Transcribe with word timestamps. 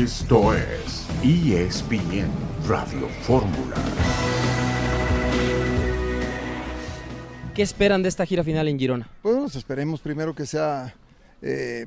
Esto 0.00 0.54
es 0.54 1.06
ESPN 1.22 2.30
Radio 2.66 3.06
Fórmula. 3.20 3.76
¿Qué 7.54 7.60
esperan 7.60 8.02
de 8.02 8.08
esta 8.08 8.24
gira 8.24 8.42
final 8.42 8.66
en 8.68 8.78
Girona? 8.78 9.10
Pues 9.20 9.56
esperemos 9.56 10.00
primero 10.00 10.34
que 10.34 10.46
sea 10.46 10.94
eh, 11.42 11.84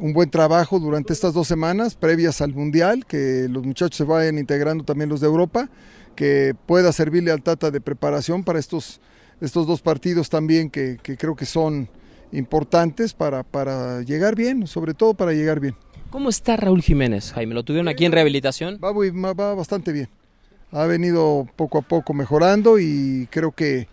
un 0.00 0.12
buen 0.12 0.28
trabajo 0.30 0.80
durante 0.80 1.12
estas 1.12 1.32
dos 1.32 1.46
semanas 1.46 1.94
previas 1.94 2.40
al 2.40 2.54
Mundial, 2.54 3.06
que 3.06 3.46
los 3.48 3.62
muchachos 3.62 3.98
se 3.98 4.02
vayan 4.02 4.36
integrando 4.36 4.82
también 4.82 5.08
los 5.08 5.20
de 5.20 5.28
Europa, 5.28 5.70
que 6.16 6.56
pueda 6.66 6.90
servirle 6.90 7.30
al 7.30 7.44
Tata 7.44 7.70
de 7.70 7.80
preparación 7.80 8.42
para 8.42 8.58
estos, 8.58 9.00
estos 9.40 9.64
dos 9.64 9.80
partidos 9.80 10.28
también 10.28 10.70
que, 10.70 10.98
que 11.00 11.16
creo 11.16 11.36
que 11.36 11.46
son 11.46 11.88
importantes 12.32 13.14
para, 13.14 13.44
para 13.44 14.02
llegar 14.02 14.34
bien, 14.34 14.66
sobre 14.66 14.92
todo 14.92 15.14
para 15.14 15.32
llegar 15.32 15.60
bien. 15.60 15.76
¿Cómo 16.10 16.30
está 16.30 16.56
Raúl 16.56 16.82
Jiménez, 16.82 17.32
Jaime? 17.32 17.54
¿Lo 17.54 17.62
tuvieron 17.64 17.88
aquí 17.88 18.04
en 18.04 18.12
rehabilitación? 18.12 18.78
Va, 18.82 18.92
muy- 18.92 19.10
va 19.10 19.54
bastante 19.54 19.92
bien. 19.92 20.08
Ha 20.72 20.84
venido 20.86 21.46
poco 21.56 21.78
a 21.78 21.82
poco 21.82 22.14
mejorando 22.14 22.78
y 22.78 23.28
creo 23.30 23.52
que, 23.52 23.88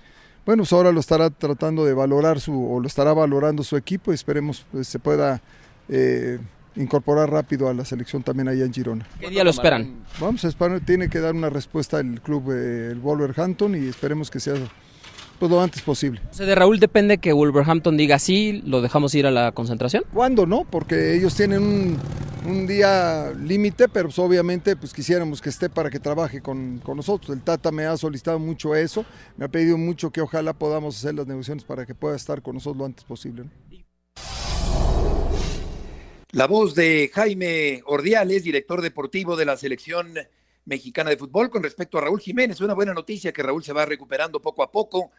bueno, 0.45 0.63
pues 0.63 0.73
ahora 0.73 0.91
lo 0.91 0.99
estará 0.99 1.29
tratando 1.29 1.85
de 1.85 1.93
valorar 1.93 2.39
su, 2.39 2.71
o 2.73 2.79
lo 2.79 2.87
estará 2.87 3.13
valorando 3.13 3.63
su 3.63 3.75
equipo 3.77 4.11
y 4.11 4.15
esperemos 4.15 4.65
pues, 4.71 4.87
se 4.87 4.99
pueda 4.99 5.41
eh, 5.89 6.39
incorporar 6.75 7.29
rápido 7.29 7.67
a 7.69 7.73
la 7.73 7.83
selección 7.85 8.23
también 8.23 8.47
allá 8.47 8.65
en 8.65 8.73
Girona. 8.73 9.05
¿Qué 9.19 9.29
día 9.29 9.43
lo 9.43 9.49
esperan? 9.49 9.95
Vamos 10.19 10.43
a 10.45 10.47
esperar, 10.49 10.79
tiene 10.81 11.09
que 11.09 11.19
dar 11.19 11.33
una 11.33 11.49
respuesta 11.49 11.99
el 11.99 12.21
club, 12.21 12.51
eh, 12.51 12.89
el 12.91 12.99
Wolverhampton 12.99 13.75
y 13.75 13.87
esperemos 13.87 14.29
que 14.31 14.39
sea 14.39 14.55
pues, 15.39 15.51
lo 15.51 15.61
antes 15.61 15.81
posible. 15.81 16.21
O 16.31 16.33
sea, 16.33 16.45
de 16.45 16.55
Raúl 16.55 16.79
depende 16.79 17.17
que 17.17 17.33
Wolverhampton 17.33 17.97
diga 17.97 18.19
sí, 18.19 18.61
lo 18.65 18.81
dejamos 18.81 19.13
ir 19.15 19.25
a 19.27 19.31
la 19.31 19.51
concentración. 19.51 20.03
¿Cuándo 20.13 20.45
no? 20.45 20.65
Porque 20.69 21.15
ellos 21.15 21.35
tienen 21.35 21.61
un, 21.61 21.97
un 22.45 22.67
día 22.67 23.31
límite, 23.31 23.87
pero 23.87 24.09
pues, 24.09 24.19
obviamente 24.19 24.75
pues 24.75 24.93
quisiéramos 24.93 25.41
que 25.41 25.49
esté 25.49 25.69
para 25.69 25.89
que 25.89 25.99
trabaje 25.99 26.41
con, 26.41 26.79
con 26.79 26.97
nosotros. 26.97 27.35
El 27.35 27.43
Tata 27.43 27.71
me 27.71 27.85
ha 27.85 27.97
solicitado 27.97 28.39
mucho 28.39 28.75
eso, 28.75 29.05
me 29.37 29.45
ha 29.45 29.47
pedido 29.49 29.77
mucho 29.77 30.11
que 30.11 30.21
ojalá 30.21 30.53
podamos 30.53 30.97
hacer 30.97 31.15
las 31.15 31.27
negociaciones 31.27 31.63
para 31.63 31.85
que 31.85 31.95
pueda 31.95 32.15
estar 32.15 32.41
con 32.41 32.55
nosotros 32.55 32.77
lo 32.77 32.85
antes 32.85 33.03
posible. 33.03 33.43
¿no? 33.43 33.85
La 36.31 36.47
voz 36.47 36.75
de 36.75 37.09
Jaime 37.13 37.81
Ordiales, 37.85 38.43
director 38.43 38.81
deportivo 38.81 39.37
de 39.37 39.45
la 39.45 39.55
selección 39.55 40.15
mexicana 40.65 41.09
de 41.09 41.15
fútbol, 41.15 41.49
con 41.49 41.63
respecto 41.63 41.97
a 41.97 42.01
Raúl 42.01 42.19
Jiménez. 42.19 42.59
Una 42.59 42.73
buena 42.73 42.93
noticia 42.93 43.31
que 43.31 43.41
Raúl 43.41 43.63
se 43.63 43.71
va 43.71 43.85
recuperando 43.85 44.41
poco 44.41 44.61
a 44.61 44.69
poco 44.69 45.11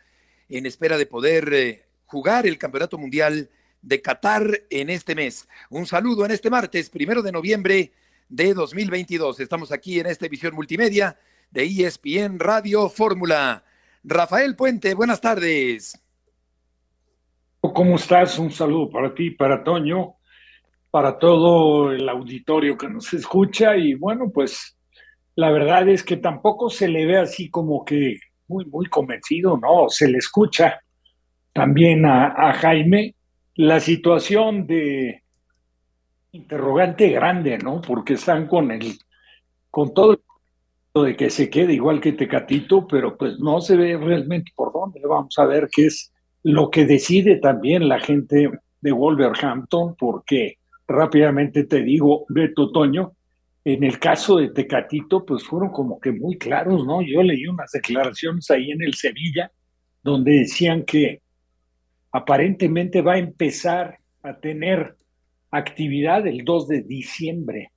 en 0.49 0.67
espera 0.67 0.99
de 0.99 1.07
poder 1.07 1.53
eh, 1.53 1.85
jugar 2.07 2.47
el 2.47 2.59
Campeonato 2.59 2.99
Mundial 2.99 3.51
de 3.83 4.03
Qatar 4.03 4.63
en 4.71 4.91
este 4.91 5.15
mes. 5.15 5.49
Un 5.71 5.87
saludo 5.87 6.25
en 6.25 6.33
este 6.33 6.51
martes, 6.51 6.91
primero 6.91 7.23
de 7.23 7.33
noviembre 7.33 7.93
de 8.29 8.55
2022. 8.55 9.41
Estamos 9.41 9.73
aquí 9.73 10.01
en 10.01 10.07
esta 10.07 10.27
edición 10.27 10.55
multimedia 10.55 11.19
de 11.51 11.65
ESPN 11.65 12.39
Radio 12.39 12.89
Fórmula. 12.89 13.65
Rafael 14.03 14.57
Puente, 14.57 14.95
buenas 14.95 15.21
tardes. 15.21 16.01
¿Cómo 17.61 17.97
estás? 17.97 18.39
Un 18.39 18.53
saludo 18.53 18.91
para 18.91 19.15
ti, 19.15 19.31
para 19.31 19.65
Toño, 19.65 20.17
para 20.91 21.19
todo 21.19 21.91
el 21.91 22.09
auditorio 22.09 22.77
que 22.77 22.89
nos 22.89 23.13
escucha 23.13 23.77
y 23.77 23.95
bueno, 23.95 24.31
pues 24.33 24.77
la 25.35 25.51
verdad 25.51 25.89
es 25.89 26.03
que 26.03 26.17
tampoco 26.17 26.71
se 26.71 26.89
le 26.89 27.05
ve 27.05 27.19
así 27.19 27.51
como 27.51 27.85
que 27.85 28.19
muy, 28.49 28.65
muy 28.67 28.87
convencido, 28.87 29.57
¿no? 29.57 29.89
Se 29.89 30.09
le 30.09 30.19
escucha 30.19 30.81
también 31.53 32.05
a, 32.05 32.53
Jaime 32.55 33.15
la 33.55 33.81
situación 33.81 34.67
de 34.67 35.23
interrogante 36.33 37.09
grande, 37.11 37.59
¿no? 37.59 37.81
Porque 37.81 38.15
están 38.15 38.47
con 38.47 38.71
el, 38.71 38.99
con 39.71 39.95
todo 39.95 40.21
de 41.03 41.17
que 41.17 41.31
se 41.31 41.51
quede 41.51 41.75
igual 41.75 42.01
que 42.01 42.13
Tecatito, 42.13 42.87
pero 42.87 43.17
pues 43.17 43.39
no 43.39 43.61
se 43.61 43.77
ve 43.77 43.97
realmente 43.97 44.53
por 44.55 44.73
dónde. 44.73 45.01
Vamos 45.07 45.39
a 45.39 45.45
ver 45.45 45.69
qué 45.71 45.87
es 45.87 46.13
lo 46.43 46.71
que 46.71 46.87
decide 46.87 47.37
también 47.37 47.89
la 47.89 48.01
gente 48.01 48.51
de 48.81 48.93
Wolverhampton, 48.93 49.97
porque 49.99 50.59
rápidamente 50.87 51.65
te 51.65 51.83
digo, 51.83 52.25
Beto 52.29 52.71
Toño, 52.71 53.16
en 53.67 53.83
el 53.83 53.99
caso 53.99 54.37
de 54.37 54.51
Tecatito, 54.51 55.27
pues 55.27 55.43
fueron 55.43 55.71
como 55.71 55.99
que 55.99 56.13
muy 56.13 56.39
claros, 56.39 56.87
¿no? 56.87 57.03
Yo 57.03 57.21
leí 57.21 57.49
unas 57.49 57.73
declaraciones 57.73 58.49
ahí 58.53 58.71
en 58.71 58.81
el 58.81 58.95
Sevilla, 58.95 59.51
donde 60.05 60.39
decían 60.39 60.85
que 60.85 61.21
aparentemente 62.13 63.03
va 63.03 63.15
a 63.15 63.19
empezar 63.19 63.99
a 64.23 64.39
tener 64.39 64.97
actividad 65.51 66.25
el 66.29 66.45
2 66.45 66.69
de 66.69 66.83
diciembre. 66.83 67.73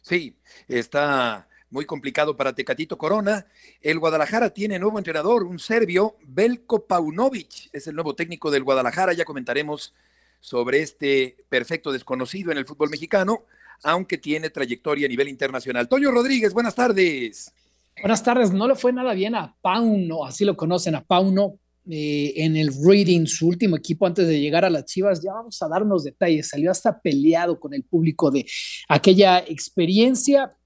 Sí, 0.00 0.34
está 0.66 1.46
muy 1.68 1.84
complicado 1.84 2.34
para 2.34 2.54
Tecatito 2.54 2.96
Corona. 2.96 3.44
El 3.82 3.98
Guadalajara 3.98 4.48
tiene 4.48 4.78
nuevo 4.78 4.96
entrenador, 4.96 5.42
un 5.42 5.58
serbio, 5.58 6.16
Belko 6.26 6.86
Paunovic, 6.86 7.68
es 7.74 7.86
el 7.86 7.96
nuevo 7.96 8.14
técnico 8.14 8.50
del 8.50 8.64
Guadalajara. 8.64 9.12
Ya 9.12 9.26
comentaremos 9.26 9.94
sobre 10.40 10.80
este 10.80 11.36
perfecto 11.50 11.92
desconocido 11.92 12.50
en 12.50 12.56
el 12.56 12.64
fútbol 12.64 12.88
mexicano, 12.88 13.44
aunque 13.82 14.18
tiene 14.18 14.50
trayectoria 14.50 15.06
a 15.06 15.08
nivel 15.08 15.28
internacional. 15.28 15.88
Toño 15.88 16.10
Rodríguez, 16.10 16.52
buenas 16.52 16.74
tardes. 16.74 17.52
Buenas 18.00 18.22
tardes, 18.22 18.52
no 18.52 18.66
le 18.66 18.74
fue 18.74 18.92
nada 18.92 19.12
bien 19.12 19.34
a 19.34 19.54
Pauno, 19.60 20.24
así 20.24 20.44
lo 20.44 20.56
conocen, 20.56 20.94
a 20.94 21.04
Pauno 21.04 21.58
eh, 21.90 22.32
en 22.36 22.56
el 22.56 22.72
Reading, 22.84 23.26
su 23.26 23.48
último 23.48 23.76
equipo 23.76 24.06
antes 24.06 24.26
de 24.26 24.40
llegar 24.40 24.64
a 24.64 24.70
las 24.70 24.84
Chivas. 24.86 25.20
Ya 25.22 25.32
vamos 25.32 25.60
a 25.62 25.68
darnos 25.68 26.04
detalles, 26.04 26.48
salió 26.48 26.70
hasta 26.70 27.00
peleado 27.00 27.58
con 27.58 27.74
el 27.74 27.82
público 27.84 28.30
de 28.30 28.46
aquella 28.88 29.40
experiencia. 29.40 30.56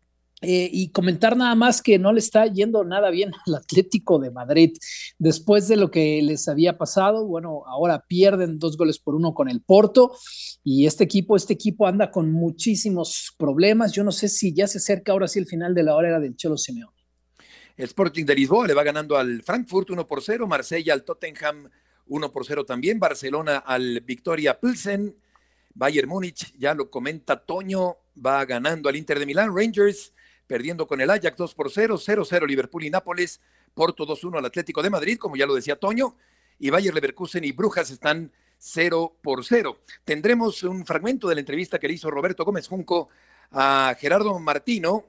Eh, 0.43 0.69
y 0.71 0.91
comentar 0.91 1.35
nada 1.35 1.55
más 1.55 1.81
que 1.81 1.99
no 1.99 2.13
le 2.13 2.19
está 2.19 2.47
yendo 2.47 2.85
nada 2.85 3.09
bien 3.09 3.33
al 3.47 3.55
Atlético 3.55 4.19
de 4.19 4.31
Madrid. 4.31 4.77
Después 5.19 5.67
de 5.67 5.77
lo 5.77 5.91
que 5.91 6.21
les 6.23 6.47
había 6.47 6.77
pasado, 6.77 7.27
bueno, 7.27 7.63
ahora 7.67 8.05
pierden 8.07 8.59
dos 8.59 8.77
goles 8.77 8.99
por 8.99 9.15
uno 9.15 9.33
con 9.33 9.49
el 9.49 9.63
Porto 9.63 10.15
y 10.63 10.85
este 10.87 11.05
equipo, 11.05 11.37
este 11.37 11.55
equipo 11.55 11.87
anda 11.87 12.11
con 12.11 12.31
muchísimos 12.31 13.35
problemas. 13.39 13.93
Yo 13.93 14.05
no 14.05 14.13
sé 14.13 14.29
si 14.29 14.53
ya 14.53 14.69
se 14.69 14.77
acerca 14.77 15.13
ahora 15.13 15.27
sí 15.27 15.39
el 15.39 15.47
final 15.47 15.75
de 15.75 15.83
la 15.85 15.97
hora 15.97 16.21
del 16.21 16.37
Cholo 16.37 16.59
Simeone. 16.59 16.93
El 17.79 17.87
Sporting 17.87 18.25
de 18.25 18.35
Lisboa 18.35 18.67
le 18.67 18.75
va 18.75 18.83
ganando 18.83 19.17
al 19.17 19.43
Frankfurt 19.43 19.91
1 19.91 20.07
por 20.07 20.23
0, 20.23 20.47
Marsella 20.47 20.93
al 20.93 21.05
Tottenham 21.05 21.71
1 22.09 22.33
por 22.33 22.45
0 22.45 22.65
también, 22.67 22.99
Barcelona 22.99 23.59
al 23.59 24.01
Victoria 24.01 24.59
Pilsen, 24.61 25.17
Bayern 25.75 26.09
Múnich, 26.09 26.55
ya 26.59 26.75
lo 26.75 26.91
comenta 26.91 27.45
Toño, 27.45 27.97
va 28.25 28.45
ganando 28.45 28.89
al 28.89 28.97
Inter 28.97 29.19
de 29.19 29.27
Milán, 29.27 29.55
Rangers 29.55 30.13
perdiendo 30.47 30.87
con 30.87 31.01
el 31.01 31.11
Ajax 31.11 31.37
2 31.37 31.55
por 31.55 31.71
0, 31.71 31.99
0-0 31.99 32.47
Liverpool 32.47 32.85
y 32.85 32.91
Nápoles, 32.91 33.41
Porto 33.75 34.07
2-1 34.07 34.39
al 34.39 34.45
Atlético 34.47 34.83
de 34.83 34.91
Madrid, 34.91 35.19
como 35.19 35.37
ya 35.37 35.47
lo 35.47 35.55
decía 35.55 35.77
Toño, 35.77 36.17
y 36.59 36.71
Bayer 36.71 36.95
Leverkusen 36.95 37.45
y 37.45 37.53
Brujas 37.53 37.91
están 37.91 38.33
0 38.59 39.17
por 39.23 39.45
0. 39.45 39.79
Tendremos 40.05 40.63
un 40.63 40.87
fragmento 40.87 41.29
de 41.29 41.35
la 41.35 41.41
entrevista 41.41 41.79
que 41.79 41.89
le 41.89 41.95
hizo 41.95 42.11
Roberto 42.11 42.45
Gómez 42.45 42.69
Junco 42.69 43.09
a 43.51 43.95
Gerardo 43.99 44.39
Martino, 44.39 45.05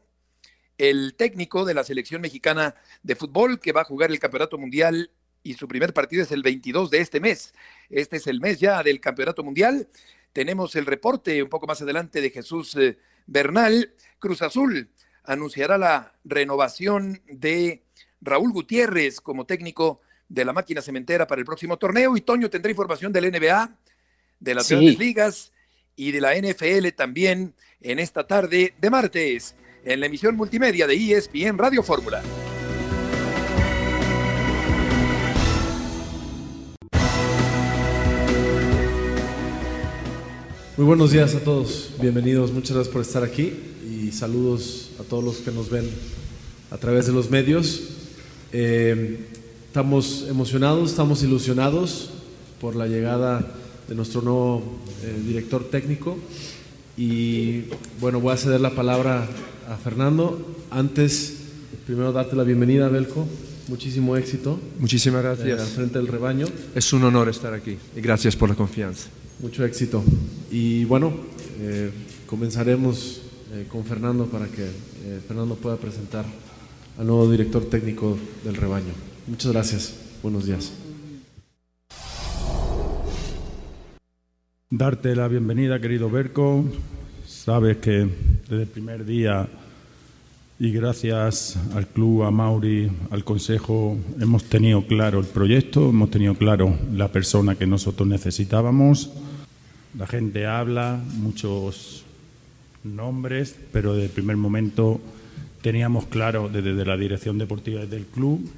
el 0.77 1.15
técnico 1.15 1.65
de 1.65 1.73
la 1.73 1.83
selección 1.83 2.21
mexicana 2.21 2.75
de 3.01 3.15
fútbol 3.15 3.59
que 3.59 3.71
va 3.71 3.81
a 3.81 3.85
jugar 3.85 4.11
el 4.11 4.19
Campeonato 4.19 4.57
Mundial 4.57 5.11
y 5.41 5.53
su 5.53 5.67
primer 5.67 5.93
partido 5.93 6.23
es 6.23 6.31
el 6.31 6.43
22 6.43 6.91
de 6.91 6.99
este 6.99 7.19
mes. 7.19 7.53
Este 7.89 8.17
es 8.17 8.27
el 8.27 8.41
mes 8.41 8.59
ya 8.59 8.83
del 8.83 8.99
Campeonato 8.99 9.43
Mundial. 9.43 9.87
Tenemos 10.33 10.75
el 10.75 10.85
reporte 10.85 11.41
un 11.41 11.49
poco 11.49 11.67
más 11.67 11.81
adelante 11.81 12.21
de 12.21 12.29
Jesús 12.29 12.75
eh, 12.75 12.97
Bernal. 13.25 13.93
Cruz 14.19 14.41
Azul 14.41 14.89
anunciará 15.27 15.77
la 15.77 16.13
renovación 16.23 17.21
de 17.27 17.83
Raúl 18.21 18.51
Gutiérrez 18.51 19.21
como 19.21 19.45
técnico 19.45 20.01
de 20.29 20.45
la 20.45 20.53
máquina 20.53 20.81
cementera 20.81 21.27
para 21.27 21.39
el 21.39 21.45
próximo 21.45 21.77
torneo. 21.77 22.17
Y 22.17 22.21
Toño 22.21 22.49
tendrá 22.49 22.71
información 22.71 23.11
del 23.11 23.25
NBA, 23.25 23.75
de 24.39 24.55
las 24.55 24.65
Sí. 24.65 24.75
grandes 24.75 24.97
ligas 24.97 25.51
y 25.95 26.11
de 26.11 26.21
la 26.21 26.35
NFL 26.35 26.91
también 26.93 27.53
en 27.81 27.99
esta 27.99 28.25
tarde 28.25 28.73
de 28.79 28.89
martes 28.89 29.55
en 29.83 29.99
la 29.99 30.05
emisión 30.07 30.35
multimedia 30.35 30.87
de 30.87 30.95
ESPN 30.95 31.57
Radio 31.57 31.83
Fórmula. 31.83 32.21
Muy 40.77 40.85
buenos 40.85 41.11
días 41.11 41.33
a 41.33 41.39
todos, 41.39 41.93
bienvenidos, 41.99 42.51
muchas 42.51 42.73
gracias 42.75 42.93
por 42.93 43.01
estar 43.01 43.23
aquí 43.23 43.76
y 44.07 44.11
saludos 44.13 44.91
a 45.01 45.03
todos 45.03 45.21
los 45.21 45.37
que 45.37 45.51
nos 45.51 45.69
ven 45.69 45.89
a 46.71 46.77
través 46.77 47.07
de 47.07 47.11
los 47.11 47.29
medios. 47.29 47.81
Eh, 48.53 49.19
estamos 49.67 50.25
emocionados, 50.29 50.91
estamos 50.91 51.23
ilusionados 51.23 52.11
por 52.61 52.77
la 52.77 52.87
llegada 52.87 53.45
de 53.89 53.95
nuestro 53.95 54.21
nuevo 54.21 54.63
eh, 55.03 55.21
director 55.27 55.65
técnico 55.65 56.17
y 56.95 57.65
bueno, 57.99 58.21
voy 58.21 58.33
a 58.33 58.37
ceder 58.37 58.61
la 58.61 58.71
palabra 58.75 59.27
a 59.69 59.75
Fernando. 59.75 60.55
Antes, 60.71 61.33
primero 61.85 62.13
darte 62.13 62.37
la 62.37 62.43
bienvenida, 62.43 62.87
Belco, 62.87 63.27
muchísimo 63.67 64.15
éxito. 64.15 64.57
Muchísimas 64.79 65.19
eh, 65.19 65.27
gracias. 65.27 65.61
al 65.61 65.67
frente 65.67 65.99
del 65.99 66.07
rebaño. 66.07 66.45
Es 66.73 66.93
un 66.93 67.03
honor 67.03 67.27
estar 67.27 67.53
aquí 67.53 67.77
y 67.93 67.99
gracias 67.99 68.37
por 68.37 68.47
la 68.47 68.55
confianza. 68.55 69.09
Mucho 69.41 69.65
éxito. 69.65 70.01
Y 70.49 70.85
bueno, 70.85 71.13
eh, 71.59 71.91
comenzaremos 72.25 73.26
eh, 73.53 73.65
con 73.69 73.85
Fernando 73.85 74.25
para 74.25 74.47
que 74.47 74.65
eh, 74.65 75.21
Fernando 75.27 75.55
pueda 75.55 75.77
presentar 75.77 76.25
al 76.97 77.07
nuevo 77.07 77.29
director 77.29 77.65
técnico 77.65 78.17
del 78.43 78.55
rebaño. 78.55 78.93
Muchas 79.27 79.51
gracias. 79.51 79.95
Buenos 80.21 80.45
días. 80.45 80.73
Darte 84.69 85.15
la 85.15 85.27
bienvenida, 85.27 85.79
querido 85.79 86.09
Berco. 86.09 86.65
Sabes 87.25 87.77
que 87.77 88.09
desde 88.49 88.63
el 88.63 88.67
primer 88.67 89.05
día 89.05 89.47
y 90.59 90.71
gracias 90.71 91.57
al 91.75 91.87
club, 91.87 92.23
a 92.23 92.31
Mauri, 92.31 92.91
al 93.11 93.23
consejo, 93.23 93.95
hemos 94.19 94.43
tenido 94.45 94.85
claro 94.87 95.19
el 95.19 95.25
proyecto, 95.25 95.89
hemos 95.89 96.09
tenido 96.09 96.33
claro 96.33 96.75
la 96.93 97.11
persona 97.11 97.55
que 97.55 97.67
nosotros 97.67 98.07
necesitábamos. 98.07 99.11
La 99.97 100.07
gente 100.07 100.47
habla, 100.47 100.99
muchos 101.13 102.06
nombres, 102.95 103.55
pero 103.71 103.93
desde 103.93 104.05
el 104.07 104.11
primer 104.11 104.37
momento 104.37 104.99
teníamos 105.61 106.05
claro 106.05 106.49
desde 106.49 106.85
la 106.85 106.97
dirección 106.97 107.37
deportiva 107.37 107.85
del 107.85 108.05
club 108.05 108.49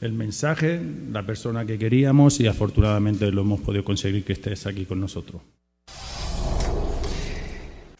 el 0.00 0.12
mensaje, 0.12 0.80
la 1.10 1.24
persona 1.24 1.64
que 1.64 1.78
queríamos 1.78 2.40
y 2.40 2.46
afortunadamente 2.46 3.30
lo 3.30 3.42
hemos 3.42 3.60
podido 3.60 3.84
conseguir 3.84 4.24
que 4.24 4.34
estés 4.34 4.66
aquí 4.66 4.84
con 4.84 5.00
nosotros. 5.00 5.42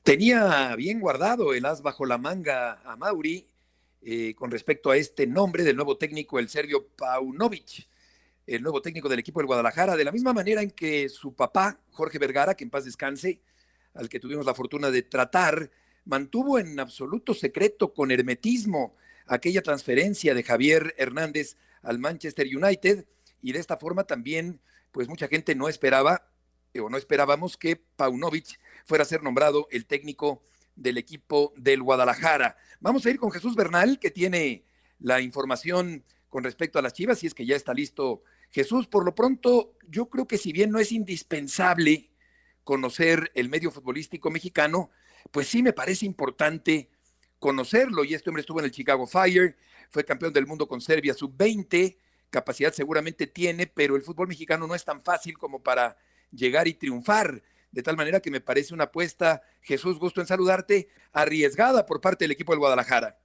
Tenía 0.02 0.74
bien 0.76 1.00
guardado 1.00 1.52
el 1.52 1.64
as 1.66 1.82
bajo 1.82 2.06
la 2.06 2.18
manga 2.18 2.80
a 2.84 2.96
Mauri 2.96 3.48
eh, 4.02 4.34
con 4.34 4.50
respecto 4.50 4.90
a 4.90 4.96
este 4.96 5.26
nombre 5.26 5.64
del 5.64 5.74
nuevo 5.74 5.96
técnico, 5.96 6.38
el 6.38 6.48
serbio 6.48 6.86
Paunovic, 6.96 7.88
el 8.46 8.62
nuevo 8.62 8.80
técnico 8.80 9.08
del 9.08 9.18
equipo 9.18 9.40
del 9.40 9.48
Guadalajara, 9.48 9.96
de 9.96 10.04
la 10.04 10.12
misma 10.12 10.32
manera 10.32 10.62
en 10.62 10.70
que 10.70 11.08
su 11.08 11.34
papá, 11.34 11.80
Jorge 11.90 12.20
Vergara, 12.20 12.54
que 12.54 12.62
en 12.62 12.70
paz 12.70 12.84
descanse, 12.84 13.40
al 13.96 14.08
que 14.08 14.20
tuvimos 14.20 14.46
la 14.46 14.54
fortuna 14.54 14.90
de 14.90 15.02
tratar, 15.02 15.70
mantuvo 16.04 16.58
en 16.58 16.78
absoluto 16.78 17.34
secreto, 17.34 17.92
con 17.92 18.10
hermetismo, 18.10 18.94
aquella 19.26 19.62
transferencia 19.62 20.34
de 20.34 20.42
Javier 20.42 20.94
Hernández 20.98 21.56
al 21.82 21.98
Manchester 21.98 22.46
United 22.46 23.06
y 23.42 23.52
de 23.52 23.58
esta 23.58 23.76
forma 23.76 24.04
también, 24.04 24.60
pues 24.92 25.08
mucha 25.08 25.28
gente 25.28 25.54
no 25.54 25.68
esperaba 25.68 26.28
eh, 26.74 26.80
o 26.80 26.88
no 26.88 26.96
esperábamos 26.96 27.56
que 27.56 27.76
Paunovic 27.76 28.58
fuera 28.84 29.02
a 29.02 29.06
ser 29.06 29.22
nombrado 29.22 29.66
el 29.70 29.86
técnico 29.86 30.42
del 30.74 30.98
equipo 30.98 31.52
del 31.56 31.82
Guadalajara. 31.82 32.56
Vamos 32.80 33.06
a 33.06 33.10
ir 33.10 33.18
con 33.18 33.30
Jesús 33.30 33.54
Bernal, 33.54 33.98
que 33.98 34.10
tiene 34.10 34.64
la 34.98 35.20
información 35.20 36.04
con 36.28 36.44
respecto 36.44 36.78
a 36.78 36.82
las 36.82 36.92
Chivas, 36.92 37.18
si 37.18 37.26
es 37.26 37.34
que 37.34 37.46
ya 37.46 37.56
está 37.56 37.72
listo 37.72 38.22
Jesús. 38.50 38.86
Por 38.86 39.04
lo 39.04 39.14
pronto, 39.14 39.74
yo 39.88 40.08
creo 40.08 40.26
que 40.26 40.38
si 40.38 40.52
bien 40.52 40.70
no 40.70 40.78
es 40.78 40.92
indispensable 40.92 42.10
conocer 42.66 43.30
el 43.34 43.48
medio 43.48 43.70
futbolístico 43.70 44.28
mexicano, 44.28 44.90
pues 45.30 45.46
sí 45.46 45.62
me 45.62 45.72
parece 45.72 46.04
importante 46.04 46.90
conocerlo. 47.38 48.02
Y 48.02 48.12
este 48.12 48.28
hombre 48.28 48.40
estuvo 48.40 48.58
en 48.58 48.64
el 48.64 48.72
Chicago 48.72 49.06
Fire, 49.06 49.56
fue 49.88 50.04
campeón 50.04 50.32
del 50.32 50.48
mundo 50.48 50.66
con 50.66 50.80
Serbia 50.80 51.14
sub-20, 51.14 51.96
capacidad 52.28 52.72
seguramente 52.72 53.28
tiene, 53.28 53.68
pero 53.68 53.94
el 53.94 54.02
fútbol 54.02 54.26
mexicano 54.26 54.66
no 54.66 54.74
es 54.74 54.84
tan 54.84 55.00
fácil 55.00 55.38
como 55.38 55.62
para 55.62 55.96
llegar 56.32 56.66
y 56.66 56.74
triunfar. 56.74 57.40
De 57.70 57.84
tal 57.84 57.96
manera 57.96 58.18
que 58.18 58.32
me 58.32 58.40
parece 58.40 58.74
una 58.74 58.84
apuesta, 58.84 59.42
Jesús, 59.62 60.00
gusto 60.00 60.20
en 60.20 60.26
saludarte, 60.26 60.88
arriesgada 61.12 61.86
por 61.86 62.00
parte 62.00 62.24
del 62.24 62.32
equipo 62.32 62.50
del 62.50 62.58
Guadalajara. 62.58 63.16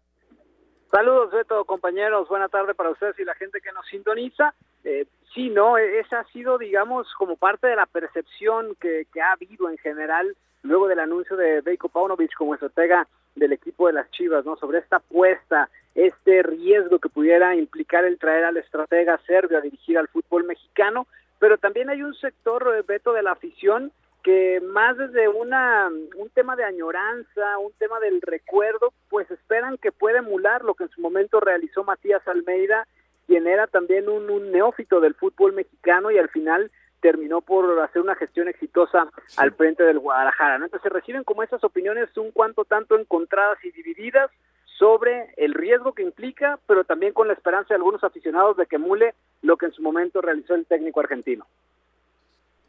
Saludos, 0.91 1.31
Beto, 1.31 1.65
compañeros. 1.65 2.29
Buena 2.29 2.47
tarde 2.47 2.75
para 2.75 2.91
ustedes 2.91 3.17
y 3.17 3.23
la 3.23 3.33
gente 3.33 3.59
que 3.59 3.71
nos 3.71 3.87
sintoniza. 3.87 4.53
Eh, 4.83 5.07
sí, 5.33 5.49
no, 5.49 5.77
esa 5.77 6.19
ha 6.19 6.23
sido, 6.25 6.57
digamos, 6.57 7.07
como 7.17 7.35
parte 7.35 7.67
de 7.67 7.75
la 7.75 7.85
percepción 7.85 8.75
que, 8.79 9.05
que 9.13 9.21
ha 9.21 9.33
habido 9.33 9.69
en 9.69 9.77
general 9.77 10.35
luego 10.63 10.87
del 10.87 10.99
anuncio 10.99 11.35
de 11.35 11.61
Beiko 11.61 11.89
Paunovic 11.89 12.33
como 12.35 12.53
estratega 12.53 13.07
del 13.35 13.53
equipo 13.53 13.87
de 13.87 13.93
las 13.93 14.09
Chivas, 14.11 14.45
¿no? 14.45 14.57
Sobre 14.57 14.79
esta 14.79 14.97
apuesta, 14.97 15.69
este 15.95 16.43
riesgo 16.43 16.99
que 16.99 17.09
pudiera 17.09 17.55
implicar 17.55 18.05
el 18.05 18.19
traer 18.19 18.43
al 18.43 18.57
estratega 18.57 19.19
serbio 19.25 19.57
a 19.57 19.61
dirigir 19.61 19.97
al 19.97 20.07
fútbol 20.07 20.43
mexicano, 20.43 21.07
pero 21.39 21.57
también 21.57 21.89
hay 21.89 22.03
un 22.03 22.13
sector, 22.15 22.75
eh, 22.77 22.83
Beto, 22.87 23.13
de 23.13 23.23
la 23.23 23.31
afición 23.31 23.91
que 24.23 24.61
más 24.61 24.97
desde 24.97 25.27
una 25.27 25.89
un 26.15 26.29
tema 26.29 26.55
de 26.55 26.63
añoranza, 26.63 27.57
un 27.57 27.71
tema 27.79 27.99
del 27.99 28.21
recuerdo, 28.21 28.93
pues 29.09 29.29
esperan 29.31 29.77
que 29.77 29.91
pueda 29.91 30.19
emular 30.19 30.63
lo 30.63 30.75
que 30.75 30.83
en 30.83 30.91
su 30.91 31.01
momento 31.01 31.39
realizó 31.39 31.83
Matías 31.83 32.27
Almeida, 32.27 32.87
quien 33.31 33.47
era 33.47 33.65
también 33.65 34.09
un, 34.09 34.29
un 34.29 34.51
neófito 34.51 34.99
del 34.99 35.15
fútbol 35.15 35.53
mexicano 35.53 36.11
y 36.11 36.17
al 36.17 36.27
final 36.27 36.69
terminó 36.99 37.39
por 37.39 37.79
hacer 37.79 38.01
una 38.01 38.13
gestión 38.15 38.49
exitosa 38.49 39.07
al 39.37 39.53
frente 39.53 39.83
del 39.83 39.99
Guadalajara. 39.99 40.57
¿no? 40.57 40.65
Entonces 40.65 40.91
reciben 40.91 41.23
como 41.23 41.41
esas 41.41 41.63
opiniones 41.63 42.09
un 42.17 42.31
cuanto 42.31 42.65
tanto 42.65 42.99
encontradas 42.99 43.57
y 43.63 43.71
divididas 43.71 44.29
sobre 44.77 45.33
el 45.37 45.53
riesgo 45.53 45.93
que 45.93 46.03
implica, 46.03 46.59
pero 46.67 46.83
también 46.83 47.13
con 47.13 47.29
la 47.29 47.33
esperanza 47.33 47.69
de 47.69 47.75
algunos 47.75 48.03
aficionados 48.03 48.57
de 48.57 48.65
que 48.65 48.75
emule 48.75 49.15
lo 49.43 49.55
que 49.55 49.67
en 49.67 49.71
su 49.71 49.81
momento 49.81 50.19
realizó 50.19 50.53
el 50.53 50.65
técnico 50.65 50.99
argentino. 50.99 51.47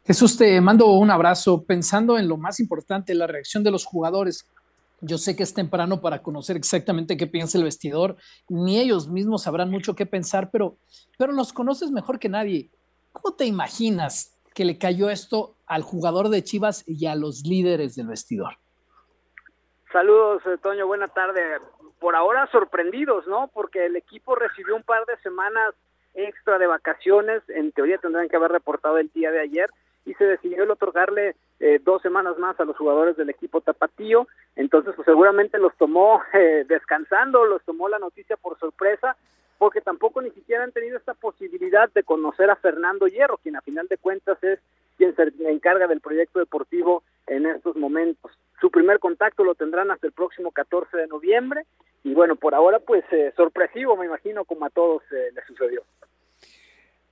Jesús, 0.05 0.37
te 0.37 0.61
mando 0.61 0.93
un 0.93 1.11
abrazo 1.11 1.61
pensando 1.61 2.17
en 2.17 2.29
lo 2.29 2.37
más 2.37 2.61
importante, 2.61 3.13
la 3.13 3.27
reacción 3.27 3.65
de 3.65 3.71
los 3.71 3.83
jugadores. 3.83 4.49
Yo 5.05 5.17
sé 5.17 5.35
que 5.35 5.43
es 5.43 5.53
temprano 5.53 5.99
para 5.99 6.21
conocer 6.21 6.55
exactamente 6.55 7.17
qué 7.17 7.27
piensa 7.27 7.57
el 7.57 7.65
vestidor, 7.65 8.15
ni 8.47 8.79
ellos 8.79 9.09
mismos 9.09 9.43
sabrán 9.43 9.69
mucho 9.69 9.95
qué 9.95 10.05
pensar, 10.05 10.49
pero, 10.49 10.77
pero 11.17 11.33
los 11.33 11.51
conoces 11.51 11.91
mejor 11.91 12.19
que 12.19 12.29
nadie. 12.29 12.69
¿Cómo 13.11 13.35
te 13.35 13.45
imaginas 13.45 14.39
que 14.55 14.63
le 14.63 14.77
cayó 14.77 15.09
esto 15.09 15.55
al 15.67 15.81
jugador 15.81 16.29
de 16.29 16.41
Chivas 16.41 16.85
y 16.87 17.05
a 17.07 17.15
los 17.15 17.43
líderes 17.45 17.95
del 17.95 18.07
vestidor? 18.07 18.53
Saludos, 19.91 20.41
eh, 20.45 20.57
Toño, 20.61 20.87
buena 20.87 21.09
tarde. 21.09 21.41
Por 21.99 22.15
ahora 22.15 22.47
sorprendidos, 22.51 23.27
¿no? 23.27 23.49
Porque 23.53 23.85
el 23.85 23.97
equipo 23.97 24.35
recibió 24.35 24.75
un 24.75 24.83
par 24.83 25.05
de 25.05 25.17
semanas 25.17 25.75
extra 26.13 26.57
de 26.59 26.67
vacaciones, 26.67 27.43
en 27.49 27.73
teoría 27.73 27.97
tendrán 27.97 28.29
que 28.29 28.37
haber 28.37 28.51
reportado 28.51 28.97
el 28.99 29.09
día 29.09 29.31
de 29.31 29.41
ayer, 29.41 29.69
y 30.05 30.13
se 30.15 30.25
decidió 30.25 30.63
el 30.63 30.71
otorgarle 30.71 31.35
eh, 31.59 31.79
dos 31.83 32.01
semanas 32.01 32.37
más 32.37 32.59
a 32.59 32.65
los 32.65 32.77
jugadores 32.77 33.15
del 33.15 33.29
equipo 33.29 33.61
tapatío, 33.61 34.27
entonces 34.55 34.93
pues 34.95 35.05
seguramente 35.05 35.57
los 35.57 35.75
tomó 35.77 36.21
eh, 36.33 36.65
descansando, 36.67 37.45
los 37.45 37.63
tomó 37.63 37.89
la 37.89 37.99
noticia 37.99 38.37
por 38.37 38.57
sorpresa, 38.59 39.15
porque 39.57 39.81
tampoco 39.81 40.21
ni 40.21 40.31
siquiera 40.31 40.63
han 40.63 40.71
tenido 40.71 40.97
esta 40.97 41.13
posibilidad 41.13 41.89
de 41.93 42.03
conocer 42.03 42.49
a 42.49 42.57
Fernando 42.57 43.07
Hierro, 43.07 43.37
quien 43.37 43.55
a 43.55 43.61
final 43.61 43.87
de 43.87 43.97
cuentas 43.97 44.37
es 44.43 44.59
quien 44.97 45.15
se 45.15 45.31
encarga 45.49 45.87
del 45.87 46.01
proyecto 46.01 46.39
deportivo 46.39 47.03
en 47.27 47.45
estos 47.45 47.75
momentos. 47.75 48.31
Su 48.59 48.69
primer 48.71 48.99
contacto 48.99 49.43
lo 49.43 49.55
tendrán 49.55 49.91
hasta 49.91 50.07
el 50.07 50.13
próximo 50.13 50.51
14 50.51 50.97
de 50.97 51.07
noviembre 51.07 51.65
y 52.03 52.13
bueno, 52.13 52.35
por 52.35 52.53
ahora 52.53 52.79
pues 52.79 53.03
eh, 53.11 53.33
sorpresivo 53.35 53.95
me 53.95 54.05
imagino 54.05 54.43
como 54.45 54.65
a 54.65 54.69
todos 54.69 55.03
eh, 55.11 55.31
les 55.33 55.45
sucedió. 55.45 55.83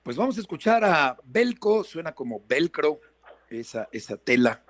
Pues 0.02 0.16
vamos 0.16 0.36
a 0.36 0.40
escuchar 0.40 0.82
a 0.84 1.16
Belco, 1.24 1.84
suena 1.84 2.12
como 2.12 2.44
velcro, 2.48 3.00
esa, 3.48 3.88
esa 3.92 4.16
tela 4.16 4.64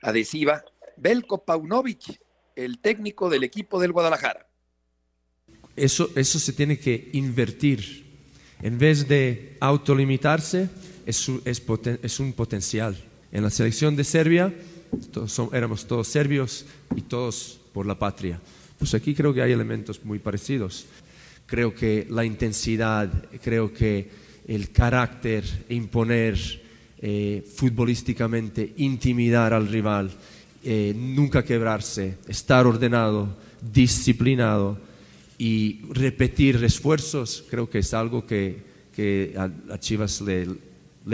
adhesiva. 0.00 0.64
Belko 0.96 1.44
Paunovic, 1.44 2.18
el 2.56 2.78
técnico 2.78 3.28
del 3.28 3.44
equipo 3.44 3.78
del 3.78 3.92
Guadalajara. 3.92 4.48
Eso, 5.76 6.08
eso 6.16 6.38
se 6.38 6.54
tiene 6.54 6.78
que 6.78 7.10
invertir. 7.12 8.06
En 8.62 8.78
vez 8.78 9.06
de 9.06 9.58
autolimitarse, 9.60 10.70
es, 11.04 11.28
es, 11.44 11.62
es 12.02 12.20
un 12.20 12.32
potencial. 12.32 12.96
En 13.32 13.42
la 13.42 13.50
selección 13.50 13.96
de 13.96 14.04
Serbia 14.04 14.54
éramos 15.52 15.86
todos 15.86 16.08
serbios 16.08 16.64
y 16.96 17.02
todos 17.02 17.60
por 17.74 17.84
la 17.84 17.98
patria. 17.98 18.40
Pues 18.78 18.94
aquí 18.94 19.14
creo 19.14 19.34
que 19.34 19.42
hay 19.42 19.52
elementos 19.52 20.02
muy 20.06 20.18
parecidos. 20.18 20.86
Creo 21.44 21.74
que 21.74 22.06
la 22.08 22.24
intensidad, 22.24 23.10
creo 23.42 23.74
que 23.74 24.29
el 24.50 24.72
carácter, 24.72 25.44
imponer 25.68 26.36
eh, 27.00 27.46
futbolísticamente, 27.54 28.74
intimidar 28.78 29.54
al 29.54 29.68
rival, 29.68 30.10
eh, 30.64 30.92
nunca 30.96 31.44
quebrarse, 31.44 32.18
estar 32.26 32.66
ordenado, 32.66 33.36
disciplinado 33.72 34.76
y 35.38 35.82
repetir 35.90 36.62
esfuerzos, 36.64 37.44
creo 37.48 37.70
que 37.70 37.78
es 37.78 37.94
algo 37.94 38.26
que, 38.26 38.60
que 38.92 39.36
a, 39.38 39.78
Chivas 39.78 40.20
le, 40.20 40.48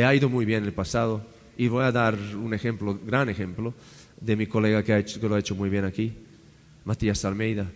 ha 0.03 0.15
ido 0.15 0.31
muy 0.31 0.47
bien 0.47 0.63
en 0.63 0.69
el 0.69 0.73
pasado. 0.73 1.23
Y 1.59 1.69
voy 1.69 1.85
a 1.85 1.93
dar 1.93 2.15
un 2.15 2.55
ejemplo, 2.55 2.99
gran 3.05 3.29
ejemplo, 3.29 3.75
de 4.19 4.35
mi 4.35 4.47
colega 4.47 4.83
que, 4.83 4.95
ha 4.95 5.05
que 5.05 5.29
lo 5.29 5.35
ha 5.35 5.41
hecho 5.41 5.55
muy 5.55 5.69
bien 5.69 5.85
aquí, 5.85 6.11
Matías 6.87 7.23
Almeida. 7.27 7.71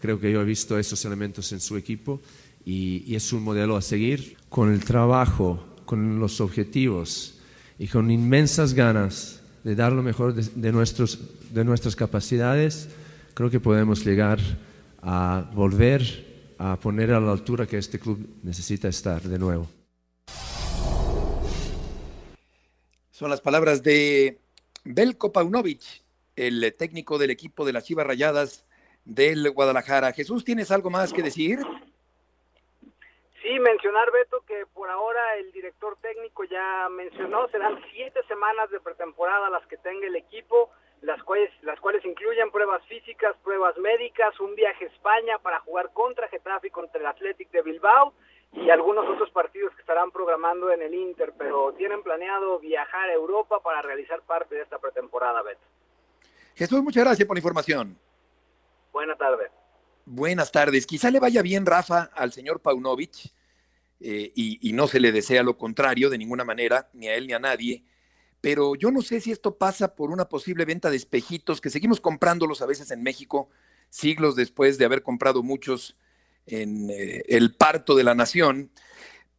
Creo 0.00 0.18
que 0.18 0.32
yo 0.32 0.42
he 0.42 0.44
visto 0.44 0.76
esos 0.76 1.04
elementos 1.04 1.52
en 1.52 1.60
su 1.60 1.76
equipo 1.76 2.20
y, 2.64 3.04
y 3.06 3.16
es 3.16 3.32
un 3.32 3.42
modelo 3.42 3.76
a 3.76 3.82
seguir. 3.82 4.36
Con 4.48 4.72
el 4.72 4.84
trabajo, 4.84 5.64
con 5.84 6.20
los 6.20 6.40
objetivos 6.40 7.38
y 7.78 7.88
con 7.88 8.10
inmensas 8.10 8.74
ganas 8.74 9.42
de 9.64 9.74
dar 9.74 9.92
lo 9.92 10.02
mejor 10.02 10.34
de, 10.34 10.48
de, 10.54 10.72
nuestros, 10.72 11.18
de 11.50 11.64
nuestras 11.64 11.96
capacidades, 11.96 12.88
creo 13.34 13.50
que 13.50 13.60
podemos 13.60 14.04
llegar 14.04 14.38
a 15.02 15.50
volver 15.54 16.34
a 16.58 16.78
poner 16.78 17.12
a 17.12 17.20
la 17.20 17.32
altura 17.32 17.66
que 17.66 17.78
este 17.78 17.98
club 17.98 18.38
necesita 18.42 18.88
estar 18.88 19.22
de 19.22 19.38
nuevo. 19.38 19.68
Son 23.10 23.30
las 23.30 23.40
palabras 23.40 23.82
de 23.82 24.38
Belko 24.84 25.32
Paunovic, 25.32 25.82
el 26.36 26.74
técnico 26.76 27.18
del 27.18 27.30
equipo 27.30 27.64
de 27.64 27.72
las 27.72 27.84
Chivas 27.84 28.06
Rayadas 28.06 28.64
del 29.04 29.50
Guadalajara. 29.50 30.12
Jesús, 30.12 30.44
¿tienes 30.44 30.70
algo 30.70 30.90
más 30.90 31.12
que 31.12 31.22
decir? 31.22 31.60
Sí, 33.44 33.60
mencionar, 33.60 34.10
Beto, 34.10 34.42
que 34.46 34.64
por 34.72 34.88
ahora 34.88 35.36
el 35.36 35.52
director 35.52 35.98
técnico 36.00 36.44
ya 36.44 36.88
mencionó, 36.88 37.46
serán 37.48 37.78
siete 37.92 38.20
semanas 38.26 38.70
de 38.70 38.80
pretemporada 38.80 39.50
las 39.50 39.66
que 39.66 39.76
tenga 39.76 40.06
el 40.06 40.16
equipo, 40.16 40.70
las 41.02 41.22
cuales, 41.24 41.50
las 41.60 41.78
cuales 41.78 42.02
incluyen 42.06 42.50
pruebas 42.50 42.82
físicas, 42.86 43.36
pruebas 43.44 43.76
médicas, 43.76 44.40
un 44.40 44.54
viaje 44.54 44.86
a 44.86 44.88
España 44.88 45.38
para 45.40 45.60
jugar 45.60 45.92
contra 45.92 46.26
Getafe 46.28 46.68
y 46.68 46.70
contra 46.70 46.98
el 46.98 47.06
Athletic 47.06 47.50
de 47.50 47.60
Bilbao 47.60 48.14
y 48.52 48.70
algunos 48.70 49.06
otros 49.06 49.28
partidos 49.28 49.74
que 49.74 49.82
estarán 49.82 50.10
programando 50.10 50.70
en 50.70 50.80
el 50.80 50.94
Inter, 50.94 51.34
pero 51.36 51.74
tienen 51.74 52.02
planeado 52.02 52.60
viajar 52.60 53.10
a 53.10 53.12
Europa 53.12 53.60
para 53.60 53.82
realizar 53.82 54.22
parte 54.22 54.54
de 54.54 54.62
esta 54.62 54.78
pretemporada, 54.78 55.42
Beto. 55.42 55.60
Jesús, 56.54 56.82
muchas 56.82 57.04
gracias 57.04 57.28
por 57.28 57.36
la 57.36 57.40
información. 57.40 57.98
Buenas 58.90 59.18
tardes. 59.18 59.50
Buenas 60.06 60.52
tardes. 60.52 60.86
Quizá 60.86 61.10
le 61.10 61.18
vaya 61.18 61.40
bien, 61.40 61.64
Rafa, 61.64 62.10
al 62.14 62.32
señor 62.32 62.60
Paunovic, 62.60 63.33
eh, 64.06 64.32
y, 64.34 64.70
no 64.74 64.86
se 64.86 65.00
le 65.00 65.12
desea 65.12 65.42
lo 65.42 65.56
contrario 65.56 66.10
de 66.10 66.18
ninguna 66.18 66.44
manera, 66.44 66.90
ni 66.92 67.08
a 67.08 67.14
él 67.14 67.26
ni 67.26 67.32
a 67.32 67.38
nadie, 67.38 67.84
pero 68.42 68.74
yo 68.74 68.90
no 68.90 69.00
sé 69.00 69.18
si 69.22 69.32
esto 69.32 69.56
pasa 69.56 69.94
por 69.94 70.10
una 70.10 70.28
posible 70.28 70.66
venta 70.66 70.90
de 70.90 70.98
espejitos, 70.98 71.62
que 71.62 71.70
seguimos 71.70 72.02
comprándolos 72.02 72.60
a 72.60 72.66
veces 72.66 72.90
en 72.90 73.02
México, 73.02 73.48
siglos 73.88 74.36
después 74.36 74.76
de 74.76 74.84
haber 74.84 75.02
comprado 75.02 75.42
muchos 75.42 75.96
en 76.44 76.90
eh, 76.90 77.22
el 77.28 77.54
parto 77.54 77.94
de 77.94 78.04
la 78.04 78.14
nación, 78.14 78.70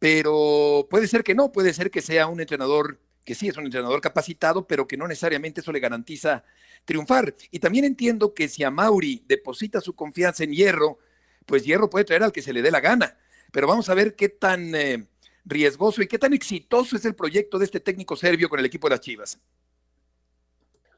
pero 0.00 0.88
puede 0.90 1.06
ser 1.06 1.22
que 1.22 1.36
no, 1.36 1.52
puede 1.52 1.72
ser 1.72 1.92
que 1.92 2.02
sea 2.02 2.26
un 2.26 2.40
entrenador 2.40 2.98
que 3.24 3.36
sí 3.36 3.46
es 3.46 3.56
un 3.56 3.66
entrenador 3.66 4.00
capacitado, 4.00 4.66
pero 4.66 4.88
que 4.88 4.96
no 4.96 5.06
necesariamente 5.06 5.60
eso 5.60 5.70
le 5.70 5.78
garantiza 5.78 6.42
triunfar. 6.84 7.36
Y 7.52 7.60
también 7.60 7.84
entiendo 7.84 8.34
que 8.34 8.48
si 8.48 8.64
a 8.64 8.72
Mauri 8.72 9.22
deposita 9.28 9.80
su 9.80 9.94
confianza 9.94 10.42
en 10.42 10.52
Hierro, 10.52 10.98
pues 11.44 11.64
Hierro 11.64 11.88
puede 11.88 12.04
traer 12.04 12.24
al 12.24 12.32
que 12.32 12.42
se 12.42 12.52
le 12.52 12.62
dé 12.62 12.72
la 12.72 12.80
gana. 12.80 13.16
Pero 13.56 13.68
vamos 13.68 13.88
a 13.88 13.94
ver 13.94 14.14
qué 14.14 14.28
tan 14.28 14.74
eh, 14.74 15.06
riesgoso 15.46 16.02
y 16.02 16.06
qué 16.06 16.18
tan 16.18 16.34
exitoso 16.34 16.94
es 16.94 17.06
el 17.06 17.14
proyecto 17.14 17.58
de 17.58 17.64
este 17.64 17.80
técnico 17.80 18.14
serbio 18.14 18.50
con 18.50 18.60
el 18.60 18.66
equipo 18.66 18.86
de 18.86 18.90
las 18.90 19.00
Chivas. 19.00 19.40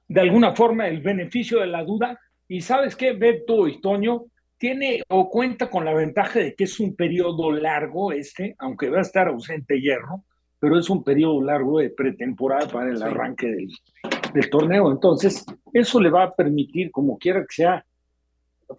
De 0.09 0.21
alguna 0.21 0.57
forma, 0.57 0.89
el 0.89 1.01
beneficio 1.01 1.61
de 1.61 1.69
la 1.69 1.85
duda. 1.85 2.19
Y 2.49 2.61
sabes 2.61 2.97
qué, 2.97 3.13
Beto 3.13 3.69
y 3.69 3.81
Toño, 3.81 4.25
tiene 4.57 5.05
o 5.07 5.31
cuenta 5.31 5.71
con 5.71 5.85
la 5.85 5.95
ventaja 5.95 6.41
de 6.41 6.57
que 6.57 6.65
es 6.65 6.81
un 6.81 6.97
periodo 6.97 7.53
largo 7.53 8.11
este, 8.11 8.57
aunque 8.59 8.91
va 8.91 8.99
a 8.99 9.03
estar 9.03 9.29
ausente 9.29 9.81
Hierro, 9.81 10.25
pero 10.59 10.81
es 10.81 10.91
un 10.91 11.05
periodo 11.05 11.41
largo 11.41 11.79
de 11.79 11.91
pretemporada 11.91 12.67
para 12.67 12.91
el 12.91 13.01
arranque 13.01 13.47
del, 13.47 13.69
del, 14.35 14.51
torneo. 14.51 14.91
Entonces, 14.91 15.47
eso 15.73 16.01
le 16.01 16.11
va 16.11 16.25
a 16.25 16.35
permitir, 16.35 16.91
como 16.91 17.19
quiera 17.19 17.39
que 17.43 17.55
sea, 17.55 17.87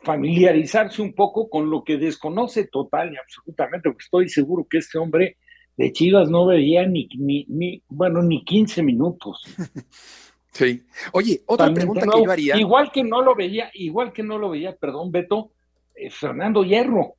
familiarizarse 0.01 1.01
un 1.01 1.13
poco 1.13 1.50
con 1.50 1.69
lo 1.69 1.84
que 1.84 1.98
desconoce 1.98 2.67
total 2.67 3.13
y 3.13 3.17
absolutamente, 3.17 3.89
porque 3.89 4.03
estoy 4.03 4.29
seguro 4.29 4.67
que 4.69 4.79
este 4.79 4.98
hombre 4.98 5.38
de 5.77 5.91
Chivas 5.91 6.29
no 6.29 6.46
veía 6.46 6.86
ni, 6.86 7.08
ni, 7.17 7.46
ni 7.48 7.81
bueno, 7.88 8.22
ni 8.22 8.43
15 8.43 8.84
minutos. 8.84 9.43
Sí. 10.51 10.84
Oye, 11.13 11.43
otra 11.46 11.72
pregunta 11.72 12.05
no, 12.05 12.13
que 12.13 12.24
yo 12.25 12.31
haría. 12.31 12.58
Igual 12.58 12.91
que 12.91 13.03
no 13.03 13.22
lo 13.22 13.36
veía, 13.36 13.69
igual 13.75 14.12
que 14.12 14.24
no 14.24 14.38
lo 14.39 14.50
veía, 14.50 14.75
perdón, 14.75 15.12
Beto, 15.12 15.51
eh, 15.96 16.10
Fernando 16.10 16.63
Hierro. 16.63 17.13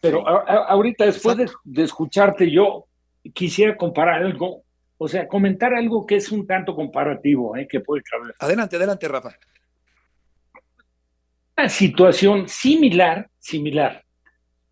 Pero 0.00 0.20
sí. 0.20 0.24
a, 0.26 0.30
a, 0.30 0.56
ahorita, 0.68 1.04
después 1.04 1.36
de, 1.36 1.50
de, 1.64 1.82
escucharte, 1.82 2.50
yo 2.50 2.86
quisiera 3.34 3.76
comparar 3.76 4.22
algo, 4.22 4.62
o 4.96 5.08
sea, 5.08 5.28
comentar 5.28 5.74
algo 5.74 6.06
que 6.06 6.16
es 6.16 6.30
un 6.32 6.46
tanto 6.46 6.74
comparativo, 6.74 7.56
¿eh? 7.56 7.66
que 7.68 7.80
puede 7.80 8.02
caber. 8.02 8.34
Adelante, 8.38 8.76
adelante, 8.76 9.08
Rafa. 9.08 9.36
Una 11.62 11.68
situación 11.68 12.48
similar, 12.48 13.30
similar, 13.38 14.02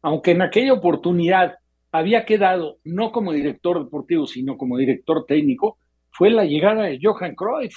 aunque 0.02 0.32
en 0.32 0.42
aquella 0.42 0.73
oportunidad 0.73 1.54
había 1.92 2.25
quedado 2.25 2.78
no 2.82 3.12
como 3.12 3.30
director 3.30 3.85
deportivo, 3.85 4.26
sino 4.26 4.56
como 4.56 4.76
director 4.76 5.25
técnico, 5.25 5.78
fue 6.11 6.30
la 6.30 6.44
llegada 6.44 6.87
de 6.87 6.99
Johan 7.00 7.37
Cruyff. 7.37 7.76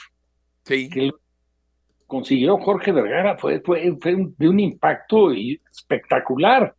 Sí. 0.64 0.90
Que 0.90 1.12
consiguió 2.08 2.58
Jorge 2.58 2.92
Vergara, 2.92 3.38
fue, 3.38 3.60
fue, 3.60 3.96
fue 4.02 4.16
un, 4.16 4.34
de 4.36 4.50
un 4.50 4.60
impacto 4.60 5.32
espectacular. 5.32 6.74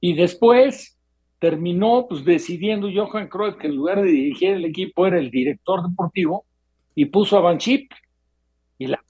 Y 0.00 0.12
después 0.12 0.98
terminó 1.38 2.04
pues, 2.06 2.26
decidiendo 2.26 2.90
Johan 2.94 3.28
Cruyff 3.28 3.56
que 3.56 3.68
en 3.68 3.76
lugar 3.76 4.02
de 4.02 4.08
dirigir 4.08 4.50
el 4.50 4.66
equipo 4.66 5.06
era 5.06 5.18
el 5.18 5.30
director 5.30 5.88
deportivo 5.88 6.44
y 6.94 7.06
puso 7.06 7.38
a 7.38 7.40
Banchip. 7.40 7.90
Y 8.76 8.88
la 8.88 9.02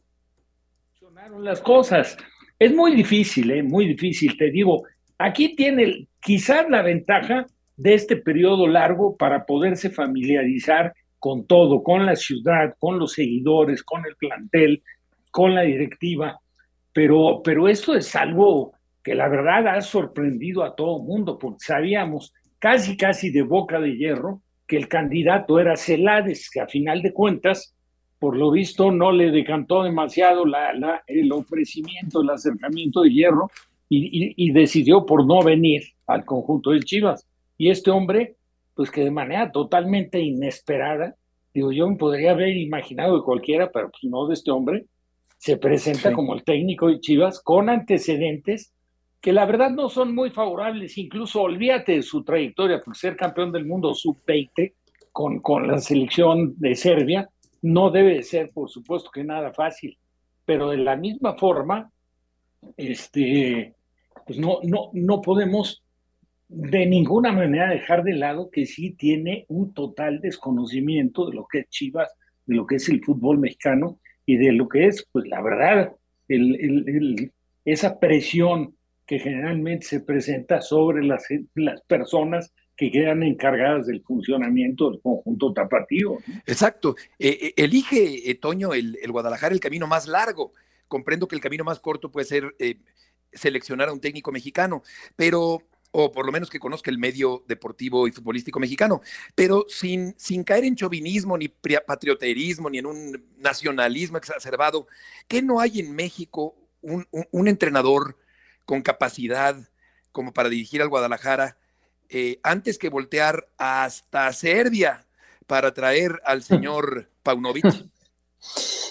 funcionaron 0.93 1.45
las 1.45 1.61
cosas. 1.61 2.17
Es 2.59 2.75
muy 2.75 2.95
difícil, 2.95 3.51
¿eh? 3.51 3.63
muy 3.63 3.87
difícil, 3.87 4.37
te 4.37 4.51
digo. 4.51 4.85
Aquí 5.19 5.55
tiene 5.57 6.09
quizás 6.21 6.69
la 6.69 6.83
ventaja 6.83 7.47
de 7.77 7.95
este 7.95 8.17
periodo 8.17 8.67
largo 8.67 9.17
para 9.17 9.45
poderse 9.45 9.91
familiarizar 9.91 10.95
con 11.19 11.47
todo, 11.47 11.83
con 11.83 12.07
la 12.07 12.17
ciudad, 12.17 12.75
con 12.79 12.99
los 12.99 13.13
seguidores, 13.15 13.83
con 13.83 14.05
el 14.07 14.15
plantel, 14.17 14.83
con 15.31 15.55
la 15.55 15.63
directiva, 15.63 16.39
pero, 16.93 17.41
pero 17.43 17.69
esto 17.69 17.95
es 17.95 18.15
algo 18.15 18.73
que 19.03 19.15
la 19.15 19.29
verdad 19.29 19.67
ha 19.69 19.81
sorprendido 19.81 20.63
a 20.63 20.75
todo 20.75 20.99
el 20.99 21.03
mundo, 21.03 21.39
porque 21.39 21.59
sabíamos 21.61 22.33
casi, 22.59 22.97
casi 22.97 23.31
de 23.31 23.43
boca 23.43 23.81
de 23.81 23.97
hierro 23.97 24.43
que 24.67 24.77
el 24.77 24.89
candidato 24.89 25.59
era 25.59 25.77
Celades, 25.77 26.49
que 26.51 26.61
a 26.61 26.69
final 26.69 27.03
de 27.03 27.13
cuentas, 27.13 27.75
por 28.19 28.37
lo 28.37 28.51
visto, 28.51 28.91
no 28.91 29.13
le 29.13 29.31
decantó 29.31 29.83
demasiado 29.83 30.47
la, 30.47 30.73
la, 30.73 31.03
el 31.07 31.31
ofrecimiento, 31.33 32.23
el 32.23 32.31
acercamiento 32.31 33.03
de 33.03 33.13
hierro, 33.13 33.51
y, 33.89 34.07
y, 34.07 34.35
y 34.37 34.53
decidió 34.53 35.05
por 35.05 35.27
no 35.27 35.43
venir 35.43 35.83
al 36.07 36.25
conjunto 36.25 36.71
de 36.71 36.81
Chivas. 36.81 37.27
Y 37.59 37.71
este 37.71 37.91
hombre, 37.91 38.37
pues 38.75 38.91
que 38.91 39.05
de 39.05 39.11
manera 39.11 39.53
totalmente 39.53 40.21
inesperada, 40.21 41.17
digo, 41.53 41.71
yo 41.71 41.89
me 41.89 41.97
podría 41.97 42.33
haber 42.33 42.57
imaginado 42.57 43.17
de 43.17 43.23
cualquiera, 43.23 43.71
pero 43.71 43.91
pues 43.91 44.05
no 44.05 44.27
de 44.27 44.35
este 44.35 44.51
hombre, 44.51 44.87
se 45.39 45.57
presenta 45.57 46.09
sí. 46.09 46.15
como 46.15 46.35
el 46.35 46.43
técnico 46.43 46.89
de 46.89 47.01
Chivas 47.01 47.41
con 47.41 47.69
antecedentes 47.69 48.73
que 49.21 49.33
la 49.33 49.47
verdad 49.47 49.71
no 49.71 49.89
son 49.89 50.15
muy 50.15 50.31
favorables, 50.31 50.99
incluso 50.99 51.41
olvídate 51.41 51.93
de 51.93 52.03
su 52.03 52.25
trayectoria 52.25 52.83
por 52.83 52.95
ser 52.95 53.17
campeón 53.17 53.53
del 53.53 53.65
mundo 53.65 53.95
sub-20 53.95 54.75
con, 55.13 55.41
con 55.41 55.67
la 55.67 55.79
selección 55.79 56.55
de 56.59 56.75
Serbia, 56.75 57.31
no 57.65 57.91
debe 57.91 58.23
ser, 58.23 58.51
por 58.51 58.69
supuesto, 58.69 59.11
que 59.11 59.25
nada 59.25 59.51
fácil, 59.55 59.97
pero 60.45 60.69
de 60.69 60.77
la 60.77 60.97
misma 60.97 61.35
forma, 61.39 61.91
este, 62.77 63.75
pues 64.27 64.39
no, 64.39 64.59
no, 64.65 64.91
no 64.93 65.23
podemos 65.23 65.83
de 66.47 66.85
ninguna 66.85 67.33
manera 67.33 67.71
dejar 67.71 68.05
de 68.05 68.13
lado 68.13 68.51
que 68.51 68.67
sí 68.67 68.91
tiene 68.91 69.47
un 69.49 69.73
total 69.73 70.21
desconocimiento 70.21 71.25
de 71.25 71.37
lo 71.37 71.47
que 71.47 71.61
es 71.61 71.71
Chivas, 71.71 72.13
de 72.45 72.55
lo 72.55 72.67
que 72.67 72.77
es 72.77 72.87
el 72.91 73.03
fútbol 73.03 73.39
mexicano 73.39 73.99
y 74.27 74.37
de 74.37 74.53
lo 74.53 74.69
que 74.69 74.87
es, 74.87 75.09
pues 75.11 75.27
la 75.27 75.41
verdad, 75.41 75.97
el, 76.29 76.57
el, 76.61 77.33
esa 77.65 77.99
presión 77.99 78.77
que 79.07 79.19
generalmente 79.19 79.87
se 79.87 80.01
presenta 80.01 80.61
sobre 80.61 81.03
las, 81.03 81.25
las 81.55 81.81
personas 81.83 82.53
que 82.77 82.91
quedan 82.91 83.23
encargadas 83.23 83.87
del 83.87 84.03
funcionamiento 84.03 84.91
del 84.91 85.01
conjunto 85.01 85.53
tapatío. 85.53 86.19
Exacto. 86.47 86.97
Eh, 87.19 87.55
elige, 87.57 88.31
eh, 88.31 88.35
Toño, 88.35 88.75
el, 88.75 88.99
el, 89.01 89.13
Guadalajara 89.13 89.55
el 89.55 89.61
camino 89.61 89.87
más 89.87 90.09
largo. 90.09 90.53
Comprendo 90.89 91.29
que 91.29 91.37
el 91.37 91.41
camino 91.41 91.65
más 91.65 91.81
corto 91.81 92.11
puede 92.11 92.27
ser 92.27 92.55
eh, 92.59 92.79
seleccionar 93.33 93.89
a 93.89 93.93
un 93.93 94.01
técnico 94.01 94.33
mexicano, 94.33 94.83
pero 95.17 95.63
o 95.97 96.11
por 96.11 96.27
lo 96.27 96.33
menos 96.33 96.51
que 96.51 96.59
conozca 96.59 96.91
el 96.91 96.99
medio 96.99 97.45
deportivo 97.47 98.09
y 98.09 98.11
futbolístico 98.11 98.59
mexicano, 98.59 99.01
pero 99.37 99.65
sin, 99.69 100.13
sin 100.19 100.43
caer 100.43 100.65
en 100.65 100.75
chauvinismo, 100.75 101.39
ni 101.39 101.47
patrioterismo, 101.47 102.69
ni 102.69 102.79
en 102.79 102.87
un 102.87 103.25
nacionalismo 103.39 104.19
exacerbado. 104.19 104.89
¿Qué 105.29 105.41
no 105.41 105.61
hay 105.61 105.79
en 105.79 105.95
México 105.95 106.57
un, 106.81 107.07
un, 107.13 107.27
un 107.31 107.47
entrenador 107.47 108.19
con 108.65 108.83
capacidad 108.83 109.57
como 110.11 110.33
para 110.33 110.49
dirigir 110.49 110.83
al 110.83 110.89
Guadalajara 110.89 111.59
eh, 112.15 112.39
antes 112.43 112.79
que 112.79 112.89
voltear 112.89 113.49
hasta 113.59 114.33
Serbia 114.33 115.05
para 115.47 115.75
traer 115.75 116.21
al 116.25 116.43
señor 116.43 117.11
Paunovic? 117.23 117.67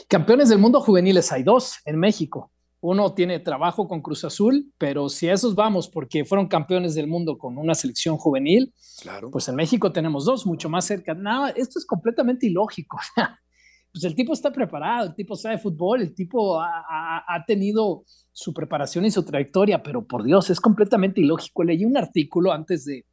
Campeones 0.09 0.49
del 0.49 0.59
mundo 0.59 0.81
juveniles 0.81 1.31
hay 1.31 1.43
dos 1.43 1.79
en 1.85 1.97
México 1.99 2.51
uno 2.83 3.13
tiene 3.13 3.39
trabajo 3.39 3.87
con 3.87 4.01
Cruz 4.01 4.25
Azul, 4.25 4.73
pero 4.77 5.07
si 5.07 5.29
a 5.29 5.33
esos 5.33 5.55
vamos 5.55 5.87
porque 5.87 6.25
fueron 6.25 6.49
campeones 6.49 6.95
del 6.95 7.07
mundo 7.07 7.37
con 7.37 7.57
una 7.57 7.75
selección 7.75 8.17
juvenil, 8.17 8.73
claro. 9.01 9.31
pues 9.31 9.47
en 9.47 9.55
México 9.55 9.93
tenemos 9.93 10.25
dos, 10.25 10.45
mucho 10.45 10.67
más 10.67 10.83
cerca. 10.83 11.13
No, 11.13 11.47
esto 11.47 11.79
es 11.79 11.85
completamente 11.85 12.47
ilógico. 12.47 12.99
pues 13.93 14.03
el 14.03 14.13
tipo 14.15 14.33
está 14.33 14.51
preparado, 14.51 15.07
el 15.07 15.15
tipo 15.15 15.37
sabe 15.37 15.59
fútbol, 15.59 16.01
el 16.01 16.13
tipo 16.13 16.59
ha, 16.59 16.83
ha, 16.89 17.23
ha, 17.25 17.45
tenido 17.45 18.03
su 18.33 18.53
preparación 18.53 19.05
y 19.05 19.11
su 19.11 19.23
trayectoria, 19.23 19.81
pero 19.81 20.05
por 20.05 20.21
Dios, 20.21 20.49
es 20.49 20.59
completamente 20.59 21.21
ilógico. 21.21 21.63
Leí 21.63 21.85
un 21.85 21.95
artículo 21.95 22.51
antes 22.51 22.83
de, 22.83 23.05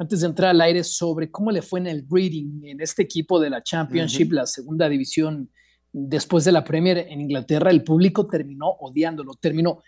antes 0.00 0.20
de 0.22 0.28
entrar 0.28 0.50
al 0.50 0.60
aire 0.62 0.82
sobre 0.82 1.30
cómo 1.30 1.50
le 1.50 1.60
fue 1.60 1.78
en 1.78 1.86
el 1.86 2.00
breeding 2.00 2.62
en 2.64 2.80
este 2.80 3.02
equipo 3.02 3.38
de 3.38 3.50
la 3.50 3.62
Championship, 3.62 4.28
uh 4.28 4.30
-huh. 4.30 4.36
la 4.36 4.46
segunda 4.46 4.88
división 4.88 5.50
después 5.92 6.46
de 6.46 6.52
la 6.52 6.64
Premier 6.64 7.06
en 7.10 7.20
Inglaterra, 7.20 7.70
el 7.70 7.84
público 7.84 8.26
terminó 8.26 8.70
odiándolo, 8.80 9.34
terminó 9.34 9.82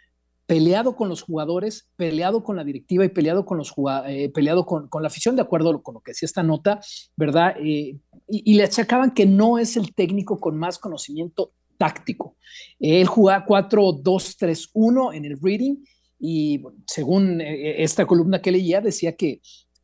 peleado 0.45 0.97
con 0.97 1.09
los 1.09 1.23
jugadores, 1.23 1.89
peleado 1.97 2.43
con 2.43 2.57
la 2.57 2.65
directiva 2.65 3.07
y 3.07 3.09
peleado 3.09 3.47
con, 3.47 3.57
los 3.57 3.73
eh, 4.07 4.31
peleado 4.35 4.67
con, 4.67 4.91
la 5.01 5.07
afición, 5.07 5.35
de 5.35 5.43
acuerdo 5.43 5.83
con 5.83 5.95
lo 5.95 6.01
que 6.01 6.11
decía 6.11 6.27
esta 6.27 6.43
nota, 6.43 6.79
¿verdad? 7.17 7.55
Eh, 7.59 7.99
y, 8.29 8.53
le 8.53 8.65
achacaban 8.65 9.13
que 9.15 9.25
no 9.25 9.59
es 9.59 9.79
el 9.79 9.95
técnico 9.95 10.39
con 10.39 10.59
más 10.59 10.79
conocimiento 10.79 11.55
táctico. 11.79 12.37
Él 12.79 13.07
jugaba 13.07 13.47
4-2-3-1 13.47 15.15
en 15.15 15.25
el 15.25 15.39
reading 15.41 15.77
y 16.19 16.63
según 16.87 17.41
eh, 17.41 17.83
esta 17.83 18.05
columna 18.05 18.43
que 18.43 18.53
leía 18.53 18.83
decía 18.83 19.17
que 19.17 19.41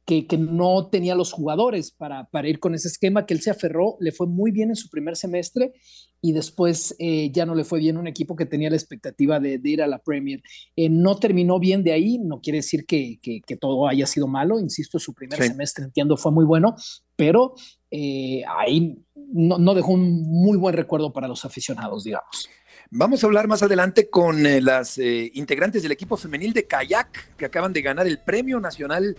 que, 0.09 0.39
no 0.39 0.89
tenía 0.89 1.15
los 1.15 1.33
jugadores 1.33 1.91
para, 1.91 2.25
para, 2.31 2.49
ir 2.49 2.61
con 2.61 2.75
ese 2.75 2.89
esquema, 2.89 3.27
que 3.27 3.35
él 3.35 3.43
se 3.43 3.51
aferró, 3.51 3.99
le 4.01 4.11
fue 4.11 4.27
muy 4.27 4.51
bien 4.51 4.71
en 4.71 4.77
su 4.77 4.89
primer 4.89 5.17
semestre 5.17 5.75
y 6.23 6.33
después 6.33 6.97
eh, 6.99 7.31
ya 7.31 7.45
no 7.45 7.55
le 7.55 7.63
fue 7.63 7.79
bien 7.79 7.99
un 7.99 8.07
equipo 8.07 8.35
que 8.35 8.47
tenía 8.47 8.71
la 8.71 8.77
expectativa 8.77 9.39
de, 9.39 9.61
ir 9.63 9.83
a 9.83 9.87
la 9.87 9.99
Premier. 9.99 10.43
Eh, 10.77 10.89
no 10.89 11.19
terminó 11.19 11.61
bien 11.61 11.85
de 11.85 11.93
ahí, 11.93 12.19
no 12.19 12.41
quiere 12.41 12.61
decir 12.61 12.87
que, 12.87 13.19
que, 13.21 13.57
todo 13.57 13.87
haya 13.87 14.07
sido 14.07 14.27
malo, 14.27 14.59
insisto, 14.59 14.99
su 14.99 15.13
primer 15.13 15.43
semestre, 15.43 15.85
entiendo, 15.85 16.17
fue 16.17 16.33
muy 16.33 16.47
bueno, 16.47 16.75
pero 17.15 17.55
eh, 17.91 18.43
ahí 18.49 18.97
no, 19.15 19.59
no 19.59 19.75
dejó 19.75 19.93
un 19.93 20.23
muy 20.23 20.57
buen 20.57 20.75
recuerdo 20.75 21.13
para 21.13 21.29
los 21.29 21.45
aficionados, 21.45 22.05
digamos. 22.05 22.49
Vamos 22.91 23.23
a 23.23 23.27
hablar 23.27 23.47
más 23.47 23.63
adelante 23.63 24.09
con 24.09 24.43
las 24.43 24.97
integrantes 24.97 25.83
del 25.83 25.93
equipo 25.93 26.17
femenil 26.17 26.55
de 26.55 26.67
kayak 26.67 27.37
que 27.37 27.45
acaban 27.45 27.75
de 27.75 27.83
ganar 27.83 28.07
el 28.07 28.19
Premio 28.19 28.59
Nacional 28.59 29.15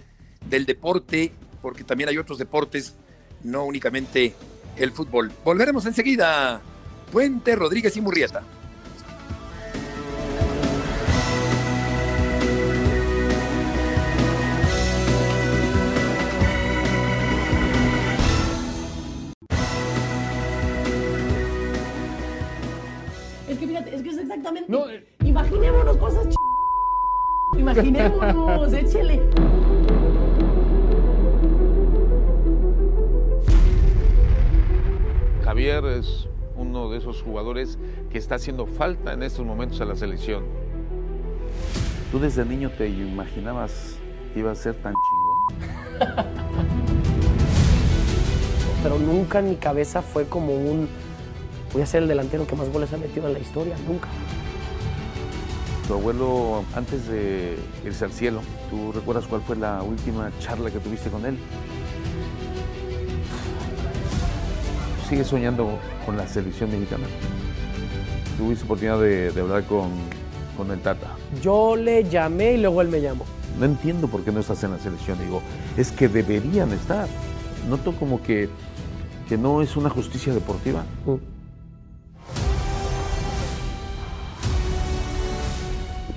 del 0.45 0.65
deporte, 0.65 1.31
porque 1.61 1.83
también 1.83 2.09
hay 2.09 2.17
otros 2.17 2.37
deportes, 2.37 2.95
no 3.43 3.65
únicamente 3.65 4.33
el 4.77 4.91
fútbol. 4.91 5.31
Volveremos 5.43 5.85
enseguida. 5.85 6.61
Puente, 7.11 7.55
Rodríguez 7.55 7.95
y 7.97 8.01
Murrieta. 8.01 8.43
Es 23.47 23.57
que 23.57 23.67
fíjate, 23.67 23.95
es 23.95 24.03
que 24.03 24.09
es 24.09 24.17
exactamente. 24.17 24.71
Eh. 24.71 25.05
Imaginémonos 25.25 25.97
cosas 25.97 26.27
ch... 26.27 26.35
Imaginémonos, 27.57 28.71
échele. 28.73 29.19
Javier 35.49 35.83
es 35.85 36.27
uno 36.57 36.91
de 36.91 36.99
esos 36.99 37.23
jugadores 37.23 37.79
que 38.11 38.19
está 38.19 38.35
haciendo 38.35 38.67
falta 38.67 39.13
en 39.13 39.23
estos 39.23 39.43
momentos 39.43 39.81
a 39.81 39.85
la 39.85 39.95
selección. 39.95 40.43
¿Tú 42.11 42.19
desde 42.19 42.45
niño 42.45 42.69
te 42.69 42.87
imaginabas 42.87 43.95
que 44.31 44.41
iba 44.41 44.51
a 44.51 44.55
ser 44.55 44.75
tan 44.75 44.93
chingón? 44.93 46.27
Pero 48.83 48.99
nunca 48.99 49.39
en 49.39 49.49
mi 49.49 49.55
cabeza 49.55 50.03
fue 50.03 50.27
como 50.27 50.53
un 50.53 50.87
voy 51.73 51.81
a 51.81 51.87
ser 51.87 52.03
el 52.03 52.09
delantero 52.09 52.45
que 52.45 52.55
más 52.55 52.71
goles 52.71 52.93
ha 52.93 52.97
metido 52.97 53.25
en 53.25 53.33
la 53.33 53.39
historia, 53.39 53.75
nunca. 53.87 54.07
Tu 55.87 55.95
abuelo, 55.95 56.63
antes 56.75 57.07
de 57.07 57.57
irse 57.83 58.05
al 58.05 58.11
cielo, 58.11 58.41
¿tú 58.69 58.91
recuerdas 58.91 59.25
cuál 59.25 59.41
fue 59.41 59.55
la 59.55 59.81
última 59.81 60.29
charla 60.41 60.69
que 60.69 60.77
tuviste 60.77 61.09
con 61.09 61.25
él? 61.25 61.39
Sigues 65.09 65.27
soñando 65.27 65.79
con 66.05 66.15
la 66.15 66.27
selección 66.27 66.71
mexicana? 66.71 67.05
¿Tuviste 68.37 68.63
oportunidad 68.63 68.99
de, 69.01 69.41
hablar 69.41 69.63
con, 69.63 69.89
con, 70.55 70.71
el 70.71 70.79
Tata? 70.79 71.15
Yo 71.41 71.75
le 71.75 72.03
llamé 72.03 72.53
y 72.53 72.57
luego 72.57 72.81
él 72.81 72.89
me 72.89 73.01
llamó. 73.01 73.25
No 73.59 73.65
entiendo 73.65 74.07
por 74.07 74.23
qué 74.23 74.31
no 74.31 74.39
estás 74.39 74.63
en 74.63 74.71
la 74.71 74.79
selección. 74.79 75.17
Digo, 75.19 75.41
es 75.75 75.91
que 75.91 76.07
deberían 76.07 76.71
estar. 76.71 77.07
Noto 77.67 77.93
como 77.93 78.21
que, 78.21 78.49
que 79.27 79.37
no 79.37 79.61
es 79.61 79.75
una 79.75 79.89
justicia 79.89 80.33
deportiva. 80.33 80.83
Mm. 81.05 81.15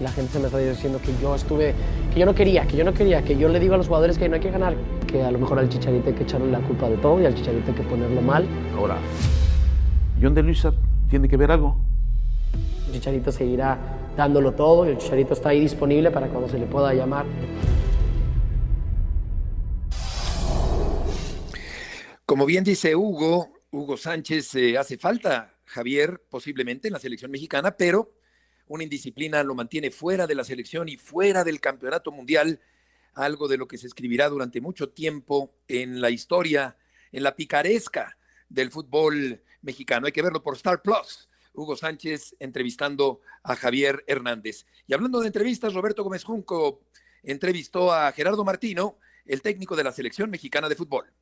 La 0.03 0.11
gente 0.11 0.33
se 0.33 0.38
me 0.38 0.47
está 0.47 0.59
diciendo 0.59 1.01
que 1.03 1.12
yo 1.23 1.35
estuve, 1.35 1.75
que 2.12 2.21
yo 2.21 2.27
no 2.27 2.35
quería, 2.35 2.67
que 2.67 2.77
yo 2.77 2.85
no 2.85 2.93
quería, 2.93 3.23
que 3.23 3.37
yo 3.37 3.49
le 3.49 3.59
digo 3.59 3.75
a 3.75 3.77
los 3.79 3.87
jugadores 3.87 4.19
que 4.19 4.29
no 4.29 4.35
hay 4.35 4.40
que 4.40 4.51
ganar, 4.51 4.75
que 5.12 5.22
a 5.22 5.31
lo 5.31 5.38
mejor 5.38 5.59
al 5.59 5.68
Chicharito 5.68 6.09
hay 6.09 6.14
que 6.14 6.22
echarle 6.22 6.51
la 6.51 6.61
culpa 6.61 6.88
de 6.88 6.96
todo 6.96 7.20
y 7.20 7.27
al 7.27 7.35
Chicharito 7.35 7.70
hay 7.70 7.77
que 7.77 7.83
ponerlo 7.83 8.22
mal. 8.22 8.46
Ahora, 8.75 8.96
¿John 10.20 10.35
de 10.35 10.42
Luisa 10.42 10.72
tiene 11.11 11.29
que 11.29 11.37
ver 11.37 11.51
algo? 11.51 11.77
El 12.87 12.94
Chicharito 12.94 13.31
seguirá 13.31 13.79
dándolo 14.16 14.53
todo 14.53 14.87
y 14.87 14.90
el 14.90 14.98
Chicharito 14.98 15.35
está 15.35 15.51
ahí 15.51 15.61
disponible 15.61 16.11
para 16.11 16.29
cuando 16.29 16.48
se 16.48 16.59
le 16.59 16.66
pueda 16.66 16.94
llamar. 16.94 17.27
Como 22.25 22.46
bien 22.46 22.64
dice 22.64 22.96
Hugo, 22.96 23.48
Hugo 23.70 23.98
Sánchez 23.98 24.55
eh, 24.55 24.79
hace 24.79 24.96
falta, 24.96 25.55
Javier, 25.66 26.22
posiblemente 26.31 26.88
en 26.88 26.94
la 26.94 26.98
selección 26.98 27.31
mexicana, 27.31 27.77
pero 27.77 28.14
una 28.68 28.85
indisciplina 28.85 29.42
lo 29.42 29.55
mantiene 29.55 29.90
fuera 29.90 30.27
de 30.27 30.35
la 30.35 30.44
selección 30.44 30.88
y 30.88 30.96
fuera 30.96 31.44
del 31.44 31.61
campeonato 31.61 32.11
mundial 32.11 32.59
algo 33.14 33.48
de 33.48 33.57
lo 33.57 33.68
que 33.68 33.79
se 33.79 33.87
escribirá 33.87 34.29
durante 34.29 34.61
mucho 34.61 34.90
tiempo 34.90 35.55
en 35.68 36.01
la 36.01 36.11
historia, 36.11 36.77
en 37.11 37.22
la 37.22 37.37
picaresca 37.37 38.16
del 38.48 38.70
fútbol 38.70 39.42
mexicano. 39.61 40.07
Hay 40.07 40.12
que 40.12 40.22
verlo 40.22 40.42
por 40.42 40.57
Star 40.57 40.83
Plus. 40.83 41.29
Hugo 41.55 41.77
Sánchez 41.77 42.35
entrevistando 42.38 43.20
a 43.42 43.57
Javier 43.57 44.05
Hernández. 44.07 44.66
Y 44.87 44.94
hablando 44.94 45.20
de 45.20 45.27
entrevistas, 45.27 45.75
Roberto 45.75 46.03
Gómez 46.03 46.25
Junco 46.25 46.81
entrevistó 47.22 47.92
a 47.92 48.11
Gerardo 48.12 48.44
Martino, 48.44 48.96
el 49.27 49.42
técnico 49.42 49.77
de 49.77 49.85
la 49.85 49.92
selección 49.92 50.31
mexicana 50.31 50.68
de 50.68 50.77
fútbol. 50.77 51.12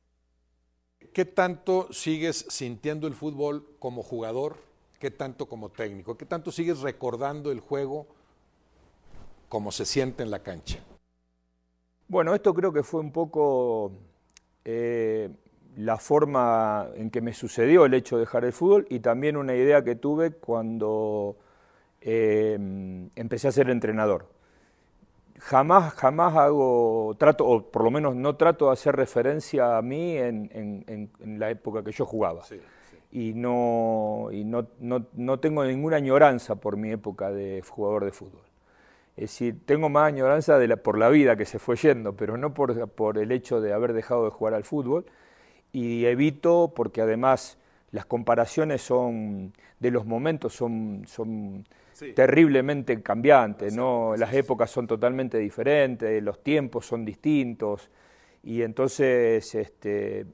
¿Qué 1.13 1.25
tanto 1.25 1.91
sigues 1.91 2.45
sintiendo 2.49 3.07
el 3.07 3.15
fútbol 3.15 3.75
como 3.79 4.03
jugador? 4.03 4.57
¿Qué 4.99 5.11
tanto 5.11 5.47
como 5.47 5.69
técnico? 5.69 6.17
¿Qué 6.17 6.25
tanto 6.25 6.51
sigues 6.51 6.79
recordando 6.79 7.51
el 7.51 7.59
juego 7.59 8.07
como 9.49 9.71
se 9.71 9.85
siente 9.85 10.23
en 10.23 10.31
la 10.31 10.43
cancha? 10.43 10.79
Bueno, 12.11 12.35
esto 12.35 12.53
creo 12.53 12.73
que 12.73 12.83
fue 12.83 12.99
un 12.99 13.13
poco 13.13 13.93
eh, 14.65 15.29
la 15.77 15.95
forma 15.95 16.89
en 16.95 17.09
que 17.09 17.21
me 17.21 17.31
sucedió 17.31 17.85
el 17.85 17.93
hecho 17.93 18.17
de 18.17 18.23
dejar 18.23 18.43
el 18.43 18.51
fútbol 18.51 18.85
y 18.89 18.99
también 18.99 19.37
una 19.37 19.55
idea 19.55 19.81
que 19.81 19.95
tuve 19.95 20.31
cuando 20.31 21.37
eh, 22.01 22.59
empecé 23.15 23.47
a 23.47 23.53
ser 23.53 23.69
entrenador. 23.69 24.25
Jamás, 25.39 25.93
jamás 25.93 26.35
hago, 26.35 27.15
trato, 27.17 27.47
o 27.47 27.71
por 27.71 27.85
lo 27.85 27.91
menos 27.91 28.13
no 28.13 28.35
trato 28.35 28.65
de 28.65 28.73
hacer 28.73 28.93
referencia 28.93 29.77
a 29.77 29.81
mí 29.81 30.17
en, 30.17 31.09
la 31.39 31.49
época 31.49 31.81
que 31.81 31.93
yo 31.93 32.05
jugaba. 32.05 32.43
Y, 33.09 33.31
no, 33.35 34.27
y 34.33 34.43
no, 34.43 34.67
no 34.81 35.39
tengo 35.39 35.63
ninguna 35.63 35.95
añoranza 35.95 36.55
por 36.55 36.75
mi 36.75 36.91
época 36.91 37.31
de 37.31 37.63
jugador 37.65 38.03
de 38.03 38.11
fútbol. 38.11 38.50
Es 39.17 39.31
decir, 39.31 39.57
tengo 39.65 39.89
más 39.89 40.07
añoranza 40.07 40.57
de 40.57 40.67
la, 40.67 40.77
por 40.77 40.97
la 40.97 41.09
vida 41.09 41.35
que 41.35 41.45
se 41.45 41.59
fue 41.59 41.75
yendo, 41.75 42.15
pero 42.15 42.37
no 42.37 42.53
por, 42.53 42.89
por, 42.89 43.17
el 43.17 43.31
hecho 43.31 43.61
de 43.61 43.73
haber 43.73 43.93
dejado 43.93 44.25
de 44.25 44.31
jugar 44.31 44.53
al 44.53 44.63
fútbol. 44.63 45.05
Y 45.73 46.05
evito, 46.05 46.73
porque 46.75 47.01
además 47.01 47.57
las 47.91 48.05
comparaciones 48.05 48.81
son 48.81 49.53
de 49.81 49.89
los 49.89 50.05
momentos 50.05 50.53
son, 50.53 51.03
son 51.07 51.65
terriblemente 52.15 53.01
cambiantes, 53.01 53.75
¿no? 53.75 54.15
las 54.15 54.31
épocas 54.33 54.69
son 54.69 54.85
totalmente 54.85 55.39
diferentes, 55.39 56.21
los 56.21 56.43
tiempos 56.43 56.85
son 56.85 57.03
distintos. 57.03 57.89
Y 58.43 58.61
entonces, 58.61 59.55
este, 59.55 60.27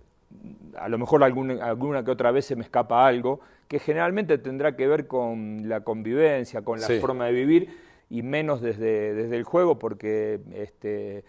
a 0.77 0.89
lo 0.89 0.97
mejor 0.97 1.23
alguna, 1.23 1.65
alguna 1.65 2.03
que 2.03 2.11
otra 2.11 2.31
vez 2.31 2.45
se 2.45 2.57
me 2.57 2.63
escapa 2.63 3.07
algo, 3.07 3.39
que 3.69 3.79
generalmente 3.79 4.37
tendrá 4.37 4.75
que 4.75 4.85
ver 4.85 5.07
con 5.07 5.69
la 5.69 5.79
convivencia, 5.81 6.61
con 6.61 6.81
la 6.81 6.87
forma 6.99 7.25
de 7.25 7.31
vivir 7.31 7.87
y 8.09 8.21
menos 8.21 8.61
desde, 8.61 9.13
desde 9.13 9.35
el 9.35 9.43
juego, 9.43 9.79
porque 9.79 10.39
este, 10.53 11.23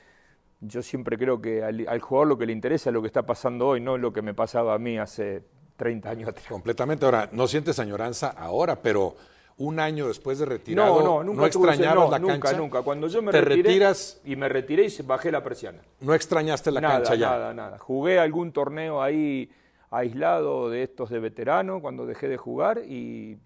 yo 0.60 0.82
siempre 0.82 1.18
creo 1.18 1.40
que 1.40 1.62
al, 1.62 2.00
jugador 2.00 2.28
lo 2.28 2.38
que 2.38 2.46
le 2.46 2.52
interesa 2.52 2.90
es 2.90 2.94
lo 2.94 3.00
que 3.00 3.08
está 3.08 3.24
pasando 3.24 3.68
hoy, 3.68 3.80
no 3.80 3.98
lo 3.98 4.12
que 4.12 4.22
me 4.22 4.34
pasaba 4.34 4.74
a 4.74 4.78
mí 4.78 4.98
hace 4.98 5.42
30 5.76 6.10
años 6.10 6.28
atrás. 6.28 6.46
Completamente. 6.48 7.04
Ahora, 7.04 7.28
no 7.32 7.46
sientes 7.46 7.78
añoranza 7.78 8.28
ahora, 8.28 8.80
pero 8.80 9.16
un 9.58 9.80
año 9.80 10.06
después 10.06 10.38
de 10.38 10.46
retirado, 10.46 11.00
no, 11.00 11.04
no, 11.04 11.24
nunca 11.24 11.40
¿no 11.40 11.46
extrañabas 11.46 12.10
la 12.10 12.18
nunca, 12.18 12.38
cancha? 12.38 12.56
Nunca, 12.56 12.82
Cuando 12.82 13.08
yo 13.08 13.22
me 13.22 13.32
te 13.32 13.40
retiras 13.40 14.20
y 14.24 14.36
me 14.36 14.48
retiré 14.48 14.86
y 14.86 15.02
bajé 15.02 15.32
la 15.32 15.42
persiana. 15.42 15.80
¿No 16.00 16.14
extrañaste 16.14 16.70
la 16.70 16.80
cancha 16.80 17.16
ya? 17.16 17.30
Nada, 17.30 17.54
nada. 17.54 17.78
Jugué 17.78 18.20
algún 18.20 18.52
torneo 18.52 19.02
ahí 19.02 19.50
aislado 19.90 20.70
de 20.70 20.82
estos 20.82 21.10
de 21.10 21.18
veterano 21.18 21.80
cuando 21.80 22.06
dejé 22.06 22.28
de 22.28 22.36
jugar 22.36 22.82
y 22.84 23.38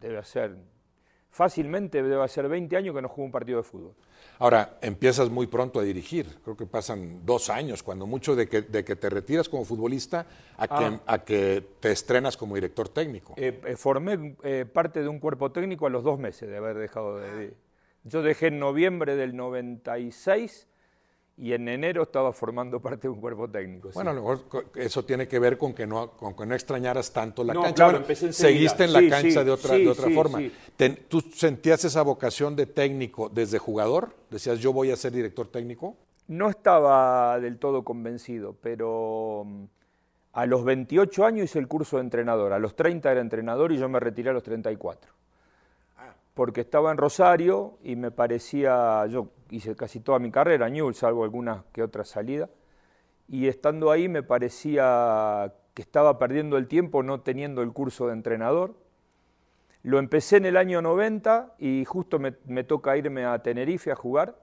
debe 0.00 0.24
ser 0.24 0.56
fácilmente 1.34 2.00
debe 2.00 2.28
ser 2.28 2.48
20 2.48 2.76
años 2.76 2.94
que 2.94 3.02
no 3.02 3.08
juego 3.08 3.24
un 3.24 3.32
partido 3.32 3.58
de 3.58 3.64
fútbol. 3.64 3.92
Ahora, 4.38 4.78
empiezas 4.80 5.28
muy 5.30 5.48
pronto 5.48 5.80
a 5.80 5.82
dirigir, 5.82 6.28
creo 6.44 6.56
que 6.56 6.64
pasan 6.64 7.26
dos 7.26 7.50
años, 7.50 7.82
cuando 7.82 8.06
mucho 8.06 8.36
de 8.36 8.48
que, 8.48 8.62
de 8.62 8.84
que 8.84 8.94
te 8.94 9.10
retiras 9.10 9.48
como 9.48 9.64
futbolista 9.64 10.26
a 10.56 10.68
que, 10.68 10.84
Ah. 10.84 11.00
a 11.06 11.24
que 11.24 11.60
te 11.80 11.90
estrenas 11.90 12.36
como 12.36 12.54
director 12.54 12.88
técnico. 12.88 13.34
Eh, 13.36 13.60
eh, 13.66 13.76
formé 13.76 14.36
eh, 14.44 14.64
parte 14.64 15.02
de 15.02 15.08
un 15.08 15.18
cuerpo 15.18 15.50
técnico 15.50 15.86
a 15.86 15.90
los 15.90 16.04
dos 16.04 16.20
meses 16.20 16.48
de 16.48 16.56
haber 16.56 16.78
dejado 16.78 17.18
de... 17.18 17.54
Yo 18.04 18.22
dejé 18.22 18.48
en 18.48 18.60
noviembre 18.60 19.16
del 19.16 19.34
96 19.34 20.68
y 21.36 21.52
en 21.52 21.68
enero 21.68 22.04
estaba 22.04 22.32
formando 22.32 22.78
parte 22.80 23.02
de 23.02 23.08
un 23.08 23.20
cuerpo 23.20 23.48
técnico. 23.48 23.88
sí. 23.88 23.94
Bueno, 23.94 24.10
a 24.10 24.14
lo 24.14 24.20
mejor 24.22 24.66
eso 24.76 25.04
tiene 25.04 25.26
que 25.26 25.38
ver 25.40 25.58
con 25.58 25.74
que 25.74 25.86
no, 25.86 26.12
con 26.12 26.34
que 26.34 26.46
no 26.46 26.54
extrañaras 26.54 27.12
tanto 27.12 27.42
la 27.42 27.54
No, 27.54 27.62
cancha. 27.62 27.74
claro, 27.74 27.90
Bueno, 27.92 28.04
empecé 28.04 28.32
seguiste 28.32 28.84
en 28.84 28.92
la 28.92 29.00
Sí, 29.00 29.08
cancha 29.10 29.40
sí, 29.40 29.44
de 29.44 29.50
otra, 29.50 29.74
sí, 29.76 29.82
de 29.84 29.90
otra 29.90 30.06
sí, 30.06 30.14
forma. 30.14 30.38
sí. 30.38 30.52
Ten- 30.76 30.98
¿Tú 31.08 31.20
sentías 31.20 31.84
esa 31.84 32.02
vocación 32.02 32.54
de 32.54 32.66
técnico 32.66 33.28
desde 33.28 33.58
jugador? 33.58 34.14
¿Decías 34.30 34.60
yo 34.60 34.72
voy 34.72 34.92
a 34.92 34.96
ser 34.96 35.12
director 35.12 35.48
técnico? 35.48 35.96
No 36.28 36.48
estaba 36.48 37.38
del 37.40 37.58
todo 37.58 37.82
convencido, 37.82 38.54
pero 38.62 39.42
mm, 39.44 39.64
a 40.34 40.46
los 40.46 40.64
28 40.64 41.24
años 41.24 41.44
hice 41.46 41.58
el 41.58 41.66
curso 41.68 41.96
de 41.96 42.02
entrenador, 42.04 42.52
a 42.52 42.58
los 42.60 42.76
30 42.76 43.10
era 43.10 43.20
entrenador 43.20 43.72
y 43.72 43.78
yo 43.78 43.88
me 43.88 43.98
retiré 43.98 44.30
a 44.30 44.32
los 44.32 44.42
34. 44.44 45.12
Porque 46.34 46.62
estaba 46.62 46.90
en 46.90 46.96
Rosario 46.96 47.78
y 47.84 47.94
me 47.94 48.10
parecía, 48.10 49.06
yo 49.06 49.28
hice 49.50 49.76
casi 49.76 50.00
toda 50.00 50.18
mi 50.18 50.30
carrera, 50.30 50.68
Newell's, 50.68 50.98
salvo 50.98 51.24
alguna 51.24 51.64
que 51.72 51.82
otra 51.82 52.04
salida, 52.04 52.48
y 53.28 53.48
estando 53.48 53.90
ahí 53.90 54.08
me 54.08 54.22
parecía 54.22 55.52
que 55.74 55.82
estaba 55.82 56.18
perdiendo 56.18 56.56
el 56.56 56.68
tiempo 56.68 57.02
no 57.02 57.20
teniendo 57.20 57.62
el 57.62 57.72
curso 57.72 58.06
de 58.06 58.12
entrenador. 58.12 58.74
Lo 59.82 59.98
empecé 59.98 60.36
en 60.36 60.46
el 60.46 60.56
año 60.56 60.80
90 60.80 61.56
y 61.58 61.84
justo 61.84 62.18
me, 62.18 62.32
toca 62.64 62.96
irme 62.96 63.26
a 63.26 63.42
Tenerife 63.42 63.90
a 63.90 63.96
jugar 63.96 64.38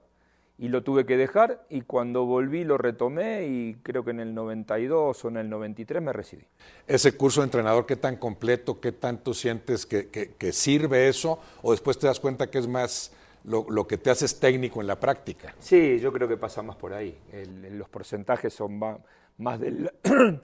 y 0.58 0.68
lo 0.68 0.82
tuve 0.84 1.06
que 1.06 1.16
dejar 1.16 1.64
y 1.68 1.80
cuando 1.80 2.26
volví 2.26 2.64
lo 2.64 2.78
retomé 2.78 3.46
y 3.46 3.74
creo 3.82 4.04
que 4.04 4.12
en 4.12 4.20
el 4.20 4.34
92 4.34 5.24
o 5.24 5.28
en 5.28 5.38
el 5.38 5.48
93 5.48 6.02
me 6.02 6.12
recibí. 6.12 6.44
Ese 6.86 7.16
curso 7.16 7.40
de 7.40 7.46
entrenador, 7.46 7.86
¿qué 7.86 7.96
tan 7.96 8.16
completo, 8.16 8.78
qué 8.78 8.92
tanto 8.92 9.34
sientes 9.34 9.86
que 9.86 10.52
sirve 10.52 11.08
eso? 11.08 11.40
¿O 11.62 11.72
después 11.72 11.98
te 11.98 12.06
das 12.06 12.20
cuenta 12.20 12.48
que 12.50 12.58
es 12.58 12.68
más 12.68 13.12
lo, 13.44 13.66
lo 13.68 13.86
que 13.86 13.98
te 13.98 14.10
haces 14.10 14.38
técnico 14.38 14.80
en 14.80 14.86
la 14.86 14.98
práctica? 15.00 15.54
Sí, 15.58 15.98
yo 16.00 16.12
creo 16.12 16.28
que 16.28 16.36
pasa 16.36 16.62
más 16.62 16.76
por 16.76 16.92
ahí. 16.92 17.18
Los 17.72 17.88
porcentajes 17.88 18.52
son 18.54 18.78
ma- 18.78 18.98
más 19.38 19.58
del, 19.60 19.90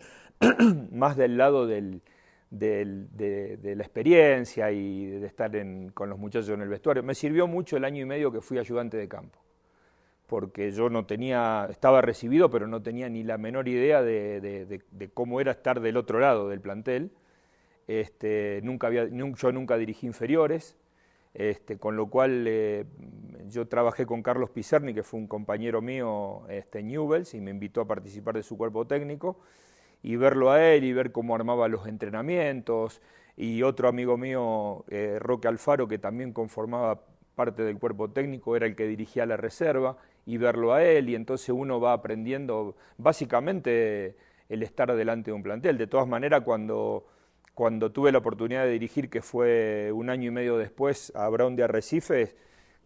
más 0.93 1.17
del 1.17 1.37
lado 1.37 1.67
del, 1.67 2.03
del- 2.51 3.09
de, 3.17 3.75
la 3.77 3.83
experiencia 3.83 4.71
y 4.73 5.07
de 5.07 5.27
estar 5.27 5.55
en- 5.57 5.91
con 5.91 6.09
los 6.11 6.19
muchachos 6.19 6.51
en 6.51 6.63
el 6.63 6.69
vestuario. 6.69 7.03
Me 7.03 7.15
sirvió 7.15 7.47
mucho 7.47 7.77
el 7.77 7.85
año 7.85 8.03
y 8.03 8.07
medio 8.07 8.33
que 8.33 8.41
fui 8.41 8.59
ayudante 8.59 8.97
de 8.97 9.09
campo, 9.09 9.39
porque 10.27 10.71
yo 10.71 10.91
no 10.91 11.07
tenía, 11.07 11.67
estaba 11.71 12.01
recibido, 12.03 12.51
pero 12.51 12.67
no 12.67 12.83
tenía 12.83 13.09
ni 13.09 13.23
la 13.23 13.39
menor 13.39 13.69
idea 13.69 14.03
de, 14.03 14.41
de- 14.41 14.81
de- 14.91 15.09
cómo 15.11 15.41
era 15.41 15.53
estar 15.53 15.81
del 15.81 15.97
otro 15.97 16.21
lado 16.21 16.49
del 16.49 16.61
plantel. 16.61 17.11
Este, 17.87 18.61
nunca 18.63 18.89
había, 18.89 19.07
yo 19.09 19.53
nunca 19.53 19.79
dirigí 19.79 20.07
inferiores, 20.07 20.77
este, 21.39 21.79
con 21.79 21.97
lo 21.97 22.09
cual 22.09 22.47
eh, 22.49 22.85
yo 23.47 23.69
trabajé 23.69 24.05
con 24.07 24.25
Carlos 24.25 24.51
Pizerni, 24.51 24.93
que 24.93 25.05
fue 25.05 25.21
un 25.21 25.29
compañero 25.29 25.81
mío 25.81 26.43
este, 26.49 26.81
en 26.81 26.91
y 26.91 27.41
me 27.41 27.53
invitó 27.53 27.81
a 27.81 27.87
participar 27.87 28.35
de 28.35 28.43
su 28.43 28.59
cuerpo 28.59 28.89
técnico, 28.89 29.39
y 30.03 30.17
verlo 30.17 30.51
a 30.51 30.65
él 30.65 30.83
y 30.83 30.93
ver 30.93 31.13
cómo 31.13 31.37
armaba 31.37 31.69
los 31.69 31.87
entrenamientos, 31.87 33.01
y 33.37 33.63
otro 33.63 33.89
amigo 33.89 34.17
mío, 34.17 34.85
eh, 34.89 35.19
Roque 35.21 35.47
Alfaro, 35.47 35.87
que 35.87 35.99
también 35.99 36.33
conformaba 36.33 37.03
parte 37.37 37.63
del 37.63 37.79
cuerpo 37.79 38.11
técnico, 38.11 38.57
era 38.57 38.67
el 38.67 38.75
que 38.75 38.89
dirigía 38.89 39.25
la 39.25 39.37
reserva, 39.37 39.97
y 40.27 40.39
verlo 40.39 40.73
a 40.73 40.83
él, 40.83 41.09
y 41.09 41.15
entonces 41.15 41.51
uno 41.51 41.79
va 41.79 41.93
aprendiendo 41.93 42.75
básicamente 42.97 44.17
el 44.49 44.65
estar 44.65 44.93
delante 44.93 45.31
de 45.31 45.37
un 45.37 45.45
plantel. 45.45 45.79
De 45.79 45.87
todas 45.87 46.09
maneras, 46.09 46.41
cuando 46.41 47.07
cuando 47.59 47.91
tuve 47.91 48.13
la 48.13 48.19
oportunidad 48.19 48.63
de 48.67 48.71
dirigir, 48.71 49.11
que 49.11 49.21
fue 49.21 49.91
un 49.93 50.11
año 50.11 50.29
y 50.29 50.31
medio 50.31 50.57
después, 50.59 51.11
a 51.17 51.29
Brown 51.29 51.57
de 51.57 51.65
Arrecifes, 51.65 52.37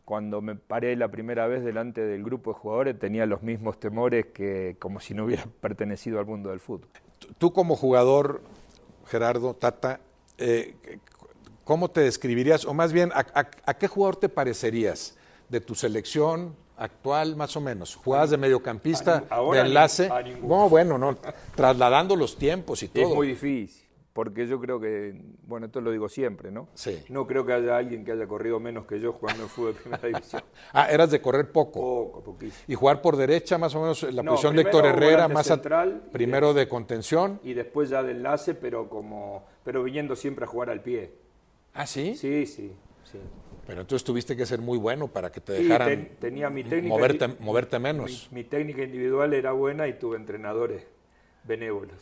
cuando 0.07 0.41
me 0.41 0.55
paré 0.57 0.97
la 0.97 1.09
primera 1.11 1.47
vez 1.47 1.63
delante 1.63 2.01
del 2.01 2.25
grupo 2.25 2.55
de 2.55 2.59
jugadores, 2.59 2.99
tenía 2.99 3.27
los 3.27 3.43
mismos 3.43 3.79
temores 3.79 4.29
que 4.33 4.77
como 4.79 4.99
si 4.99 5.13
no 5.13 5.27
hubiera 5.27 5.45
pertenecido 5.61 6.21
al 6.21 6.25
mundo 6.25 6.49
del 6.49 6.61
fútbol. 6.61 6.89
Tú 7.37 7.53
como 7.53 7.77
jugador, 7.77 8.41
Gerardo, 9.05 9.53
Tata, 9.53 10.01
eh, 10.39 10.75
¿cómo 11.65 11.91
te 11.91 12.01
describirías? 12.01 12.65
O 12.65 12.73
más 12.73 12.95
bien, 12.95 13.13
¿a, 13.13 13.27
a- 13.39 13.51
a 13.67 13.75
qué 13.75 13.89
jugador 13.89 14.17
te 14.17 14.31
parecerías 14.31 15.19
de 15.51 15.61
tu 15.61 15.75
selección 15.75 16.57
actual, 16.79 17.37
más 17.37 17.55
o 17.59 17.61
menos? 17.61 17.95
¿Jugabas 17.97 18.31
de 18.31 18.39
mediocampista, 18.39 19.25
ahora 19.29 19.61
de 19.65 19.69
enlace? 19.69 20.09
No, 20.43 20.71
bueno, 20.71 20.97
no, 20.97 21.19
trasladando 21.55 22.17
los 22.17 22.39
tiempos 22.39 22.83
y 22.83 22.89
todo. 22.89 23.03
Es 23.11 23.15
muy 23.15 23.27
difícil, 23.29 23.82
porque 24.13 24.47
yo 24.47 24.61
creo 24.61 24.79
que, 24.79 25.21
bueno, 25.47 25.67
esto 25.67 25.81
lo 25.81 25.91
digo 25.91 26.09
siempre, 26.09 26.51
¿no? 26.51 26.69
Sí. 26.75 27.03
No 27.09 27.27
creo 27.27 27.47
que 27.47 27.53
haya 27.55 27.77
alguien 27.79 28.05
que 28.05 28.13
haya 28.13 28.27
corrido 28.27 28.61
menos 28.61 28.85
que 28.87 29.01
yo 29.01 29.13
jugando 29.13 29.45
en 29.45 29.49
fútbol 29.49 29.75
de 29.75 29.81
primera 29.81 30.07
división. 30.09 30.43
Ah, 30.73 30.91
eras 30.91 31.11
de 31.11 31.21
correr 31.23 31.51
poco. 31.51 31.81
Poco, 31.81 32.23
poquísimo. 32.23 32.65
Y 32.69 32.75
jugar 32.75 33.01
por 33.01 33.17
derecha, 33.17 33.57
más 33.57 33.75
o 33.75 33.81
menos, 33.81 34.03
la 34.03 34.23
No, 34.23 34.33
posición 34.33 34.55
de 34.57 34.63
Héctor 34.63 34.85
Herrera, 34.87 35.29
más 35.29 35.47
central 35.47 36.03
primero 36.13 36.53
de 36.53 36.69
contención. 36.69 37.41
Y 37.43 37.55
después 37.55 37.89
ya 37.89 38.03
de 38.03 38.13
enlace, 38.13 38.55
pero 38.55 38.89
como 38.89 39.45
pero 39.65 39.83
viniendo 39.83 40.15
siempre 40.17 40.45
a 40.45 40.49
jugar 40.49 40.69
al 40.71 40.83
pie. 40.83 41.13
¿Ah, 41.73 41.87
sí? 41.87 42.15
Sí, 42.15 42.45
sí, 42.47 42.73
sí. 43.05 43.19
Pero 43.67 43.81
entonces 43.81 44.05
tuviste 44.05 44.37
que 44.37 44.45
ser 44.45 44.61
muy 44.61 44.77
bueno 44.77 45.07
para 45.09 45.31
que 45.31 45.41
te 45.41 45.57
Sí, 45.57 45.63
dejaran 45.63 45.89
ten- 45.89 46.17
tenía 46.19 46.51
mi 46.51 46.65
técnica 46.65 46.89
moverte, 46.97 47.29
moverte 47.39 47.79
menos. 47.79 48.29
Mi, 48.33 48.43
mi 48.43 48.45
técnica 48.45 48.83
individual 48.83 49.33
era 49.33 49.53
buena 49.53 49.87
y 49.89 49.93
tuve 49.95 50.17
entrenadores 50.17 50.85
benévolos. 51.45 51.97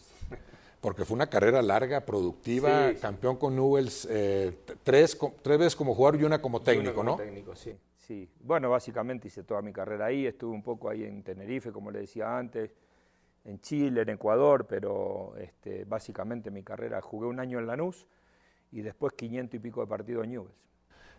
Porque 0.81 1.05
fue 1.05 1.15
una 1.15 1.29
carrera 1.29 1.61
larga, 1.61 2.07
productiva, 2.07 2.91
Sí, 2.91 2.97
campeón 2.97 3.37
con 3.37 3.55
Newells, 3.55 4.09
eh, 4.11 4.57
tres, 4.83 5.19
tres 5.43 5.59
veces 5.59 5.77
como 5.77 5.95
jugador 5.95 6.21
y 6.21 6.25
una 6.25 6.41
como 6.41 6.63
técnico, 6.63 6.95
como 6.95 7.11
¿no? 7.11 7.17
técnico, 7.17 7.55
sí, 7.55 7.77
sí. 7.99 8.29
Bueno, 8.41 8.71
básicamente 8.71 9.29
hice 9.29 9.43
toda 9.43 9.61
mi 9.61 9.73
carrera 9.73 10.07
ahí, 10.07 10.27
estuve 10.27 10.55
un 10.55 10.63
poco 10.63 10.89
ahí 10.89 11.05
en 11.05 11.23
Tenerife, 11.23 11.71
como 11.71 11.91
le 11.91 12.01
decía 12.01 12.37
antes, 12.39 12.71
en 13.45 13.61
Chile, 13.61 14.03
en 14.03 14.09
Ecuador, 14.11 14.67
pero 14.67 15.35
este, 15.39 15.85
básicamente 15.85 16.51
mi 16.51 16.63
carrera, 16.63 17.01
jugué 17.03 17.27
un 17.27 17.41
año 17.41 17.59
en 17.59 17.67
Lanús 17.67 18.07
y 18.73 18.81
después 18.81 19.13
500 19.13 19.55
y 19.55 19.59
pico 19.59 19.81
de 19.83 19.87
partidos 19.87 20.25
en 20.25 20.31
Newell's. 20.31 20.55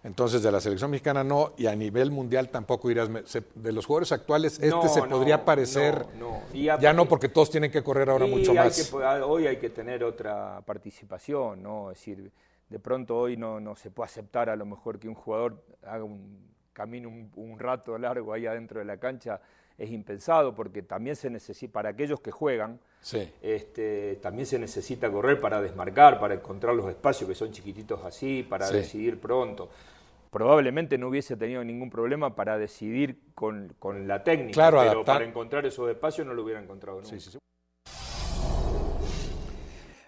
Entonces, 0.03 0.41
de 0.41 0.51
la 0.51 0.59
selección 0.59 0.89
mexicana 0.89 1.23
no, 1.23 1.53
y 1.57 1.67
a 1.67 1.75
nivel 1.75 2.09
mundial 2.09 2.49
tampoco 2.49 2.89
irás. 2.89 3.09
se- 3.25 3.43
De 3.53 3.71
los 3.71 3.85
jugadores 3.85 4.11
actuales, 4.11 4.53
este 4.53 4.69
No, 4.69 4.87
se 4.87 5.01
no, 5.01 5.09
podría 5.09 5.45
parecer. 5.45 6.05
no, 6.17 6.41
Ya 6.79 6.91
no, 6.93 7.07
porque 7.07 7.29
todos 7.29 7.51
tienen 7.51 7.69
que 7.71 7.83
correr 7.83 8.09
ahora 8.09 8.25
mucho 8.25 8.53
más. 8.53 8.89
que- 8.91 8.97
hoy 8.97 9.45
hay 9.47 9.57
que 9.57 9.69
tener 9.69 10.03
otra 10.03 10.61
participación, 10.65 11.61
¿no? 11.61 11.91
Es 11.91 11.99
decir, 11.99 12.31
de 12.69 12.79
pronto 12.79 13.15
hoy 13.17 13.37
no, 13.37 13.59
no 13.59 13.75
se 13.75 13.91
puede 13.91 14.05
aceptar 14.05 14.49
a 14.49 14.55
lo 14.55 14.65
mejor 14.65 14.97
que 14.97 15.07
un 15.07 15.13
jugador 15.15 15.63
haga 15.83 16.03
un 16.03 16.49
camino 16.73 17.09
un, 17.09 17.29
un 17.35 17.59
rato 17.59 17.95
largo 17.97 18.33
ahí 18.33 18.47
adentro 18.47 18.79
de 18.79 18.85
la 18.85 18.97
cancha, 18.97 19.39
es 19.77 19.89
impensado 19.91 20.55
porque 20.55 20.81
también 20.81 21.15
se 21.15 21.29
necesita, 21.29 21.73
para 21.73 21.89
aquellos 21.89 22.21
que 22.21 22.31
juegan, 22.31 22.79
Sí. 23.01 23.29
este, 23.41 24.15
también 24.21 24.45
se 24.45 24.57
necesita 24.57 25.11
correr 25.11 25.39
para 25.41 25.61
desmarcar, 25.61 26.19
para 26.19 26.35
encontrar 26.35 26.73
los 26.75 26.87
espacios 26.87 27.27
que 27.27 27.35
son 27.35 27.51
chiquititos 27.51 28.03
así, 28.05 28.43
para 28.47 28.67
Sí. 28.67 28.73
decidir 28.75 29.19
pronto. 29.19 29.69
Probablemente 30.31 30.97
no 30.97 31.09
hubiese 31.09 31.35
tenido 31.35 31.61
ningún 31.63 31.89
problema 31.89 32.35
para 32.35 32.57
decidir 32.57 33.19
con, 33.35 33.75
con 33.77 34.07
la 34.07 34.23
técnica, 34.23 34.53
Claro, 34.53 34.77
pero 34.79 34.91
adaptar- 35.01 35.05
para 35.17 35.25
encontrar 35.25 35.65
esos 35.65 35.89
espacios 35.89 36.25
no 36.25 36.33
lo 36.33 36.43
hubiera 36.43 36.61
encontrado 36.61 37.01
nunca. 37.01 37.17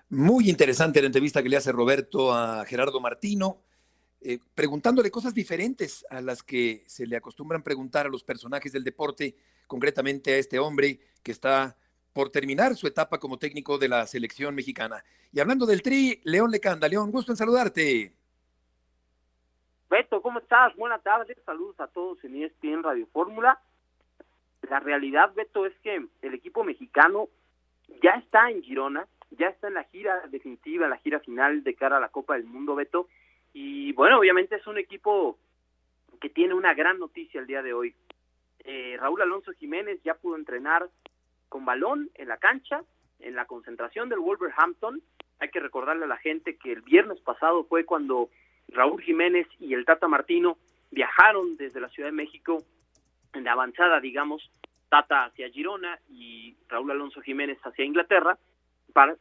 Muy 0.10 0.50
interesante 0.50 1.02
la 1.02 1.08
entrevista 1.08 1.44
que 1.44 1.50
le 1.50 1.58
hace 1.58 1.74
Roberto 1.74 2.32
a 2.34 2.64
Gerardo 2.66 3.02
Martino, 3.02 3.64
eh, 4.22 4.40
preguntándole 4.56 5.12
cosas 5.12 5.34
diferentes 5.34 6.06
a 6.10 6.22
las 6.22 6.42
que 6.42 6.84
se 6.88 7.06
le 7.06 7.18
acostumbran 7.18 7.62
preguntar 7.62 8.06
a 8.06 8.10
los 8.10 8.24
personajes 8.24 8.72
del 8.72 8.86
deporte, 8.86 9.36
concretamente 9.68 10.36
a 10.36 10.38
este 10.38 10.58
hombre 10.58 11.00
que 11.22 11.34
está 11.34 11.76
por 12.14 12.30
terminar 12.30 12.78
su 12.78 12.88
etapa 12.88 13.20
como 13.20 13.40
técnico 13.40 13.78
de 13.78 13.90
la 13.90 14.08
selección 14.08 14.56
mexicana. 14.56 15.04
Y 15.34 15.42
hablando 15.42 15.66
del 15.66 15.82
Tri, 15.82 16.22
León 16.24 16.52
Lecanda. 16.52 16.88
León, 16.88 17.12
gusto 17.12 17.34
en 17.34 17.38
saludarte. 17.38 18.16
Beto, 19.94 20.24
¿cómo 20.24 20.40
estás? 20.40 20.76
Buenas 20.76 21.04
tardes, 21.04 21.38
saludos 21.46 21.80
a 21.80 21.86
todos 21.86 22.18
en 22.24 22.42
ESPN 22.42 22.82
Radio 22.82 23.06
Fórmula. 23.14 23.60
La 24.68 24.80
realidad, 24.80 25.32
Beto, 25.36 25.68
es 25.68 25.74
que 25.84 26.04
el 26.24 26.34
equipo 26.34 26.64
mexicano 26.64 27.30
ya 28.02 28.14
está 28.14 28.50
en 28.50 28.64
Girona, 28.64 29.06
ya 29.30 29.50
está 29.50 29.68
en 29.68 29.76
la 29.76 29.84
gira 29.84 30.22
definitiva, 30.30 30.86
en 30.86 30.90
la 30.90 30.98
gira 30.98 31.20
final 31.20 31.64
de 31.64 31.76
cara 31.76 31.98
a 31.98 32.00
la 32.00 32.10
Copa 32.10 32.34
del 32.34 32.46
Mundo, 32.46 32.74
Beto. 32.74 33.08
Y 33.54 33.94
bueno, 33.94 34.18
obviamente 34.18 34.56
es 34.56 34.66
un 34.66 34.80
equipo 34.80 35.38
que 36.20 36.32
tiene 36.32 36.56
una 36.56 36.74
gran 36.74 36.98
noticia 36.98 37.40
el 37.40 37.46
día 37.46 37.62
de 37.62 37.76
hoy. 37.76 37.94
Eh, 38.64 38.98
Raúl 39.00 39.22
Alonso 39.22 39.52
Jiménez 39.52 40.02
ya 40.02 40.16
pudo 40.16 40.38
entrenar 40.38 40.90
con 41.50 41.66
balón 41.66 42.10
en 42.16 42.30
la 42.30 42.38
cancha, 42.38 42.82
en 43.20 43.36
la 43.36 43.46
concentración 43.46 44.10
del 44.10 44.22
Wolverhampton. 44.22 45.04
Hay 45.38 45.50
que 45.50 45.60
recordarle 45.60 46.06
a 46.06 46.08
la 46.08 46.18
gente 46.18 46.58
que 46.58 46.72
el 46.72 46.82
viernes 46.82 47.20
pasado 47.22 47.66
fue 47.66 47.86
cuando 47.86 48.32
Raúl 48.74 49.02
Jiménez 49.02 49.48
y 49.60 49.74
el 49.74 49.86
Tata 49.86 50.08
Martino 50.08 50.58
viajaron 50.92 51.56
desde 51.58 51.80
la 51.80 51.90
Ciudad 51.90 52.10
de 52.10 52.16
México 52.16 52.64
en 53.34 53.44
la 53.44 53.54
avanzada, 53.54 54.00
digamos, 54.00 54.50
Tata 54.90 55.26
hacia 55.26 55.50
Girona 55.50 56.00
y 56.10 56.56
Raúl 56.68 56.92
Alonso 56.92 57.22
Jiménez 57.22 57.58
hacia 57.64 57.86
Inglaterra 57.86 58.38
para 58.94 59.16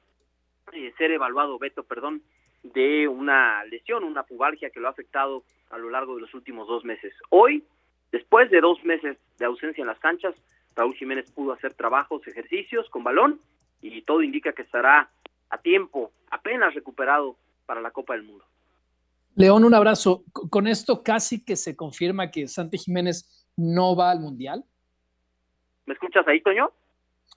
eh, 0.73 0.93
ser 0.99 1.11
evaluado, 1.13 1.59
Beto, 1.59 1.83
perdón, 1.83 2.23
de 2.63 3.09
una 3.09 3.65
lesión, 3.65 4.05
una 4.05 4.23
pubalgia 4.23 4.71
que 4.71 4.81
lo 4.81 4.89
ha 4.89 4.91
afectado 4.91 5.43
a 5.71 5.79
lo 5.79 5.91
largo 5.91 6.15
de 6.15 6.23
los 6.23 6.35
últimos 6.35 6.69
dos 6.69 6.85
meses. 6.85 7.15
Hoy, 7.31 7.65
después 8.11 8.51
de 8.51 8.61
dos 8.61 8.83
meses 8.85 9.17
de 9.39 9.47
ausencia 9.47 9.83
en 9.83 9.89
las 9.89 9.99
canchas, 9.99 10.35
Raúl 10.77 10.95
Jiménez 10.95 11.31
pudo 11.33 11.53
hacer 11.53 11.75
trabajos, 11.75 12.27
ejercicios 12.27 12.89
con 12.91 13.05
balón 13.05 13.41
y 13.81 14.03
todo 14.03 14.23
indica 14.23 14.53
que 14.53 14.63
estará 14.63 15.11
a 15.51 15.59
tiempo, 15.59 16.13
apenas 16.31 16.75
recuperado 16.75 17.37
para 17.67 17.81
la 17.81 17.91
Copa 17.91 18.15
del 18.15 18.23
Mundo. 18.23 18.45
León, 19.35 19.65
un 19.65 19.75
abrazo. 19.75 20.25
Con 20.33 20.67
esto 20.67 21.03
casi 21.03 21.45
que 21.45 21.57
se 21.57 21.75
confirma 21.75 22.31
que 22.31 22.49
Santi 22.49 22.79
Jiménez 22.79 23.47
no 23.57 23.97
va 23.97 24.11
al 24.11 24.21
Mundial. 24.21 24.65
¿Me 25.87 25.95
escuchas 25.95 26.27
ahí, 26.29 26.41
Toño? 26.41 26.71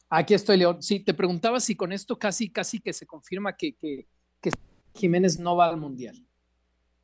Aquí 0.10 0.34
estoy, 0.34 0.58
León. 0.58 0.82
Sí, 0.82 1.00
te 1.00 1.14
preguntaba 1.14 1.60
si 1.60 1.76
con 1.76 1.92
esto 1.92 2.18
casi, 2.18 2.52
casi 2.52 2.80
que 2.80 2.94
se 2.94 3.08
confirma 3.08 3.56
que, 3.56 3.76
que, 3.76 4.06
que 4.42 4.52
Jiménez 4.94 5.40
no 5.40 5.56
va 5.56 5.68
al 5.68 5.78
Mundial. 5.78 6.16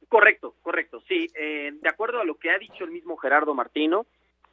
Correcto, 0.07 0.55
correcto, 0.61 1.01
sí. 1.07 1.27
Eh, 1.35 1.71
de 1.81 1.89
acuerdo 1.89 2.19
a 2.19 2.25
lo 2.25 2.35
que 2.35 2.51
ha 2.51 2.57
dicho 2.57 2.83
el 2.83 2.91
mismo 2.91 3.15
Gerardo 3.17 3.55
Martino, 3.55 4.05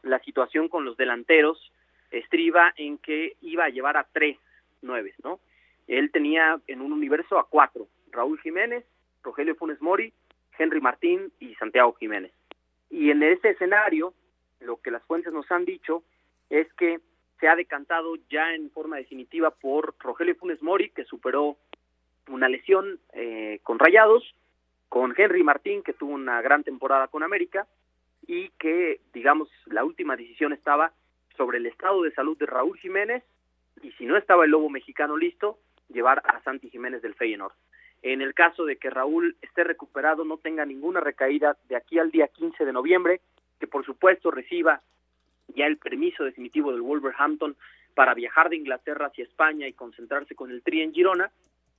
la 0.03 0.20
situación 0.20 0.68
con 0.68 0.85
los 0.85 0.96
delanteros 0.96 1.72
estriba 2.11 2.72
en 2.77 2.96
que 2.98 3.37
iba 3.42 3.64
a 3.64 3.68
llevar 3.68 3.96
a 3.96 4.07
tres 4.12 4.38
nueve, 4.81 5.14
¿no? 5.24 5.40
Él 5.88 6.11
tenía 6.12 6.61
en 6.68 6.81
un 6.81 6.92
universo 6.92 7.38
a 7.38 7.48
cuatro, 7.48 7.88
Raúl 8.12 8.40
Jiménez, 8.40 8.85
Rogelio 9.22 9.57
Funes 9.57 9.81
Mori, 9.83 10.12
Henry 10.58 10.80
Martín 10.80 11.32
y 11.40 11.54
Santiago 11.54 11.94
Jiménez. 11.94 12.32
Y 12.90 13.10
en 13.10 13.22
ese 13.22 13.50
escenario, 13.50 14.14
lo 14.60 14.80
que 14.80 14.90
las 14.90 15.02
fuentes 15.04 15.32
nos 15.32 15.50
han 15.50 15.64
dicho 15.64 16.02
es 16.50 16.72
que 16.74 17.00
se 17.40 17.48
ha 17.48 17.56
decantado 17.56 18.16
ya 18.28 18.54
en 18.54 18.70
forma 18.70 18.96
definitiva 18.96 19.50
por 19.50 19.94
Rogelio 19.98 20.34
Funes 20.36 20.62
Mori, 20.62 20.90
que 20.90 21.04
superó 21.04 21.56
una 22.28 22.48
lesión 22.48 22.98
eh, 23.12 23.60
con 23.62 23.78
Rayados, 23.78 24.34
con 24.88 25.14
Henry 25.16 25.42
Martín, 25.42 25.82
que 25.82 25.92
tuvo 25.92 26.12
una 26.12 26.42
gran 26.42 26.64
temporada 26.64 27.08
con 27.08 27.22
América, 27.22 27.66
y 28.26 28.50
que, 28.58 29.00
digamos, 29.12 29.48
la 29.66 29.84
última 29.84 30.16
decisión 30.16 30.52
estaba 30.52 30.92
sobre 31.36 31.58
el 31.58 31.66
estado 31.66 32.02
de 32.02 32.12
salud 32.12 32.36
de 32.36 32.46
Raúl 32.46 32.78
Jiménez, 32.78 33.22
y 33.82 33.92
si 33.92 34.06
no 34.06 34.16
estaba 34.16 34.44
el 34.44 34.50
Lobo 34.50 34.68
mexicano 34.68 35.16
listo, 35.16 35.58
llevar 35.88 36.22
a 36.24 36.42
Santi 36.42 36.68
Jiménez 36.70 37.02
del 37.02 37.14
Feyenoord. 37.14 37.54
En 38.02 38.22
el 38.22 38.34
caso 38.34 38.64
de 38.64 38.76
que 38.76 38.90
Raúl 38.90 39.37
esté 39.42 39.64
recuperado, 39.64 40.24
no 40.24 40.37
tenga 40.38 40.64
ninguna 40.64 41.00
recaída 41.00 41.56
de 41.68 41.76
aquí 41.76 41.98
al 41.98 42.11
día 42.11 42.28
15 42.28 42.64
de 42.64 42.72
noviembre, 42.72 43.20
que 43.58 43.66
por 43.66 43.84
supuesto 43.84 44.30
reciba 44.30 44.82
ya 45.54 45.66
el 45.66 45.78
permiso 45.78 46.24
definitivo 46.24 46.72
del 46.72 46.82
Wolverhampton 46.82 47.56
para 47.94 48.14
viajar 48.14 48.48
de 48.48 48.56
Inglaterra 48.56 49.06
hacia 49.06 49.24
España 49.24 49.66
y 49.66 49.72
concentrarse 49.72 50.34
con 50.34 50.50
el 50.50 50.62
Tri 50.62 50.82
en 50.82 50.92
Girona, 50.92 51.32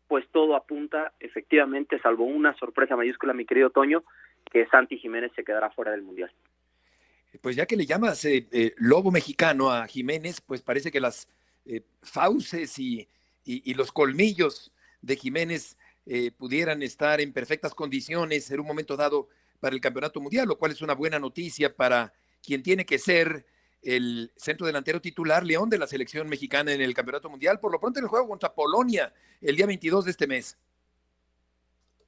pues 0.07 0.27
todo 0.31 0.55
apunta 0.55 1.13
efectivamente, 1.19 1.99
salvo 1.99 2.25
una 2.25 2.53
sorpresa 2.57 2.95
mayúscula, 2.95 3.33
mi 3.33 3.45
querido 3.45 3.69
Toño, 3.69 4.03
que 4.51 4.65
Santi 4.67 4.97
Jiménez 4.97 5.31
se 5.35 5.43
quedará 5.43 5.69
fuera 5.69 5.91
del 5.91 6.01
Mundial. 6.01 6.31
Pues 7.41 7.55
ya 7.55 7.65
que 7.65 7.77
le 7.77 7.85
llamas 7.85 8.25
eh, 8.25 8.47
eh, 8.51 8.73
lobo 8.77 9.11
mexicano 9.11 9.71
a 9.71 9.87
Jiménez, 9.87 10.41
pues 10.41 10.61
parece 10.61 10.91
que 10.91 10.99
las 10.99 11.29
eh, 11.65 11.83
fauces 12.01 12.77
y, 12.79 13.07
y, 13.45 13.73
los 13.75 13.91
colmillos 13.91 14.73
de 15.01 15.15
Jiménez 15.15 15.77
pudieran 16.37 16.81
estar 16.81 17.21
en 17.21 17.33
perfectas 17.33 17.75
condiciones 17.75 18.49
en 18.49 18.59
un 18.59 18.65
momento 18.65 18.97
dado 18.97 19.27
para 19.59 19.75
el 19.75 19.81
Campeonato 19.81 20.19
Mundial, 20.19 20.47
lo 20.47 20.57
cual 20.57 20.71
es 20.71 20.81
una 20.81 20.95
buena 20.95 21.19
noticia 21.19 21.75
para 21.75 22.13
quien 22.41 22.63
tiene 22.63 22.85
que 22.85 22.97
ser 22.97 23.45
el 23.81 24.31
centro 24.35 24.67
delantero 24.67 25.01
titular 25.01 25.45
León 25.45 25.69
de 25.69 25.77
la 25.77 25.87
selección 25.87 26.27
mexicana 26.27 26.73
en 26.73 26.81
el 26.81 26.93
Campeonato 26.93 27.29
Mundial, 27.29 27.59
por 27.59 27.71
lo 27.71 27.79
pronto 27.79 27.99
en 27.99 28.05
el 28.05 28.09
juego 28.09 28.27
contra 28.27 28.53
Polonia 28.53 29.13
el 29.41 29.55
día 29.55 29.65
22 29.65 30.05
de 30.05 30.11
este 30.11 30.27
mes. 30.27 30.57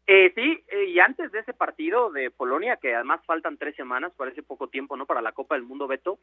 Eh, 0.07 0.31
sí, 0.35 0.63
eh, 0.67 0.85
y 0.89 0.99
antes 0.99 1.31
de 1.31 1.39
ese 1.39 1.53
partido 1.53 2.11
de 2.11 2.31
Polonia, 2.31 2.77
que 2.77 2.93
además 2.93 3.21
faltan 3.25 3.57
tres 3.57 3.75
semanas, 3.75 4.11
parece 4.17 4.43
poco 4.43 4.67
tiempo, 4.67 4.97
¿no? 4.97 5.05
Para 5.05 5.21
la 5.21 5.31
Copa 5.31 5.55
del 5.55 5.63
Mundo, 5.63 5.87
Beto. 5.87 6.19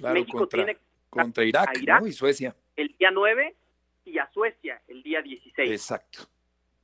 México 0.00 0.38
contra, 0.38 0.64
tiene 0.64 0.78
contra 1.10 1.44
Irak, 1.44 1.70
y 2.06 2.12
Suecia. 2.12 2.54
El 2.76 2.94
día 2.98 3.10
9 3.10 3.56
y 4.04 4.18
a 4.18 4.30
Suecia 4.30 4.80
el 4.86 5.02
día 5.02 5.22
16. 5.22 5.70
Exacto. 5.70 6.28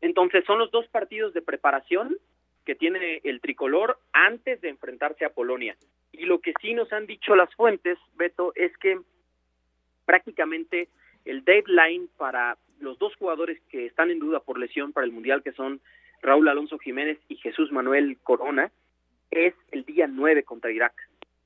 Entonces 0.00 0.44
son 0.44 0.58
los 0.58 0.70
dos 0.70 0.86
partidos 0.88 1.34
de 1.34 1.42
preparación 1.42 2.16
que 2.64 2.74
tiene 2.74 3.20
el 3.24 3.40
tricolor 3.40 3.98
antes 4.12 4.60
de 4.60 4.68
enfrentarse 4.68 5.24
a 5.24 5.30
Polonia. 5.30 5.76
Y 6.12 6.26
lo 6.26 6.40
que 6.40 6.52
sí 6.60 6.74
nos 6.74 6.92
han 6.92 7.06
dicho 7.06 7.34
las 7.34 7.52
fuentes, 7.54 7.98
Beto, 8.16 8.52
es 8.54 8.76
que 8.78 9.00
prácticamente 10.04 10.88
el 11.24 11.44
deadline 11.44 12.08
para 12.16 12.56
los 12.80 12.98
dos 12.98 13.14
jugadores 13.16 13.60
que 13.70 13.86
están 13.86 14.10
en 14.10 14.18
duda 14.18 14.40
por 14.40 14.58
lesión 14.58 14.92
para 14.92 15.04
el 15.04 15.12
Mundial, 15.12 15.42
que 15.42 15.52
son 15.52 15.80
Raúl 16.22 16.48
Alonso 16.48 16.78
Jiménez 16.78 17.18
y 17.28 17.36
Jesús 17.36 17.72
Manuel 17.72 18.18
Corona, 18.22 18.70
es 19.30 19.54
el 19.70 19.84
día 19.84 20.06
9 20.06 20.44
contra 20.44 20.70
Irak. 20.70 20.94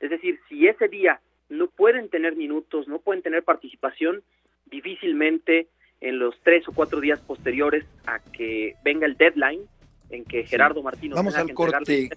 Es 0.00 0.10
decir, 0.10 0.40
si 0.48 0.66
ese 0.66 0.88
día 0.88 1.20
no 1.48 1.68
pueden 1.68 2.08
tener 2.08 2.36
minutos, 2.36 2.88
no 2.88 2.98
pueden 2.98 3.22
tener 3.22 3.42
participación, 3.42 4.22
difícilmente 4.66 5.68
en 6.02 6.18
los 6.18 6.34
tres 6.42 6.66
o 6.68 6.72
cuatro 6.72 7.00
días 7.00 7.20
posteriores 7.20 7.84
a 8.06 8.18
que 8.18 8.74
venga 8.84 9.06
el 9.06 9.16
deadline 9.16 9.62
en 10.10 10.24
que 10.24 10.44
Gerardo 10.44 10.82
Martino 10.82 11.16
Vamos 11.16 11.34
al 11.36 11.54
corte. 11.54 12.10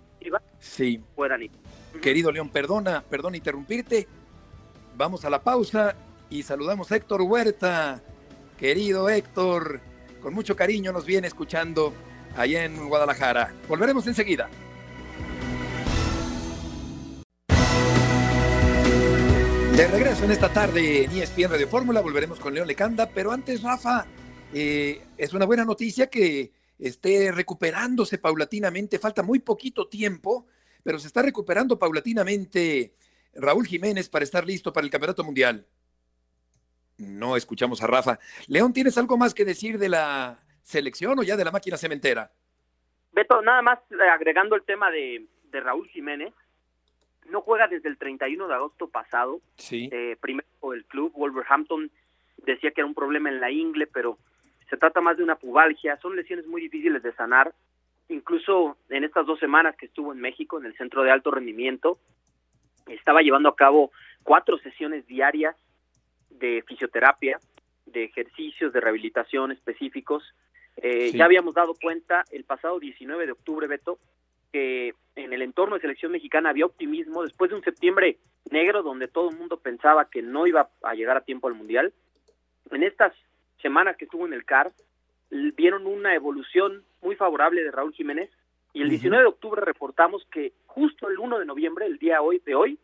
Sí. 0.60 1.00
puedan 1.16 1.44
ir. 1.44 1.52
Querido 2.02 2.32
León, 2.32 2.50
perdona, 2.50 3.04
perdona 3.10 3.38
interrumpirte. 3.38 4.08
Vamos 4.98 5.24
a 5.24 5.30
la 5.30 5.42
pausa 5.44 5.96
y 6.30 6.42
saludamos 6.44 6.92
a 6.92 6.96
Héctor 6.96 7.22
Huerta. 7.22 8.02
Querido 8.60 9.08
Héctor, 9.08 9.80
con 10.22 10.34
mucho 10.34 10.56
cariño 10.56 10.92
nos 10.92 11.06
viene 11.06 11.28
escuchando 11.28 11.94
allá 12.36 12.66
en 12.66 12.90
Guadalajara. 12.90 13.54
Volveremos 13.70 14.08
enseguida. 14.08 14.50
De 19.76 19.88
regreso 19.88 20.24
en 20.24 20.32
esta 20.32 20.54
tarde 20.54 21.04
en 21.04 21.12
ESPN 21.12 21.52
Radio 21.52 21.68
Fórmula, 21.68 22.00
volveremos 22.00 22.40
con 22.40 22.54
León 22.54 22.66
Lecanda, 22.66 23.10
pero 23.14 23.34
antes, 23.34 23.62
Rafa, 23.62 24.06
eh, 24.54 25.06
es 25.18 25.34
una 25.34 25.46
buena 25.46 25.66
noticia 25.66 26.08
que 26.08 26.54
esté 26.80 27.30
recuperándose 27.34 28.18
paulatinamente, 28.18 29.00
falta 29.00 29.22
muy 29.22 29.40
poquito 29.40 29.90
tiempo, 29.90 30.48
pero 30.82 30.98
se 30.98 31.08
está 31.08 31.22
recuperando 31.24 31.78
paulatinamente 31.78 32.94
Raúl 33.34 33.68
Jiménez 33.68 34.08
para 34.08 34.24
estar 34.24 34.46
listo 34.46 34.72
para 34.72 34.86
el 34.86 34.92
Campeonato 34.92 35.26
Mundial. 35.26 35.68
No 36.98 37.36
escuchamos 37.36 37.84
a 37.84 37.88
Rafa. 37.88 38.18
León, 38.48 38.72
¿tienes 38.72 38.98
algo 38.98 39.18
más 39.18 39.34
que 39.34 39.44
decir 39.44 39.78
de 39.78 39.90
la 39.90 40.40
selección 40.64 41.20
o 41.20 41.24
ya 41.24 41.36
de 41.36 41.44
la 41.44 41.52
máquina 41.52 41.76
cementera? 41.76 42.32
Beto, 43.12 43.42
nada 43.42 43.62
más 43.62 43.80
eh, 43.92 44.10
agregando 44.10 44.56
el 44.56 44.64
tema 44.64 44.90
de, 44.90 45.28
de 45.52 45.60
Raúl 45.60 45.90
Jiménez, 45.90 46.34
no 47.30 47.42
juega 47.42 47.68
desde 47.68 47.90
el 47.90 47.98
31 47.98 48.48
de 48.48 48.54
agosto 48.54 48.88
pasado. 48.88 49.40
Sí. 49.58 49.90
Eh, 49.92 50.18
primero 50.20 50.48
el 50.74 50.86
club 50.86 51.12
Wolverhampton 51.16 51.90
decía 52.46 52.72
que 52.72 52.82
era 52.82 52.88
un 52.88 52.94
problema 52.96 53.30
en 53.30 53.40
la 53.40 53.52
ingle, 53.52 53.88
pero 53.88 54.18
se 54.70 54.78
trata 54.78 55.02
más 55.02 55.18
de 55.18 55.24
una 55.24 55.36
pubalgia. 55.36 55.98
Son 55.98 56.16
lesiones 56.16 56.48
muy 56.48 56.62
difíciles 56.62 57.04
de 57.04 57.14
sanar. 57.14 57.54
Incluso 58.10 58.78
en 58.90 59.04
estas 59.04 59.26
dos 59.26 59.40
semanas 59.40 59.76
que 59.76 59.88
estuvo 59.88 60.12
en 60.14 60.20
México, 60.20 60.60
en 60.60 60.66
el 60.66 60.76
centro 60.78 61.04
de 61.04 61.12
alto 61.12 61.32
rendimiento, 61.32 61.98
estaba 62.88 63.22
llevando 63.22 63.50
a 63.50 63.56
cabo 63.56 63.92
cuatro 64.24 64.58
sesiones 64.60 65.08
diarias 65.08 65.56
de 66.30 66.64
fisioterapia, 66.68 67.40
de 67.86 68.04
ejercicios 68.04 68.74
de 68.74 68.82
rehabilitación 68.82 69.52
específicos. 69.52 70.24
Eh, 70.78 71.12
Ya 71.14 71.26
habíamos 71.26 71.56
dado 71.56 71.74
cuenta 71.82 72.26
el 72.32 72.44
pasado 72.44 72.80
19 72.80 73.26
de 73.26 73.32
octubre, 73.32 73.68
Beto, 73.68 73.98
que 74.56 74.96
en 75.18 75.34
el 75.34 75.42
entorno 75.42 75.76
de 75.76 75.82
selección 75.82 76.14
mexicana 76.14 76.50
había 76.50 76.66
optimismo 76.66 77.24
después 77.24 77.50
de 77.50 77.58
un 77.58 77.62
septiembre 77.62 78.20
negro 78.50 78.84
donde 78.84 79.10
todo 79.10 79.30
el 79.30 79.36
mundo 79.36 79.58
pensaba 79.58 80.10
que 80.10 80.22
no 80.22 80.48
iba 80.48 80.70
a 80.82 80.94
llegar 80.94 81.18
a 81.18 81.26
tiempo 81.26 81.50
al 81.50 81.56
Mundial. 81.56 81.92
En 82.72 82.82
estas 82.82 83.12
semanas 83.62 83.98
que 83.98 84.06
estuvo 84.06 84.26
en 84.26 84.32
el 84.32 84.46
CAR, 84.46 84.72
vieron 85.30 85.86
una 85.86 86.16
evolución 86.16 86.86
muy 87.02 87.18
favorable 87.18 87.64
de 87.64 87.72
Raúl 87.72 87.92
Jiménez 87.92 88.32
y 88.72 88.82
el 88.82 88.88
19 88.88 89.24
de 89.24 89.28
octubre 89.28 89.60
reportamos 89.60 90.26
que 90.32 90.54
justo 90.68 91.10
el 91.10 91.20
1 91.20 91.40
de 91.40 91.46
noviembre, 91.46 91.86
el 91.86 91.98
día 91.98 92.22
hoy 92.22 92.42
de 92.46 92.56
hoy, 92.56 92.80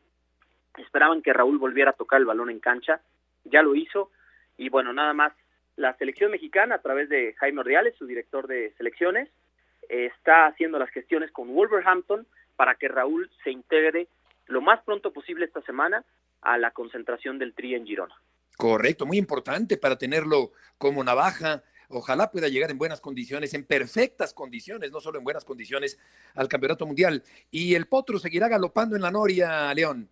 esperaban 0.77 1.21
que 1.21 1.31
Raúl 1.31 1.57
volviera 1.57 1.91
a 1.91 1.95
tocar 1.95 2.19
el 2.19 2.25
balón 2.25 2.49
en 2.49 2.59
cancha, 2.59 2.99
ya 3.45 3.61
lo 3.61 3.75
hizo 3.75 4.11
y 4.57 4.67
bueno, 4.67 4.91
nada 4.91 5.13
más 5.13 5.31
la 5.77 5.95
selección 5.95 6.31
mexicana 6.31 6.75
a 6.75 6.81
través 6.81 7.07
de 7.07 7.33
Jaime 7.35 7.61
Ordiales, 7.61 7.95
su 7.95 8.05
director 8.07 8.45
de 8.47 8.73
selecciones, 8.73 9.29
está 9.91 10.47
haciendo 10.47 10.79
las 10.79 10.89
gestiones 10.89 11.31
con 11.31 11.53
Wolverhampton 11.53 12.25
para 12.55 12.75
que 12.75 12.87
Raúl 12.87 13.29
se 13.43 13.51
integre 13.51 14.07
lo 14.47 14.61
más 14.61 14.81
pronto 14.83 15.11
posible 15.11 15.45
esta 15.45 15.61
semana 15.61 16.03
a 16.41 16.57
la 16.57 16.71
concentración 16.71 17.37
del 17.37 17.53
Tri 17.53 17.75
en 17.75 17.85
Girona. 17.85 18.15
Correcto, 18.57 19.05
muy 19.05 19.17
importante 19.17 19.77
para 19.77 19.97
tenerlo 19.97 20.51
como 20.77 21.03
navaja 21.03 21.63
Ojalá 21.93 22.31
pueda 22.31 22.47
llegar 22.47 22.71
en 22.71 22.77
buenas 22.77 23.01
condiciones, 23.01 23.53
en 23.53 23.65
perfectas 23.65 24.33
condiciones, 24.33 24.91
no 24.91 24.99
solo 24.99 25.17
en 25.17 25.23
buenas 25.23 25.43
condiciones, 25.43 25.99
al 26.35 26.47
Campeonato 26.47 26.85
Mundial. 26.85 27.23
Y 27.49 27.75
el 27.75 27.87
Potro 27.87 28.17
seguirá 28.17 28.47
galopando 28.47 28.95
en 28.95 29.01
la 29.01 29.11
Noria, 29.11 29.73
León. 29.73 30.07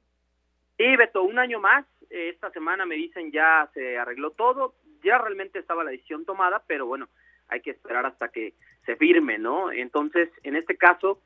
Sí, 0.77 0.95
Beto, 0.95 1.23
un 1.23 1.39
año 1.39 1.59
más. 1.59 1.85
Esta 2.09 2.49
semana 2.51 2.85
me 2.85 2.95
dicen 2.95 3.31
ya 3.31 3.69
se 3.73 3.97
arregló 3.97 4.31
todo. 4.31 4.75
Ya 5.03 5.17
realmente 5.17 5.59
estaba 5.59 5.83
la 5.83 5.91
decisión 5.91 6.25
tomada, 6.25 6.61
pero 6.67 6.85
bueno, 6.85 7.07
hay 7.49 7.62
que 7.62 7.71
esperar 7.71 8.05
hasta 8.05 8.29
que 8.29 8.53
se 8.85 8.95
firme, 8.95 9.38
¿no? 9.38 9.71
Entonces, 9.71 10.29
en 10.43 10.55
este 10.55 10.77
caso, 10.77 11.19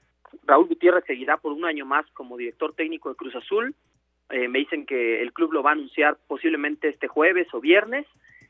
Raúl 0.46 0.68
Gutiérrez 0.68 1.06
seguirá 1.06 1.38
por 1.38 1.54
un 1.54 1.66
año 1.66 1.86
más 1.86 2.06
como 2.12 2.38
director 2.38 2.74
técnico 2.74 3.10
de 3.10 3.16
Cruz 3.16 3.36
Azul. 3.36 3.76
Eh, 4.30 4.48
me 4.48 4.60
dicen 4.60 4.86
que 4.86 5.22
el 5.22 5.34
club 5.34 5.54
lo 5.54 5.64
va 5.64 5.72
a 5.72 5.74
anunciar 5.74 6.18
posiblemente 6.28 6.90
este 6.90 7.08
jueves 7.08 7.48
o 7.54 7.62
viernes. 7.62 8.06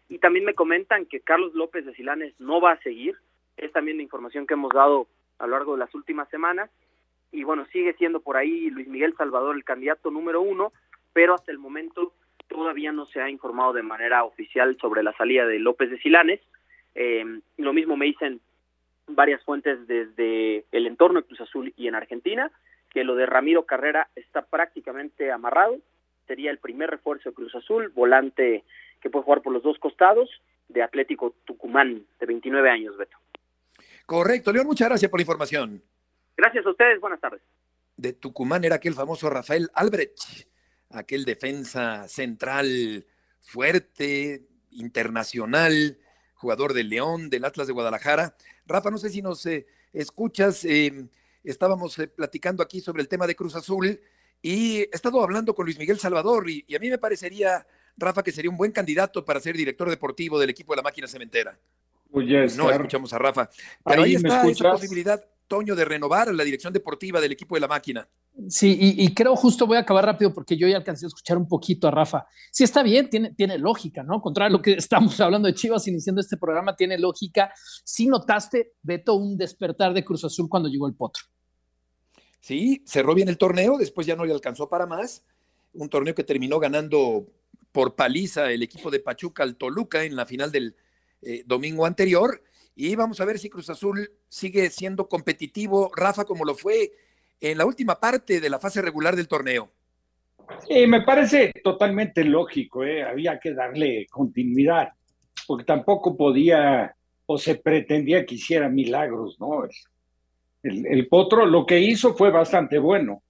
Y 0.10 0.20
también 0.20 0.46
me 0.46 0.54
comentan 0.54 1.06
que 1.06 1.22
Carlos 1.22 1.54
López 1.54 1.86
de 1.86 1.94
Silanes 1.96 2.34
no 2.40 2.62
va 2.62 2.72
a 2.72 2.82
seguir. 2.82 3.16
Es 3.58 3.72
también 3.72 3.98
la 3.98 4.04
información 4.04 4.48
que 4.48 4.54
hemos 4.54 4.72
dado 4.72 5.08
a 5.40 5.48
lo 5.48 5.52
largo 5.52 5.74
de 5.74 5.80
las 5.80 5.94
últimas 5.96 6.30
semanas. 6.30 6.70
Y 7.32 7.44
bueno, 7.44 7.66
sigue 7.72 7.94
siendo 7.94 8.20
por 8.20 8.38
ahí 8.38 8.70
Luis 8.70 8.88
Miguel 8.88 9.16
Salvador 9.18 9.56
el 9.56 9.64
candidato 9.64 10.12
número 10.12 10.42
uno, 10.42 10.72
pero 11.14 11.34
hasta 11.34 11.52
el 11.52 11.58
momento 11.58 12.14
todavía 12.48 12.92
no 12.92 13.06
se 13.08 13.22
ha 13.22 13.30
informado 13.30 13.74
de 13.74 13.82
manera 13.82 14.24
oficial 14.24 14.78
sobre 14.80 15.02
la 15.02 15.14
salida 15.14 15.48
de 15.48 15.60
López 15.60 15.90
de 15.90 15.98
Silanes. 16.00 16.42
Eh, 16.96 17.24
lo 17.58 17.74
mismo 17.74 17.98
me 17.98 18.06
dicen 18.06 18.40
varias 19.08 19.44
fuentes 19.44 19.86
desde 19.88 20.66
el 20.72 20.88
entorno 20.88 21.22
de 21.22 21.28
Cruz 21.28 21.42
Azul 21.42 21.74
y 21.76 21.88
en 21.88 21.96
Argentina, 21.96 22.52
que 22.90 23.04
lo 23.04 23.16
de 23.16 23.26
Ramiro 23.26 23.66
Carrera 23.66 24.10
está 24.16 24.44
prácticamente 24.44 25.32
amarrado. 25.32 25.78
Sería 26.28 26.52
el 26.52 26.60
primer 26.60 26.90
refuerzo 26.90 27.30
de 27.30 27.36
Cruz 27.36 27.54
Azul, 27.56 27.90
volante 27.90 28.64
que 29.02 29.10
puede 29.10 29.26
jugar 29.26 29.42
por 29.42 29.52
los 29.52 29.64
dos 29.64 29.78
costados, 29.80 30.30
de 30.70 30.82
Atlético 30.82 31.36
Tucumán, 31.46 32.06
de 32.20 32.26
29 32.26 32.70
años, 32.70 32.98
Beto. 32.98 33.18
Correcto, 34.06 34.52
León, 34.52 34.68
muchas 34.68 34.90
gracias 34.90 35.10
por 35.10 35.20
la 35.20 35.24
información. 35.24 35.84
Gracias 36.38 36.66
a 36.66 36.70
ustedes, 36.70 37.00
buenas 37.00 37.20
tardes. 37.20 37.42
De 37.96 38.14
Tucumán 38.14 38.64
era 38.64 38.76
aquel 38.76 38.94
famoso 38.94 39.30
Rafael 39.30 39.70
Albrecht, 39.74 40.48
aquel 40.90 41.26
defensa 41.26 42.08
central 42.08 43.06
fuerte, 43.40 44.42
internacional, 44.72 45.98
jugador 46.44 46.74
del 46.74 46.90
León, 46.90 47.30
del 47.30 47.46
Atlas 47.46 47.68
de 47.68 47.74
Guadalajara. 47.74 48.36
Rafa, 48.68 48.92
no 48.92 48.98
sé 48.98 49.10
si 49.10 49.22
nos 49.22 49.46
eh, 49.46 49.66
escuchas, 49.94 50.66
eh, 50.66 51.08
estábamos 51.42 51.98
eh, 52.00 52.08
platicando 52.08 52.62
aquí 52.62 52.82
sobre 52.82 53.02
el 53.02 53.08
tema 53.08 53.26
de 53.26 53.36
Cruz 53.36 53.56
Azul 53.56 53.98
y 54.42 54.80
he 54.80 54.90
estado 54.92 55.24
hablando 55.24 55.56
con 55.56 55.66
Luis 55.66 55.80
Miguel 55.80 56.00
Salvador 56.00 56.50
y, 56.50 56.66
y 56.68 56.76
a 56.76 56.80
mí 56.80 56.90
me 56.90 56.98
parecería 56.98 57.66
Rafa, 57.96 58.24
que 58.24 58.34
sería 58.34 58.52
un 58.52 58.58
buen 58.58 58.74
candidato 58.74 59.24
para 59.24 59.40
ser 59.40 59.56
director 59.56 59.90
deportivo 59.90 60.38
del 60.38 60.50
equipo 60.50 60.74
de 60.74 60.78
la 60.78 60.84
máquina 60.84 61.08
cementera. 61.08 61.58
Pues 62.12 62.58
no 62.58 62.70
escuchamos 62.70 63.14
a 63.14 63.18
Rafa. 63.18 63.50
Pero 63.86 64.04
ahí, 64.04 64.16
está 64.16 64.46
esa 64.48 64.72
posibilidad, 64.72 65.24
Toño, 65.54 65.76
de 65.76 65.86
renovar 65.86 66.34
la 66.34 66.44
dirección 66.44 66.74
deportiva 66.74 67.22
del 67.22 67.32
equipo 67.32 67.54
de 67.54 67.62
la 67.62 67.68
máquina. 67.68 68.10
Sí, 68.50 68.76
y, 68.98 69.14
creo 69.14 69.36
justo 69.36 69.68
voy 69.68 69.78
a 69.78 69.82
acabar 69.82 70.04
rápido 70.04 70.34
porque 70.34 70.58
yo 70.58 70.68
ya 70.68 70.78
alcancé 70.78 71.06
a 71.06 71.10
escuchar 71.10 71.38
un 71.38 71.48
poquito 71.48 71.88
a 71.88 71.92
Rafa. 71.92 72.26
Sí, 72.52 72.64
está 72.64 72.82
bien, 72.82 73.08
tiene, 73.08 73.36
tiene 73.36 73.60
lógica, 73.60 74.02
¿no? 74.02 74.20
Contrario 74.20 74.56
a 74.56 74.58
lo 74.58 74.64
que 74.64 74.74
estamos 74.80 75.22
hablando 75.22 75.48
de 75.48 75.54
Chivas 75.54 75.88
iniciando 75.88 76.22
este 76.22 76.38
programa, 76.38 76.76
tiene 76.76 76.98
lógica. 76.98 77.54
Sí 77.84 78.08
notaste, 78.08 78.74
Beto, 78.82 79.14
un 79.14 79.38
despertar 79.38 79.94
de 79.94 80.04
Cruz 80.04 80.24
Azul 80.24 80.50
cuando 80.50 80.70
llegó 80.70 80.88
el 80.88 80.96
Potro. 80.96 81.26
Sí, 82.40 82.82
cerró 82.88 83.14
bien 83.14 83.30
el 83.30 83.38
torneo, 83.38 83.78
después 83.78 84.08
ya 84.08 84.16
no 84.16 84.26
le 84.26 84.34
alcanzó 84.34 84.68
para 84.68 84.88
más. 84.88 85.24
Un 85.72 85.88
torneo 85.88 86.16
que 86.16 86.24
terminó 86.24 86.58
ganando 86.58 87.28
por 87.72 87.96
paliza 87.96 88.50
el 88.50 88.64
equipo 88.64 88.90
de 88.90 89.02
Pachuca 89.02 89.44
al 89.44 89.56
Toluca 89.56 90.04
en 90.04 90.16
la 90.16 90.26
final 90.26 90.52
del 90.52 90.76
eh, 91.22 91.44
domingo 91.46 91.86
anterior. 91.86 92.42
Y 92.76 92.96
vamos 92.96 93.22
a 93.22 93.26
ver 93.26 93.38
si 93.40 93.50
Cruz 93.50 93.70
Azul 93.70 94.10
sigue 94.28 94.70
siendo 94.70 95.08
competitivo, 95.08 95.92
Rafa, 95.96 96.26
como 96.26 96.46
lo 96.46 96.56
fue 96.56 96.92
en 97.40 97.58
la 97.58 97.66
última 97.66 98.00
parte 98.00 98.40
de 98.40 98.50
la 98.50 98.60
fase 98.60 98.82
regular 98.82 99.16
del 99.16 99.28
torneo. 99.28 99.72
Me 100.88 101.02
parece 101.02 101.52
totalmente 101.64 102.24
lógico, 102.24 102.84
¿eh? 102.84 103.04
había 103.04 103.40
que 103.40 103.54
darle 103.54 104.08
continuidad, 104.10 104.90
porque 105.48 105.66
tampoco 105.66 106.18
podía 106.18 106.96
o 107.26 107.38
se 107.38 107.56
pretendía 107.56 108.26
que 108.26 108.36
hiciera 108.36 108.68
milagros, 108.70 109.40
¿no? 109.40 109.64
El, 110.62 110.86
el 110.86 111.08
Potro 111.08 111.46
lo 111.46 111.66
que 111.66 111.80
hizo 111.80 112.14
fue 112.16 112.32
bastante 112.32 112.78
bueno 112.78 113.24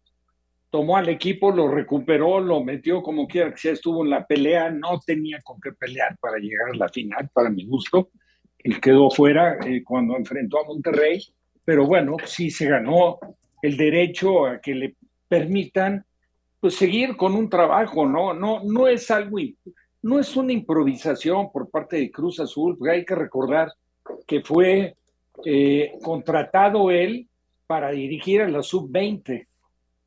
tomó 0.73 0.97
al 0.97 1.07
equipo, 1.07 1.51
lo 1.51 1.67
recuperó, 1.67 2.39
lo 2.39 2.63
metió 2.63 3.03
como 3.03 3.27
quiera 3.27 3.51
que 3.51 3.57
sea, 3.57 3.73
estuvo 3.73 4.03
en 4.03 4.09
la 4.09 4.25
pelea, 4.25 4.71
no 4.71 4.99
tenía 5.05 5.39
con 5.43 5.61
qué 5.61 5.71
pelear 5.71 6.17
para 6.19 6.39
llegar 6.39 6.69
a 6.73 6.75
la 6.75 6.89
final, 6.89 7.29
para 7.31 7.51
mi 7.51 7.63
gusto. 7.67 8.09
Él 8.63 8.79
quedó 8.79 9.09
fuera 9.09 9.57
eh, 9.65 9.83
cuando 9.83 10.15
enfrentó 10.15 10.59
a 10.59 10.65
Monterrey, 10.65 11.21
pero 11.65 11.85
bueno, 11.85 12.15
sí 12.25 12.49
se 12.49 12.67
ganó 12.67 13.19
el 13.61 13.77
derecho 13.77 14.45
a 14.45 14.59
que 14.59 14.73
le 14.73 14.95
permitan 15.27 16.05
pues 16.59 16.75
seguir 16.75 17.17
con 17.17 17.35
un 17.35 17.49
trabajo, 17.49 18.05
¿no? 18.07 18.33
No, 18.33 18.61
no 18.63 18.87
es 18.87 19.11
algo, 19.11 19.37
no 20.01 20.19
es 20.19 20.35
una 20.37 20.53
improvisación 20.53 21.51
por 21.51 21.69
parte 21.69 21.97
de 21.97 22.11
Cruz 22.11 22.39
Azul, 22.39 22.77
porque 22.77 22.93
hay 22.93 23.05
que 23.05 23.15
recordar 23.15 23.71
que 24.25 24.41
fue 24.41 24.95
eh, 25.45 25.93
contratado 26.01 26.89
él 26.89 27.27
para 27.67 27.91
dirigir 27.91 28.41
a 28.41 28.47
la 28.47 28.63
sub-20 28.63 29.47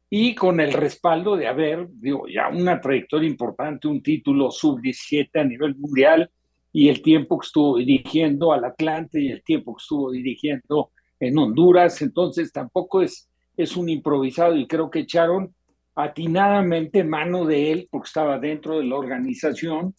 y 0.08 0.34
con 0.34 0.60
el 0.60 0.72
respaldo 0.72 1.36
de 1.36 1.48
haber, 1.48 1.88
digo, 1.90 2.26
ya 2.28 2.48
una 2.48 2.80
trayectoria 2.80 3.28
importante, 3.28 3.88
un 3.88 4.02
título 4.02 4.50
sub-17 4.50 5.40
a 5.40 5.44
nivel 5.44 5.74
mundial 5.76 6.30
y 6.76 6.90
el 6.90 7.00
tiempo 7.00 7.38
que 7.38 7.46
estuvo 7.46 7.78
dirigiendo 7.78 8.52
al 8.52 8.62
Atlante 8.66 9.18
y 9.18 9.28
el 9.28 9.42
tiempo 9.42 9.74
que 9.74 9.80
estuvo 9.80 10.10
dirigiendo 10.10 10.90
en 11.18 11.38
Honduras, 11.38 12.02
entonces 12.02 12.52
tampoco 12.52 13.00
es, 13.00 13.30
es 13.56 13.78
un 13.78 13.88
improvisado 13.88 14.54
y 14.54 14.66
creo 14.66 14.90
que 14.90 14.98
echaron 14.98 15.54
atinadamente 15.94 17.02
mano 17.02 17.46
de 17.46 17.72
él 17.72 17.88
porque 17.90 18.08
estaba 18.08 18.38
dentro 18.38 18.78
de 18.78 18.84
la 18.84 18.96
organización. 18.96 19.94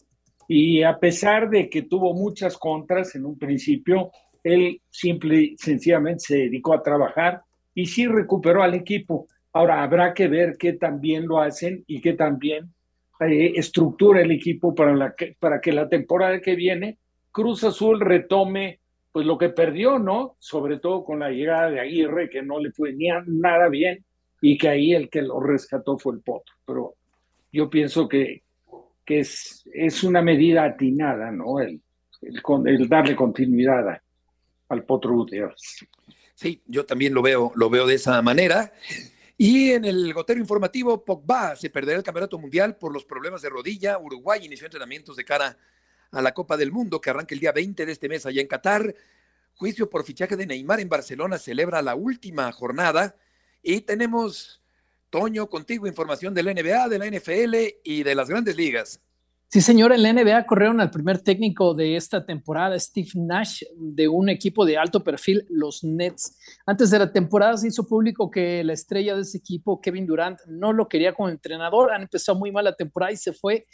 Y 0.46 0.84
a 0.84 1.00
pesar 1.00 1.50
de 1.50 1.68
que 1.68 1.82
tuvo 1.82 2.14
muchas 2.14 2.56
contras 2.56 3.16
en 3.16 3.26
un 3.26 3.36
principio, 3.36 4.12
él 4.44 4.80
simple 4.88 5.42
y 5.42 5.56
sencillamente 5.58 6.26
se 6.28 6.36
dedicó 6.36 6.74
a 6.74 6.82
trabajar 6.84 7.42
y 7.74 7.86
sí 7.86 8.06
recuperó 8.06 8.62
al 8.62 8.74
equipo. 8.74 9.26
Ahora, 9.52 9.82
habrá 9.82 10.14
que 10.14 10.28
ver 10.28 10.54
qué 10.56 10.74
también 10.74 11.26
lo 11.26 11.40
hacen 11.40 11.82
y 11.88 12.00
qué 12.00 12.12
también 12.12 12.72
eh, 13.20 13.52
estructura 13.56 14.20
el 14.20 14.30
equipo 14.30 14.74
para, 14.74 14.94
la 14.94 15.14
que, 15.14 15.36
para 15.38 15.60
que 15.60 15.72
la 15.72 15.88
temporada 15.88 16.40
que 16.40 16.54
viene 16.54 16.98
Cruz 17.30 17.64
Azul 17.64 18.00
retome 18.00 18.80
pues 19.12 19.26
lo 19.26 19.38
que 19.38 19.48
perdió, 19.48 19.98
¿no? 19.98 20.36
Sobre 20.38 20.78
todo 20.78 21.04
con 21.04 21.18
la 21.20 21.30
llegada 21.30 21.70
de 21.70 21.80
Aguirre, 21.80 22.28
que 22.28 22.42
no 22.42 22.58
le 22.58 22.70
fue 22.72 22.92
ni 22.92 23.08
nada 23.26 23.68
bien 23.68 24.04
y 24.40 24.56
que 24.56 24.68
ahí 24.68 24.94
el 24.94 25.08
que 25.08 25.22
lo 25.22 25.40
rescató 25.40 25.98
fue 25.98 26.14
el 26.14 26.20
Potro. 26.20 26.54
Pero 26.64 26.94
yo 27.52 27.68
pienso 27.70 28.08
que, 28.08 28.42
que 29.04 29.20
es, 29.20 29.68
es 29.72 30.04
una 30.04 30.22
medida 30.22 30.64
atinada, 30.64 31.30
¿no? 31.30 31.60
El, 31.60 31.80
el, 32.20 32.88
darle 32.88 33.16
continuidad 33.16 34.00
al 34.68 34.84
Potro 34.84 35.14
Gutiérrez. 35.14 35.86
Sí, 36.34 36.62
yo 36.66 36.84
también 36.86 37.14
lo 37.14 37.22
veo, 37.22 37.52
lo 37.54 37.70
veo 37.70 37.86
de 37.86 37.94
esa 37.94 38.20
manera. 38.22 38.72
Y 39.40 39.70
en 39.70 39.84
el 39.84 40.12
gotero 40.12 40.40
informativo, 40.40 41.04
Pogba 41.04 41.54
se 41.54 41.70
perderá 41.70 41.96
el 41.96 42.02
Campeonato 42.02 42.40
Mundial 42.40 42.76
por 42.76 42.92
los 42.92 43.04
problemas 43.04 43.40
de 43.40 43.48
rodilla. 43.48 43.96
Uruguay 43.96 44.44
inició 44.44 44.66
entrenamientos 44.66 45.14
de 45.14 45.24
cara 45.24 45.56
a 46.10 46.20
la 46.20 46.34
Copa 46.34 46.56
del 46.56 46.72
Mundo 46.72 47.00
que 47.00 47.10
arranca 47.10 47.36
el 47.36 47.40
día 47.40 47.52
20 47.52 47.86
de 47.86 47.92
este 47.92 48.08
mes 48.08 48.26
allá 48.26 48.40
en 48.40 48.48
Qatar. 48.48 48.92
Juicio 49.54 49.88
por 49.88 50.02
fichaje 50.02 50.34
de 50.34 50.44
Neymar 50.44 50.80
en 50.80 50.88
Barcelona 50.88 51.38
celebra 51.38 51.82
la 51.82 51.94
última 51.94 52.50
jornada. 52.50 53.14
Y 53.62 53.82
tenemos, 53.82 54.60
Toño, 55.08 55.48
contigo 55.48 55.86
información 55.86 56.34
de 56.34 56.42
la 56.42 56.52
NBA, 56.52 56.88
de 56.88 56.98
la 56.98 57.06
NFL 57.06 57.54
y 57.84 58.02
de 58.02 58.14
las 58.16 58.28
grandes 58.28 58.56
ligas. 58.56 59.00
Sí, 59.50 59.62
señor, 59.62 59.92
en 59.92 60.02
la 60.02 60.12
NBA 60.12 60.44
corrieron 60.44 60.78
al 60.78 60.90
primer 60.90 61.22
técnico 61.22 61.72
de 61.72 61.96
esta 61.96 62.26
temporada, 62.26 62.78
Steve 62.78 63.08
Nash, 63.14 63.62
de 63.78 64.06
un 64.06 64.28
equipo 64.28 64.66
de 64.66 64.76
alto 64.76 65.02
perfil, 65.02 65.46
los 65.48 65.82
Nets. 65.82 66.36
Antes 66.66 66.90
de 66.90 66.98
la 66.98 67.10
temporada 67.10 67.56
se 67.56 67.68
hizo 67.68 67.86
público 67.86 68.30
que 68.30 68.62
la 68.62 68.74
estrella 68.74 69.16
de 69.16 69.22
ese 69.22 69.38
equipo, 69.38 69.80
Kevin 69.80 70.06
Durant, 70.06 70.38
no 70.48 70.74
lo 70.74 70.86
quería 70.86 71.14
como 71.14 71.30
entrenador. 71.30 71.92
Han 71.92 72.02
empezado 72.02 72.38
muy 72.38 72.52
mal 72.52 72.66
la 72.66 72.76
temporada 72.76 73.10
y 73.10 73.16
se 73.16 73.32
fue 73.32 73.66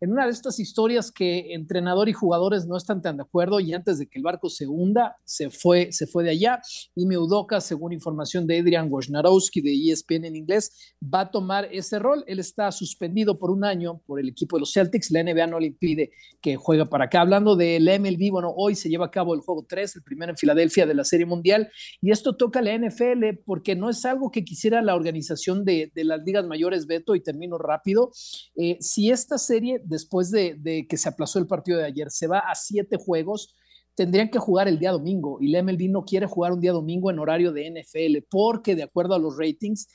en 0.00 0.12
una 0.12 0.24
de 0.24 0.32
estas 0.32 0.58
historias 0.58 1.12
que 1.12 1.52
entrenador 1.52 2.08
y 2.08 2.14
jugadores 2.14 2.66
no 2.66 2.76
están 2.76 3.02
tan 3.02 3.18
de 3.18 3.22
acuerdo 3.22 3.60
y 3.60 3.74
antes 3.74 3.98
de 3.98 4.06
que 4.06 4.18
el 4.18 4.22
barco 4.22 4.48
se 4.48 4.66
hunda, 4.66 5.16
se 5.24 5.50
fue, 5.50 5.92
se 5.92 6.06
fue 6.06 6.24
de 6.24 6.30
allá. 6.30 6.62
Y 6.94 7.04
Meudoka, 7.04 7.60
según 7.60 7.92
información 7.92 8.46
de 8.46 8.60
Adrian 8.60 8.90
Wojnarowski 8.90 9.60
de 9.60 9.92
ESPN 9.92 10.24
en 10.24 10.36
inglés, 10.36 10.94
va 11.02 11.20
a 11.20 11.30
tomar 11.30 11.68
ese 11.70 11.98
rol. 11.98 12.24
Él 12.26 12.38
está 12.38 12.72
suspendido 12.72 13.38
por 13.38 13.50
un 13.50 13.62
año 13.62 14.00
por 14.06 14.18
el 14.18 14.28
equipo 14.28 14.56
de 14.56 14.60
los 14.60 14.72
Celtics. 14.72 15.10
La 15.10 15.22
NBA 15.22 15.46
no 15.46 15.60
le 15.60 15.66
impide 15.66 16.12
que 16.40 16.56
juegue 16.56 16.86
para 16.86 17.04
acá. 17.04 17.20
Hablando 17.20 17.54
del 17.54 17.84
MLB, 17.84 18.30
bueno, 18.30 18.54
hoy 18.56 18.76
se 18.76 18.88
lleva 18.88 19.06
a 19.06 19.10
cabo 19.10 19.34
el 19.34 19.40
juego 19.40 19.66
3, 19.68 19.96
el 19.96 20.02
primero 20.02 20.32
en 20.32 20.38
Filadelfia 20.38 20.86
de 20.86 20.94
la 20.94 21.04
Serie 21.04 21.26
Mundial. 21.26 21.70
Y 22.00 22.10
esto 22.10 22.36
toca 22.36 22.60
a 22.60 22.62
la 22.62 22.74
NFL 22.74 23.42
porque 23.44 23.76
no 23.76 23.90
es 23.90 24.04
algo 24.06 24.30
que 24.30 24.44
quisiera 24.44 24.80
la 24.80 24.94
organización 24.94 25.64
de, 25.66 25.90
las 25.94 26.22
ligas 26.24 26.46
mayores, 26.46 26.86
Beto, 26.86 27.14
y 27.14 27.20
termino 27.20 27.58
rápido. 27.58 28.12
Eh, 28.56 28.78
si 28.80 29.10
esta 29.10 29.36
serie 29.36 29.82
después 29.90 30.30
de, 30.30 30.86
que 30.88 30.96
se 30.96 31.08
aplazó 31.08 31.38
el 31.38 31.46
partido 31.46 31.78
de 31.78 31.84
ayer, 31.84 32.10
se 32.10 32.26
va 32.26 32.38
a 32.38 32.54
siete 32.54 32.96
juegos, 32.96 33.54
tendrían 33.94 34.30
que 34.30 34.38
jugar 34.38 34.68
el 34.68 34.78
día 34.78 34.92
domingo 34.92 35.38
y 35.40 35.48
la 35.48 35.62
MLB 35.62 35.90
no 35.90 36.04
quiere 36.04 36.26
jugar 36.26 36.52
un 36.52 36.60
día 36.60 36.72
domingo 36.72 37.10
en 37.10 37.18
horario 37.18 37.52
de 37.52 37.70
NFL 37.70 38.26
porque 38.30 38.74
de 38.74 38.84
acuerdo 38.84 39.14
a 39.14 39.18
los 39.18 39.36
ratings 39.36 39.88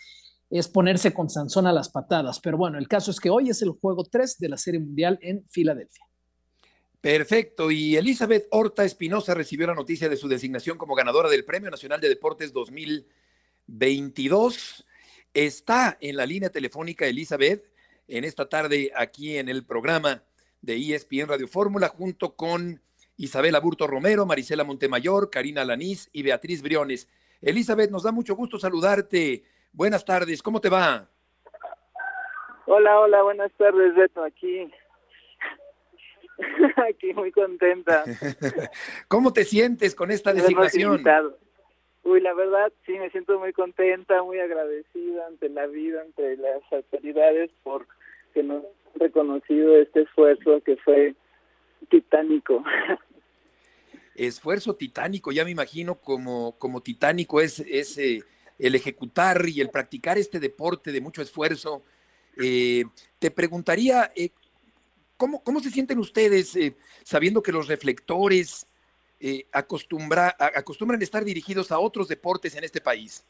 es 0.50 0.68
ponerse 0.68 1.14
con 1.14 1.30
Sansón 1.30 1.66
a 1.66 1.74
las 1.74 1.90
patadas. 1.90 2.40
Pero 2.40 2.58
bueno, 2.58 2.78
el 2.78 2.88
caso 2.88 3.10
es 3.10 3.20
que 3.20 3.32
hoy 3.32 3.50
es 3.50 3.64
el 3.64 3.72
juego 3.72 4.04
3 4.04 4.38
de 4.38 4.50
la 4.50 4.58
Serie 4.58 4.80
Mundial 4.80 5.18
en 5.22 5.44
Filadelfia. 5.50 6.06
Perfecto. 7.02 7.72
Y 7.72 7.96
Elizabeth 7.96 8.48
Horta 8.52 8.86
Espinosa 8.86 9.34
recibió 9.34 9.66
la 9.68 9.76
noticia 9.76 10.10
de 10.10 10.18
su 10.18 10.28
designación 10.28 10.78
como 10.78 10.96
ganadora 10.96 11.30
del 11.30 11.46
Premio 11.46 11.72
Nacional 11.72 12.02
de 12.02 12.10
Deportes 12.10 12.52
2022. 12.54 14.86
Está 15.34 15.98
en 16.00 16.18
la 16.18 16.26
línea 16.26 16.50
telefónica 16.50 17.08
Elizabeth 17.08 17.75
en 18.08 18.24
esta 18.24 18.48
tarde 18.48 18.92
aquí 18.96 19.38
en 19.38 19.50
el 19.50 19.66
programa 19.66 20.24
de 20.62 20.76
ESPN 20.76 21.28
Radio 21.28 21.48
Fórmula 21.48 21.88
junto 21.88 22.36
con 22.36 22.82
Isabela 23.18 23.60
Burto 23.60 23.88
Romero, 23.88 24.26
Marisela 24.26 24.64
Montemayor, 24.64 25.30
Karina 25.30 25.64
Lanís 25.64 26.10
y 26.12 26.24
Beatriz 26.24 26.62
Briones. 26.62 27.10
Elizabeth, 27.42 27.92
nos 27.92 28.04
da 28.04 28.12
mucho 28.12 28.36
gusto 28.36 28.60
saludarte. 28.60 29.44
Buenas 29.72 30.04
tardes, 30.04 30.42
¿cómo 30.42 30.60
te 30.60 30.70
va? 30.70 31.08
Hola, 32.66 33.00
hola, 33.00 33.22
buenas 33.22 33.52
tardes, 33.58 33.96
Beto, 33.96 34.24
aquí. 34.24 34.72
aquí 36.90 37.14
muy 37.14 37.32
contenta. 37.32 38.04
¿Cómo 39.08 39.32
te 39.32 39.46
sientes 39.46 39.96
con 39.96 40.12
esta 40.12 40.34
designación? 40.34 41.04
Uy, 42.06 42.22
la 42.22 42.36
verdad, 42.36 42.72
sí, 42.86 42.92
me 42.94 43.10
siento 43.10 43.40
muy 43.40 43.52
contenta, 43.52 44.22
muy 44.22 44.40
agradecida 44.40 45.26
ante 45.26 45.50
la 45.50 45.66
vida, 45.66 46.02
ante 46.02 46.38
las 46.38 46.62
autoridades 46.72 47.50
por 47.64 47.88
que 48.32 48.44
nos 48.44 48.64
han 48.64 49.00
reconocido 49.00 49.76
este 49.78 50.04
esfuerzo 50.04 50.62
que 50.64 50.78
fue 50.78 51.16
titánico. 51.90 52.64
Esfuerzo 54.16 54.76
titánico, 54.76 55.32
ya 55.32 55.44
me 55.44 55.52
imagino 55.52 55.96
como, 55.96 56.58
como 56.60 56.82
titánico 56.82 57.42
es, 57.42 57.60
es 57.60 57.98
eh, 57.98 58.24
el 58.60 58.76
ejecutar 58.76 59.44
y 59.50 59.60
el 59.60 59.72
practicar 59.72 60.18
este 60.18 60.40
deporte 60.40 60.92
de 60.92 61.02
mucho 61.02 61.24
esfuerzo. 61.24 61.84
Eh, 62.38 62.86
te 63.18 63.32
preguntaría, 63.32 64.12
eh, 64.16 64.30
¿cómo, 65.18 65.44
¿cómo, 65.44 65.60
se 65.60 65.72
sienten 65.72 65.98
ustedes 65.98 66.58
sabiendo 67.04 67.42
que 67.42 67.52
los 67.52 67.68
reflectores 67.68 68.68
acostumbra, 69.52 70.36
acostumbran 70.40 71.02
estar 71.02 71.24
dirigidos 71.24 71.72
a 71.72 71.80
otros 71.80 72.08
deportes 72.08 72.56
en 72.56 72.64
este 72.64 72.82
país? 72.82 73.26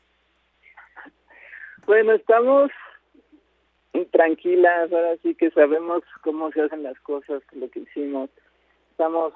Bueno, 1.86 2.14
estamos 2.14 2.72
tranquilas, 4.12 4.92
ahora 4.92 5.16
sí 5.24 5.36
que 5.36 5.52
sabemos 5.52 6.04
cómo 6.22 6.52
se 6.52 6.62
hacen 6.62 6.84
las 6.84 7.00
cosas, 7.00 7.42
lo 7.54 7.70
que 7.70 7.80
hicimos. 7.80 8.30
Estamos 8.92 9.34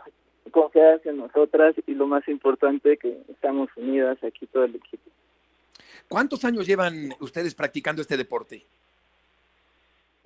confiadas 0.51 1.05
en 1.05 1.17
nosotras 1.17 1.75
y 1.85 1.93
lo 1.93 2.07
más 2.07 2.27
importante 2.27 2.97
que 2.97 3.21
estamos 3.29 3.69
unidas 3.75 4.17
aquí 4.23 4.47
todo 4.47 4.65
el 4.65 4.75
equipo. 4.75 5.09
¿Cuántos 6.07 6.43
años 6.43 6.65
llevan 6.65 7.13
ustedes 7.19 7.53
practicando 7.53 8.01
este 8.01 8.17
deporte? 8.17 8.65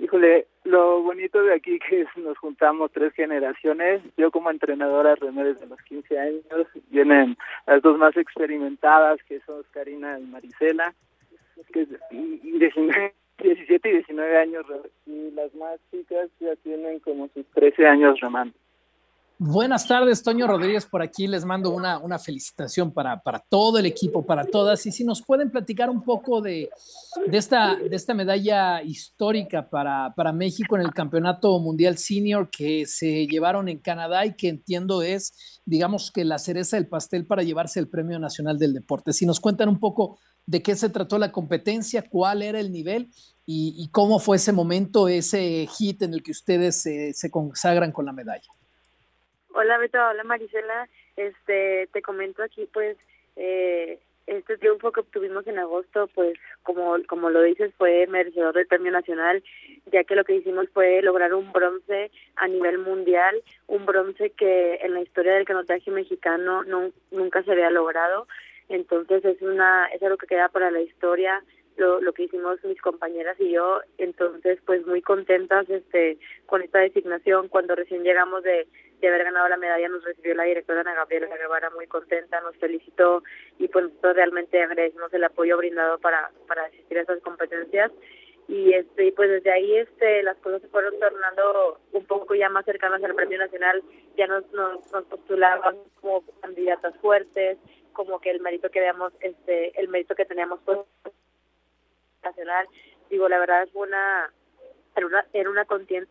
Híjole, 0.04 0.48
lo 0.66 1.02
bonito 1.02 1.42
de 1.42 1.54
aquí 1.54 1.80
que 1.80 2.06
nos 2.18 2.38
juntamos 2.38 2.92
tres 2.92 3.14
generaciones. 3.14 4.02
Yo 4.18 4.32
como 4.32 4.52
entrenadora 4.52 5.16
remé 5.16 5.46
desde 5.46 5.66
los 5.66 5.82
15 5.84 6.20
años. 6.20 6.44
Vienen 6.90 7.38
las 7.66 7.82
dos 7.82 7.98
más 7.98 8.18
experimentadas, 8.18 9.24
que 9.24 9.40
son 9.46 9.64
Karina 9.72 10.20
y 10.20 10.24
Marisela, 10.24 10.94
que 11.72 11.88
y, 12.12 12.42
y 12.44 12.60
17 12.60 13.14
y 13.90 13.92
19 13.94 14.38
años 14.38 14.66
y 15.06 15.32
las 15.32 15.56
más 15.56 15.80
chicas 15.90 16.30
ya 16.42 16.54
tienen 16.58 17.00
como 17.00 17.30
sus 17.30 17.46
13 17.54 17.88
años 17.88 18.20
remando. 18.20 18.54
Buenas 19.46 19.86
tardes, 19.86 20.24
Toño 20.24 20.48
Rodríguez 20.48 20.86
por 20.86 21.02
aquí. 21.02 21.28
Les 21.28 21.44
mando 21.44 21.72
una, 21.72 22.00
una 22.00 22.18
felicitación 22.18 22.94
para, 22.94 23.22
para, 23.22 23.40
todo 23.40 23.78
el 23.78 23.86
equipo, 23.86 24.26
para 24.26 24.46
todas. 24.46 24.86
Y 24.86 24.92
si 24.94 25.04
nos 25.04 25.22
pueden 25.22 25.52
platicar 25.52 25.90
un 25.90 26.02
poco 26.02 26.40
de, 26.40 26.70
de, 27.28 27.38
esta, 27.38 27.76
de 27.76 27.94
esta 27.94 28.14
medalla 28.14 28.82
histórica 28.82 29.70
para, 29.70 30.14
para 30.16 30.32
México 30.32 30.78
en 30.78 30.84
el 30.84 30.94
Campeonato 30.94 31.60
Mundial 31.60 31.98
Senior 31.98 32.50
que 32.50 32.86
se 32.86 33.28
llevaron 33.28 33.68
en 33.68 33.80
Canadá 33.80 34.26
y 34.26 34.34
que 34.34 34.48
entiendo 34.48 35.02
es, 35.02 35.62
digamos 35.66 36.10
que 36.10 36.24
la 36.24 36.40
cereza 36.40 36.78
del 36.78 36.88
pastel 36.88 37.28
para 37.28 37.44
llevarse 37.44 37.82
el 37.82 37.90
Premio 37.90 38.20
Nacional 38.20 38.58
del 38.58 38.74
Deporte. 38.74 39.12
Si 39.12 39.26
nos 39.26 39.42
cuentan 39.42 39.68
un 39.68 39.82
poco 39.82 40.20
de 40.46 40.62
qué 40.62 40.78
se 40.78 40.88
trató 40.88 41.18
la 41.18 41.34
competencia, 41.34 42.06
cuál 42.10 42.44
era 42.44 42.62
el 42.62 42.72
nivel 42.72 43.12
y, 43.46 43.90
cómo 43.92 44.20
fue 44.20 44.38
ese 44.38 44.54
momento, 44.54 45.10
ese 45.10 45.68
hit 45.78 46.02
en 46.02 46.14
el 46.14 46.24
que 46.24 46.32
ustedes 46.32 46.82
se 46.82 47.30
consagran 47.30 47.92
con 47.92 48.06
la 48.06 48.14
medalla. 48.14 48.48
Hola 49.56 49.78
Beto, 49.78 50.00
hola 50.00 50.24
Marisela, 50.24 50.90
este, 51.16 51.88
te 51.94 52.02
comento 52.02 52.42
aquí 52.42 52.68
pues 52.74 52.98
eh, 53.36 54.00
este 54.26 54.58
triunfo 54.58 54.92
que 54.92 55.02
obtuvimos 55.02 55.46
en 55.46 55.60
agosto, 55.60 56.10
pues 56.16 56.40
como, 56.64 56.96
como 57.08 57.30
lo 57.30 57.44
dices, 57.44 57.72
fue 57.78 58.08
merecedor 58.08 58.56
del 58.56 58.66
premio 58.66 58.92
nacional, 58.92 59.44
ya 59.92 60.04
que 60.06 60.16
lo 60.16 60.24
que 60.24 60.38
hicimos 60.38 60.70
fue 60.74 61.04
lograr 61.04 61.36
un 61.36 61.52
bronce 61.52 62.10
a 62.36 62.48
nivel 62.48 62.80
mundial, 62.80 63.44
un 63.68 63.86
bronce 63.86 64.32
que 64.32 64.80
en 64.82 64.96
la 64.96 65.02
historia 65.02 65.34
del 65.36 65.46
canotaje 65.46 65.92
mexicano 65.92 66.64
no, 66.64 66.90
nunca 67.12 67.44
se 67.44 67.52
había 67.52 67.70
logrado. 67.70 68.28
Entonces 68.70 69.24
es 69.24 69.40
una 69.44 69.86
es 69.94 70.02
algo 70.02 70.18
que 70.18 70.26
queda 70.26 70.50
para 70.50 70.72
la 70.72 70.82
historia 70.82 71.44
lo, 71.78 72.00
lo 72.02 72.14
que 72.14 72.24
hicimos 72.24 72.64
mis 72.64 72.82
compañeras 72.82 73.40
y 73.40 73.52
yo. 73.52 73.82
Entonces 74.00 74.58
pues 74.66 74.84
muy 74.88 75.04
contentas 75.04 75.70
este 75.70 76.18
con 76.48 76.64
esta 76.64 76.80
designación 76.80 77.50
cuando 77.50 77.76
recién 77.76 78.04
llegamos 78.04 78.42
de, 78.44 78.68
de 79.08 79.14
haber 79.14 79.26
ganado 79.26 79.50
la 79.50 79.58
medalla 79.58 79.88
nos 79.90 80.04
recibió 80.04 80.36
la 80.36 80.44
directora 80.44 80.82
Ana 80.82 80.94
Gabriela 80.94 81.36
Guevara 81.36 81.70
muy 81.72 81.88
contenta 81.88 82.40
nos 82.42 82.56
felicitó 82.58 83.24
y 83.60 83.68
pues 83.68 83.92
realmente 84.02 84.62
agradecemos 84.62 85.14
el 85.14 85.24
apoyo 85.24 85.58
brindado 85.58 86.00
para 86.00 86.32
para 86.48 86.66
asistir 86.66 86.98
a 86.98 87.02
estas 87.02 87.22
competencias. 87.22 87.92
Y 88.48 88.74
este 88.74 89.12
pues 89.14 89.30
desde 89.30 89.52
ahí 89.52 89.78
este 89.78 90.24
las 90.24 90.38
cosas 90.38 90.62
se 90.62 90.68
fueron 90.68 90.98
tornando 91.00 91.80
un 91.92 92.06
poco 92.06 92.36
ya 92.36 92.50
más 92.50 92.66
cercanas 92.66 93.04
al 93.04 93.16
premio 93.16 93.38
nacional. 93.38 93.84
Ya 94.16 94.28
nos 94.28 94.50
nos, 94.52 94.92
nos 94.92 95.04
postulaban 95.06 95.78
como 96.02 96.24
candidatas 96.42 96.96
fuertes 96.98 97.58
como 97.94 98.20
que 98.20 98.32
el 98.32 98.42
mérito 98.42 98.70
que 98.70 98.80
veamos 98.80 99.14
este 99.20 99.80
el 99.80 99.88
mérito 99.90 100.16
que 100.16 100.26
teníamos 100.26 100.60
pues 100.66 100.80
nacional. 102.24 102.68
Digo 103.10 103.28
la 103.28 103.40
verdad 103.40 103.64
es 103.64 103.76
una 103.76 104.32
era 104.96 105.08
una, 105.08 105.26
era 105.34 105.50
una 105.50 105.66
contienda, 105.66 106.10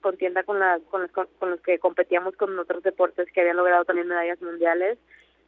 contienda 0.00 0.42
con, 0.42 0.58
las, 0.58 0.80
con, 0.82 1.02
los, 1.02 1.10
con 1.10 1.50
los 1.50 1.60
que 1.60 1.78
competíamos 1.78 2.36
con 2.36 2.58
otros 2.58 2.82
deportes 2.82 3.30
que 3.32 3.40
habían 3.40 3.56
logrado 3.56 3.84
también 3.84 4.08
medallas 4.08 4.40
mundiales 4.40 4.98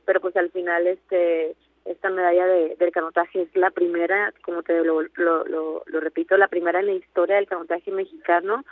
pero 0.06 0.20
pues 0.20 0.34
al 0.36 0.50
final 0.50 0.86
este 0.86 1.54
esta 1.84 2.10
medalla 2.10 2.46
de, 2.46 2.74
del 2.76 2.90
canotaje 2.90 3.42
es 3.42 3.54
la 3.54 3.70
primera, 3.70 4.32
como 4.42 4.64
te 4.64 4.82
lo, 4.82 5.02
lo, 5.02 5.44
lo, 5.44 5.84
lo, 5.86 6.00
repito, 6.00 6.36
la 6.36 6.48
primera 6.48 6.80
en 6.80 6.86
la 6.86 6.94
historia 6.94 7.36
del 7.36 7.46
canotaje 7.46 7.92
mexicano 7.92 8.64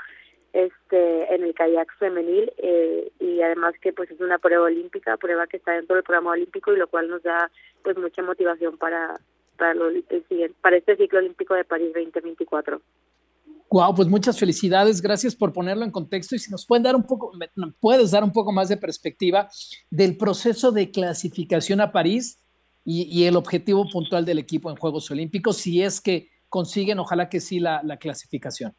este 0.52 1.34
en 1.34 1.42
el 1.42 1.54
kayak 1.54 1.92
femenil 1.98 2.52
eh, 2.58 3.10
y 3.20 3.40
además 3.42 3.74
que 3.80 3.92
pues 3.92 4.10
es 4.10 4.20
una 4.20 4.38
prueba 4.38 4.64
olímpica, 4.64 5.16
prueba 5.16 5.46
que 5.46 5.56
está 5.56 5.72
dentro 5.72 5.96
del 5.96 6.04
programa 6.04 6.30
olímpico 6.30 6.72
y 6.72 6.76
lo 6.76 6.86
cual 6.86 7.08
nos 7.08 7.22
da 7.22 7.50
pues 7.82 7.96
mucha 7.98 8.22
motivación 8.22 8.78
para 8.78 9.16
para, 9.56 9.74
lo, 9.74 9.88
el 9.88 10.04
para 10.60 10.76
este 10.76 10.96
ciclo 10.96 11.18
olímpico 11.18 11.54
de 11.54 11.64
París 11.64 11.92
2024. 11.92 12.80
Wow, 13.70 13.94
pues 13.94 14.08
muchas 14.08 14.38
felicidades, 14.38 15.00
gracias 15.02 15.34
por 15.34 15.52
ponerlo 15.52 15.84
en 15.84 15.90
contexto 15.90 16.36
y 16.36 16.38
si 16.38 16.50
nos 16.50 16.64
pueden 16.64 16.84
dar 16.84 16.94
un 16.94 17.04
poco, 17.04 17.32
puedes 17.80 18.12
dar 18.12 18.22
un 18.22 18.32
poco 18.32 18.52
más 18.52 18.68
de 18.68 18.76
perspectiva 18.76 19.48
del 19.90 20.16
proceso 20.16 20.70
de 20.70 20.90
clasificación 20.90 21.80
a 21.80 21.90
París 21.90 22.40
y, 22.84 23.02
y 23.10 23.26
el 23.26 23.36
objetivo 23.36 23.88
puntual 23.90 24.24
del 24.24 24.38
equipo 24.38 24.70
en 24.70 24.76
Juegos 24.76 25.10
Olímpicos, 25.10 25.56
si 25.56 25.82
es 25.82 26.00
que 26.00 26.28
consiguen, 26.48 27.00
ojalá 27.00 27.28
que 27.28 27.40
sí, 27.40 27.58
la, 27.58 27.80
la 27.82 27.96
clasificación. 27.96 28.76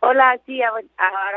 Hola, 0.00 0.40
sí, 0.46 0.62
ahora 0.62 0.86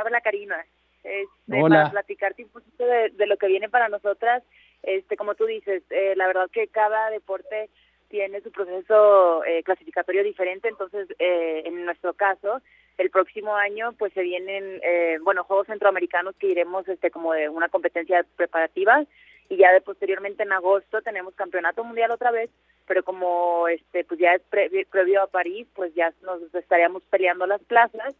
habla 0.05 0.21
Karina. 0.21 0.55
Este, 1.03 1.61
Hola. 1.61 1.75
Para 1.75 1.91
platicarte 1.91 2.45
un 2.45 2.49
poquito 2.49 2.85
de, 2.85 3.09
de, 3.09 3.27
lo 3.27 3.35
que 3.35 3.47
viene 3.47 3.67
para 3.67 3.89
nosotras, 3.89 4.41
este, 4.83 5.17
como 5.17 5.35
tú 5.35 5.45
dices, 5.45 5.83
eh, 5.89 6.13
la 6.15 6.27
verdad 6.27 6.49
que 6.49 6.69
cada 6.69 7.09
deporte 7.09 7.69
tiene 8.13 8.41
su 8.41 8.51
proceso 8.51 9.43
eh, 9.43 9.63
clasificatorio 9.63 10.23
diferente, 10.23 10.67
entonces 10.67 11.07
eh, 11.17 11.63
en 11.65 11.83
nuestro 11.83 12.13
caso, 12.13 12.61
el 12.99 13.09
próximo 13.09 13.55
año 13.55 13.93
pues 13.93 14.13
se 14.13 14.21
vienen, 14.21 14.79
eh, 14.83 15.17
bueno, 15.23 15.43
Juegos 15.43 15.65
Centroamericanos 15.65 16.35
que 16.35 16.45
iremos 16.45 16.87
este 16.87 17.09
como 17.09 17.33
de 17.33 17.49
una 17.49 17.69
competencia 17.69 18.23
preparativa 18.35 19.03
y 19.49 19.57
ya 19.57 19.73
de 19.73 19.81
posteriormente 19.81 20.43
en 20.43 20.53
agosto 20.53 21.01
tenemos 21.01 21.33
Campeonato 21.33 21.83
Mundial 21.83 22.11
otra 22.11 22.29
vez, 22.29 22.51
pero 22.85 23.03
como 23.03 23.67
este 23.67 24.03
pues 24.03 24.19
ya 24.19 24.35
es 24.35 24.43
previo 24.91 25.23
a 25.23 25.27
París, 25.27 25.65
pues 25.73 25.91
ya 25.95 26.13
nos 26.21 26.39
estaríamos 26.53 27.01
peleando 27.09 27.47
las 27.47 27.63
plazas 27.63 28.13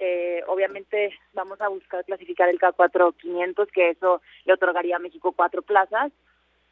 eh, 0.00 0.42
obviamente 0.46 1.12
vamos 1.32 1.60
a 1.60 1.68
buscar 1.68 2.04
clasificar 2.04 2.48
el 2.48 2.58
K4 2.58 3.14
500, 3.16 3.68
que 3.70 3.90
eso 3.90 4.20
le 4.44 4.52
otorgaría 4.52 4.96
a 4.96 5.00
México 5.00 5.32
cuatro 5.32 5.62
plazas. 5.62 6.12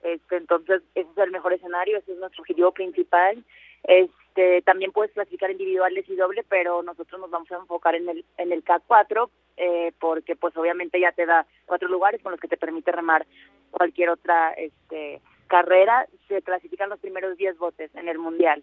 Este, 0.02 0.36
entonces, 0.36 0.82
ese 0.94 1.10
es 1.10 1.18
el 1.18 1.30
mejor 1.30 1.52
escenario, 1.52 1.98
ese 1.98 2.12
es 2.12 2.18
nuestro 2.18 2.42
objetivo 2.42 2.72
principal. 2.72 3.42
Este, 3.84 4.62
también 4.62 4.92
puedes 4.92 5.12
clasificar 5.12 5.50
individuales 5.50 6.08
y 6.08 6.16
doble, 6.16 6.44
pero 6.48 6.82
nosotros 6.82 7.20
nos 7.20 7.30
vamos 7.30 7.50
a 7.50 7.56
enfocar 7.56 7.94
en 7.94 8.08
el, 8.08 8.24
en 8.38 8.52
el 8.52 8.64
K4 8.64 9.28
eh, 9.56 9.92
porque 9.98 10.36
pues 10.36 10.54
obviamente 10.56 11.00
ya 11.00 11.12
te 11.12 11.24
da 11.24 11.46
cuatro 11.64 11.88
lugares 11.88 12.22
con 12.22 12.32
los 12.32 12.40
que 12.40 12.48
te 12.48 12.58
permite 12.58 12.92
remar 12.92 13.26
cualquier 13.70 14.10
otra 14.10 14.52
este, 14.52 15.20
carrera. 15.46 16.06
Se 16.28 16.42
clasifican 16.42 16.90
los 16.90 17.00
primeros 17.00 17.36
10 17.36 17.56
botes 17.58 17.94
en 17.94 18.08
el 18.08 18.18
Mundial. 18.18 18.62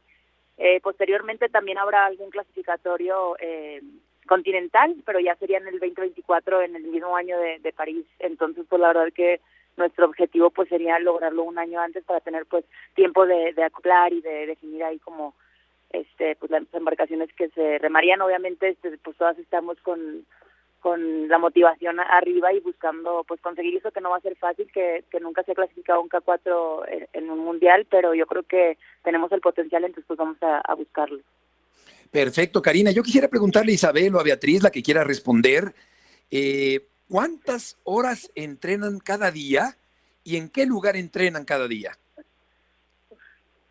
Eh, 0.57 0.79
posteriormente 0.81 1.49
también 1.49 1.79
habrá 1.79 2.05
algún 2.05 2.29
clasificatorio 2.29 3.35
eh, 3.39 3.81
continental, 4.27 4.95
pero 5.03 5.19
ya 5.19 5.35
sería 5.35 5.57
en 5.57 5.67
el 5.67 5.79
2024, 5.79 6.61
en 6.61 6.75
el 6.75 6.83
mismo 6.83 7.15
año 7.15 7.39
de, 7.39 7.57
de 7.59 7.73
París. 7.73 8.05
Entonces, 8.19 8.65
pues 8.69 8.79
la 8.79 8.89
verdad 8.89 9.11
que 9.13 9.41
nuestro 9.77 10.05
objetivo 10.05 10.49
pues 10.49 10.69
sería 10.69 10.99
lograrlo 10.99 11.43
un 11.43 11.57
año 11.57 11.79
antes 11.79 12.03
para 12.03 12.19
tener 12.19 12.45
pues 12.45 12.65
tiempo 12.95 13.25
de, 13.25 13.53
de 13.53 13.63
acoplar 13.63 14.13
y 14.13 14.21
de 14.21 14.45
definir 14.47 14.83
ahí 14.83 14.99
como 14.99 15.33
este 15.89 16.35
pues 16.35 16.51
las 16.51 16.63
embarcaciones 16.73 17.29
que 17.33 17.49
se 17.49 17.77
remarían. 17.79 18.21
Obviamente 18.21 18.69
este, 18.69 18.97
pues 18.97 19.17
todas 19.17 19.37
estamos 19.39 19.77
con 19.81 20.25
con 20.83 21.29
la 21.29 21.37
motivación 21.37 21.97
arriba 22.01 22.51
y 22.51 22.59
buscando 22.59 23.23
pues 23.25 23.39
conseguir 23.39 23.77
eso 23.77 23.91
que 23.91 24.01
no 24.01 24.09
va 24.09 24.17
a 24.17 24.21
ser 24.21 24.35
fácil 24.35 24.69
que, 24.73 25.05
que 25.09 25.21
nunca 25.21 25.41
se 25.43 25.53
ha 25.53 25.55
clasificado 25.55 26.01
un 26.01 26.09
K4 26.09 27.07
en, 27.13 27.29
un 27.29 27.39
mundial 27.39 27.87
pero 27.89 28.13
yo 28.13 28.25
creo 28.25 28.43
que 28.43 28.77
tenemos 29.01 29.31
el 29.31 29.39
potencial 29.39 29.85
entonces 29.85 30.03
pues 30.05 30.17
vamos 30.17 30.35
a, 30.41 30.59
a 30.59 30.75
buscarlo. 30.75 31.21
Perfecto 32.11 32.61
Karina. 32.61 32.91
Yo 32.91 33.01
quisiera 33.01 33.29
preguntarle 33.29 33.71
a 33.71 33.75
Isabel 33.75 34.13
o 34.13 34.19
a 34.19 34.23
Beatriz 34.23 34.61
la 34.61 34.71
que 34.71 34.83
quiera 34.83 35.05
responder 35.05 35.73
eh, 36.29 36.81
¿cuántas 37.13 37.77
horas 37.83 38.31
entrenan 38.33 38.97
cada 38.97 39.29
día 39.29 39.77
y 40.23 40.37
en 40.37 40.49
qué 40.49 40.65
lugar 40.65 40.95
entrenan 40.95 41.45
cada 41.45 41.67
día? 41.67 41.91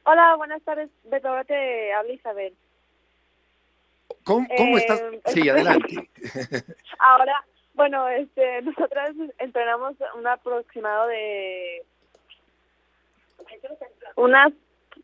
Hola, 0.04 0.36
buenas 0.36 0.62
tardes. 0.62 0.90
Beto, 1.02 1.26
ahora 1.26 1.42
te 1.42 1.92
habla 1.92 2.12
Isabel. 2.12 2.54
¿Cómo, 4.22 4.46
cómo 4.56 4.78
Eh, 4.78 4.80
estás? 4.80 5.02
Sí, 5.34 5.48
adelante. 5.48 6.08
Ahora, 7.00 7.44
bueno, 7.74 8.06
este, 8.10 8.62
nosotras 8.62 9.10
entrenamos 9.38 9.96
un 10.16 10.24
aproximado 10.28 11.08
de 11.08 11.84
unas 14.14 14.52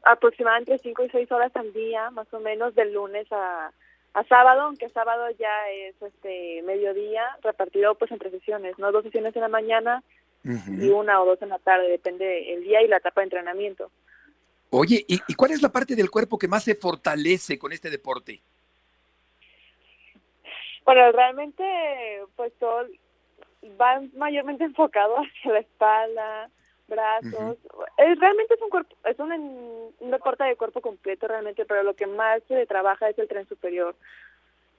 aproximadamente 0.04 0.74
entre 0.74 0.90
5 0.90 1.04
y 1.06 1.10
6 1.10 1.32
horas 1.32 1.50
al 1.56 1.72
día, 1.72 2.10
más 2.12 2.32
o 2.32 2.38
menos, 2.38 2.72
de 2.76 2.84
lunes 2.84 3.26
a, 3.32 3.72
a 4.14 4.24
sábado, 4.24 4.62
aunque 4.62 4.88
sábado 4.88 5.28
ya 5.38 5.68
es 5.70 5.94
este 6.00 6.62
mediodía, 6.62 7.24
repartido 7.42 7.94
pues 7.94 8.10
entre 8.10 8.30
sesiones, 8.30 8.78
¿no? 8.78 8.90
Dos 8.92 9.04
sesiones 9.04 9.34
en 9.36 9.42
la 9.42 9.48
mañana 9.48 10.02
y 10.44 10.88
una 10.88 11.20
o 11.20 11.26
dos 11.26 11.42
en 11.42 11.50
la 11.50 11.58
tarde, 11.58 11.88
depende 11.88 12.54
el 12.54 12.62
día 12.62 12.82
y 12.82 12.88
la 12.88 12.98
etapa 12.98 13.20
de 13.20 13.26
entrenamiento. 13.26 13.90
Oye, 14.70 15.04
¿y, 15.08 15.20
y 15.26 15.34
cuál 15.34 15.50
es 15.50 15.62
la 15.62 15.70
parte 15.70 15.94
del 15.94 16.10
cuerpo 16.10 16.38
que 16.38 16.48
más 16.48 16.64
se 16.64 16.74
fortalece 16.74 17.58
con 17.58 17.72
este 17.72 17.90
deporte? 17.90 18.40
Bueno, 20.84 21.12
realmente, 21.12 21.64
pues 22.34 22.52
todo 22.58 22.86
va 23.80 24.00
mayormente 24.16 24.64
enfocado 24.70 25.16
hacia 25.16 25.52
la 25.52 25.58
espalda, 25.58 26.50
brazos. 26.88 27.56
Es- 27.98 28.18
realmente 28.18 28.54
es 28.54 28.62
un 28.62 28.70
cuerpo, 28.70 28.96
es 29.04 29.18
un, 29.18 29.32
un 30.00 30.10
deporte 30.10 30.42
de 30.44 30.56
cuerpo 30.56 30.80
completo 30.80 31.28
realmente, 31.28 31.64
pero 31.66 31.82
lo 31.82 31.94
que 31.94 32.06
más 32.06 32.42
se 32.48 32.66
trabaja 32.66 33.08
es 33.08 33.18
el 33.18 33.28
tren 33.28 33.46
superior, 33.46 33.94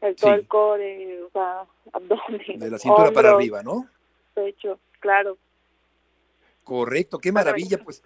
el 0.02 0.18
Sí. 0.18 0.46
core, 0.48 1.24
o 1.24 1.30
sea, 1.30 1.66
abdomen, 1.94 2.60
De 2.60 2.70
la 2.72 2.78
cintura 2.80 3.12
para 3.12 3.32
arriba, 3.32 3.62
¿no? 3.64 3.88
pecho, 4.34 4.80
claro. 5.00 5.38
Correcto, 6.64 7.18
qué 7.20 7.32
maravilla, 7.32 7.78
pues 7.84 8.02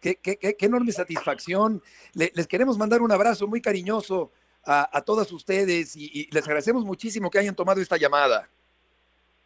qué, 0.00 0.16
qué, 0.16 0.36
qué, 0.36 0.56
qué 0.56 0.66
enorme 0.66 0.92
satisfacción. 0.92 1.82
Le- 2.14 2.32
les 2.34 2.46
queremos 2.46 2.78
mandar 2.78 3.02
un 3.02 3.10
abrazo 3.12 3.46
muy 3.46 3.60
cariñoso 3.60 4.30
a, 4.64 4.88
a 4.96 5.02
todas 5.02 5.30
ustedes 5.32 5.94
y, 5.96 6.10
y 6.12 6.30
les 6.30 6.44
agradecemos 6.46 6.84
muchísimo 6.84 7.28
que 7.30 7.38
hayan 7.38 7.54
tomado 7.56 7.80
esta 7.80 7.96
llamada. 7.96 8.48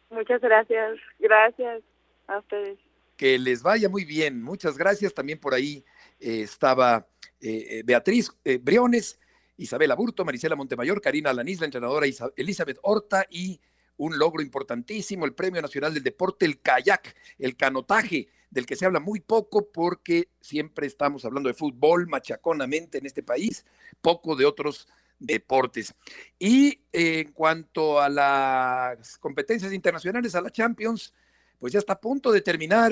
Muchas 0.09 0.39
gracias, 0.41 0.97
gracias 1.19 1.83
a 2.27 2.37
ustedes. 2.39 2.79
Que 3.19 3.37
les 3.37 3.61
vaya 3.61 3.89
muy 3.89 4.05
bien. 4.05 4.41
Muchas 4.41 4.77
gracias. 4.77 5.13
También 5.13 5.39
por 5.39 5.53
ahí 5.53 5.83
eh, 6.21 6.39
estaba 6.43 7.05
eh, 7.41 7.65
eh, 7.69 7.83
Beatriz 7.85 8.31
Briones, 8.61 9.19
Isabel 9.57 9.91
Aburto, 9.91 10.23
Marisela 10.23 10.55
Montemayor, 10.55 11.01
Karina 11.01 11.31
Alanis, 11.31 11.59
la 11.59 11.65
entrenadora 11.65 12.07
Isa- 12.07 12.31
Elizabeth 12.37 12.79
Horta 12.81 13.25
y 13.29 13.59
un 13.97 14.17
logro 14.17 14.41
importantísimo, 14.41 15.25
el 15.25 15.33
Premio 15.33 15.61
Nacional 15.61 15.93
del 15.93 16.03
Deporte, 16.03 16.45
el 16.45 16.61
kayak, 16.61 17.13
el 17.37 17.57
canotaje, 17.57 18.29
del 18.49 18.65
que 18.65 18.77
se 18.77 18.85
habla 18.85 19.01
muy 19.01 19.19
poco 19.19 19.69
porque 19.69 20.29
siempre 20.39 20.87
estamos 20.87 21.25
hablando 21.25 21.49
de 21.49 21.53
fútbol 21.55 22.07
machaconamente 22.07 22.99
en 22.99 23.05
este 23.05 23.21
país, 23.21 23.65
poco 24.01 24.37
de 24.37 24.45
otros 24.45 24.87
deportes. 25.19 25.93
Y 26.39 26.79
en 26.93 27.33
cuanto 27.33 27.99
a 27.99 28.07
las 28.07 29.17
competencias 29.17 29.73
internacionales, 29.73 30.35
a 30.35 30.41
la 30.41 30.51
Champions, 30.51 31.13
pues 31.59 31.73
ya 31.73 31.79
está 31.79 31.93
a 31.93 31.99
punto 32.01 32.31
de 32.31 32.41
terminar 32.41 32.91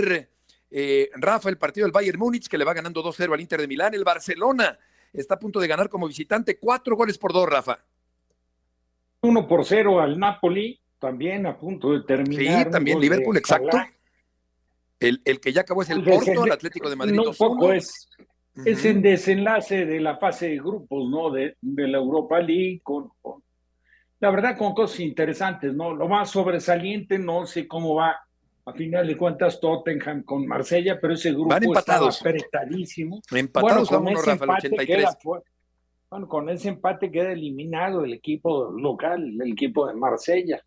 eh, 0.70 1.10
Rafa 1.16 1.50
el 1.50 1.58
partido 1.58 1.86
del 1.86 1.92
Bayern 1.94 2.20
Múnich, 2.20 2.48
que 2.48 2.58
le 2.58 2.66
va 2.66 2.74
ganando 2.74 3.02
2-0 3.04 3.34
al 3.34 3.40
Inter 3.42 3.62
de 3.62 3.68
Milán. 3.68 3.94
El 3.94 4.04
Barcelona 4.04 4.78
está 5.14 5.36
a 5.36 5.40
punto 5.40 5.60
de 5.60 5.68
ganar 5.68 5.90
como 5.90 6.08
visitante, 6.08 6.60
cuatro 6.60 6.96
goles 6.96 7.18
por 7.18 7.32
dos, 7.34 7.48
Rafa. 7.50 7.80
1 9.22 9.48
por 9.48 9.66
0 9.66 10.00
al 10.02 10.20
Napoli, 10.20 10.80
también 11.00 11.46
a 11.48 11.58
punto 11.58 11.92
de 11.94 12.02
terminar. 12.04 12.66
Sí, 12.66 12.72
también 12.72 13.00
Liverpool, 13.00 13.38
exacto. 13.38 13.78
El, 15.00 15.22
el 15.26 15.40
que 15.40 15.54
ya 15.54 15.62
acabó 15.62 15.82
es 15.82 15.90
el 15.90 16.04
Desde- 16.04 16.26
Porto, 16.34 16.46
el 16.46 16.52
Atlético 16.52 16.90
de 16.90 16.96
Madrid 16.96 17.16
no, 17.16 17.24
un 17.24 17.28
2-1. 17.30 17.38
poco 17.38 17.72
es, 17.74 18.10
el 18.66 19.02
desenlace 19.02 19.86
de 19.86 20.00
la 20.00 20.18
fase 20.18 20.50
de 20.50 20.58
grupos, 20.58 21.10
¿no? 21.10 21.30
De, 21.32 21.56
de 21.62 21.88
la 21.88 21.98
Europa 22.00 22.40
League, 22.40 22.82
con, 22.84 23.10
con- 23.22 23.42
la 24.20 24.32
verdad, 24.32 24.58
con 24.58 24.74
cosas 24.74 25.00
interesantes, 25.00 25.74
¿no? 25.74 25.94
Lo 25.94 26.08
más 26.08 26.32
sobresaliente, 26.32 27.20
no 27.20 27.46
sé 27.46 27.68
cómo 27.68 27.94
va, 27.96 28.16
a 28.68 28.74
final 28.74 29.08
de 29.08 29.16
cuentas, 29.18 29.60
Tottenham 29.62 30.24
con 30.24 30.46
Marsella, 30.46 31.00
pero 31.00 31.14
ese 31.14 31.32
grupo 31.32 31.50
Van 31.50 31.64
empatados. 31.64 32.18
estaba 32.18 32.32
apretadísimo. 32.32 33.22
Empatados 33.32 33.72
Bueno, 33.72 33.84
a 33.84 33.90
con 33.90 34.02
uno, 34.08 34.20
ese 34.20 34.32
Rafa, 34.32 34.44
al 34.44 34.50
empate 34.50 34.68
83. 34.68 34.88
queda 34.88 35.18
bueno, 36.10 36.28
con 36.30 36.50
ese 36.50 36.70
empate 36.70 37.12
queda 37.12 37.32
eliminado 37.32 38.04
el 38.06 38.14
equipo 38.14 38.72
local, 38.72 39.36
el 39.42 39.52
equipo 39.52 39.88
de 39.88 39.94
Marsella. 39.94 40.62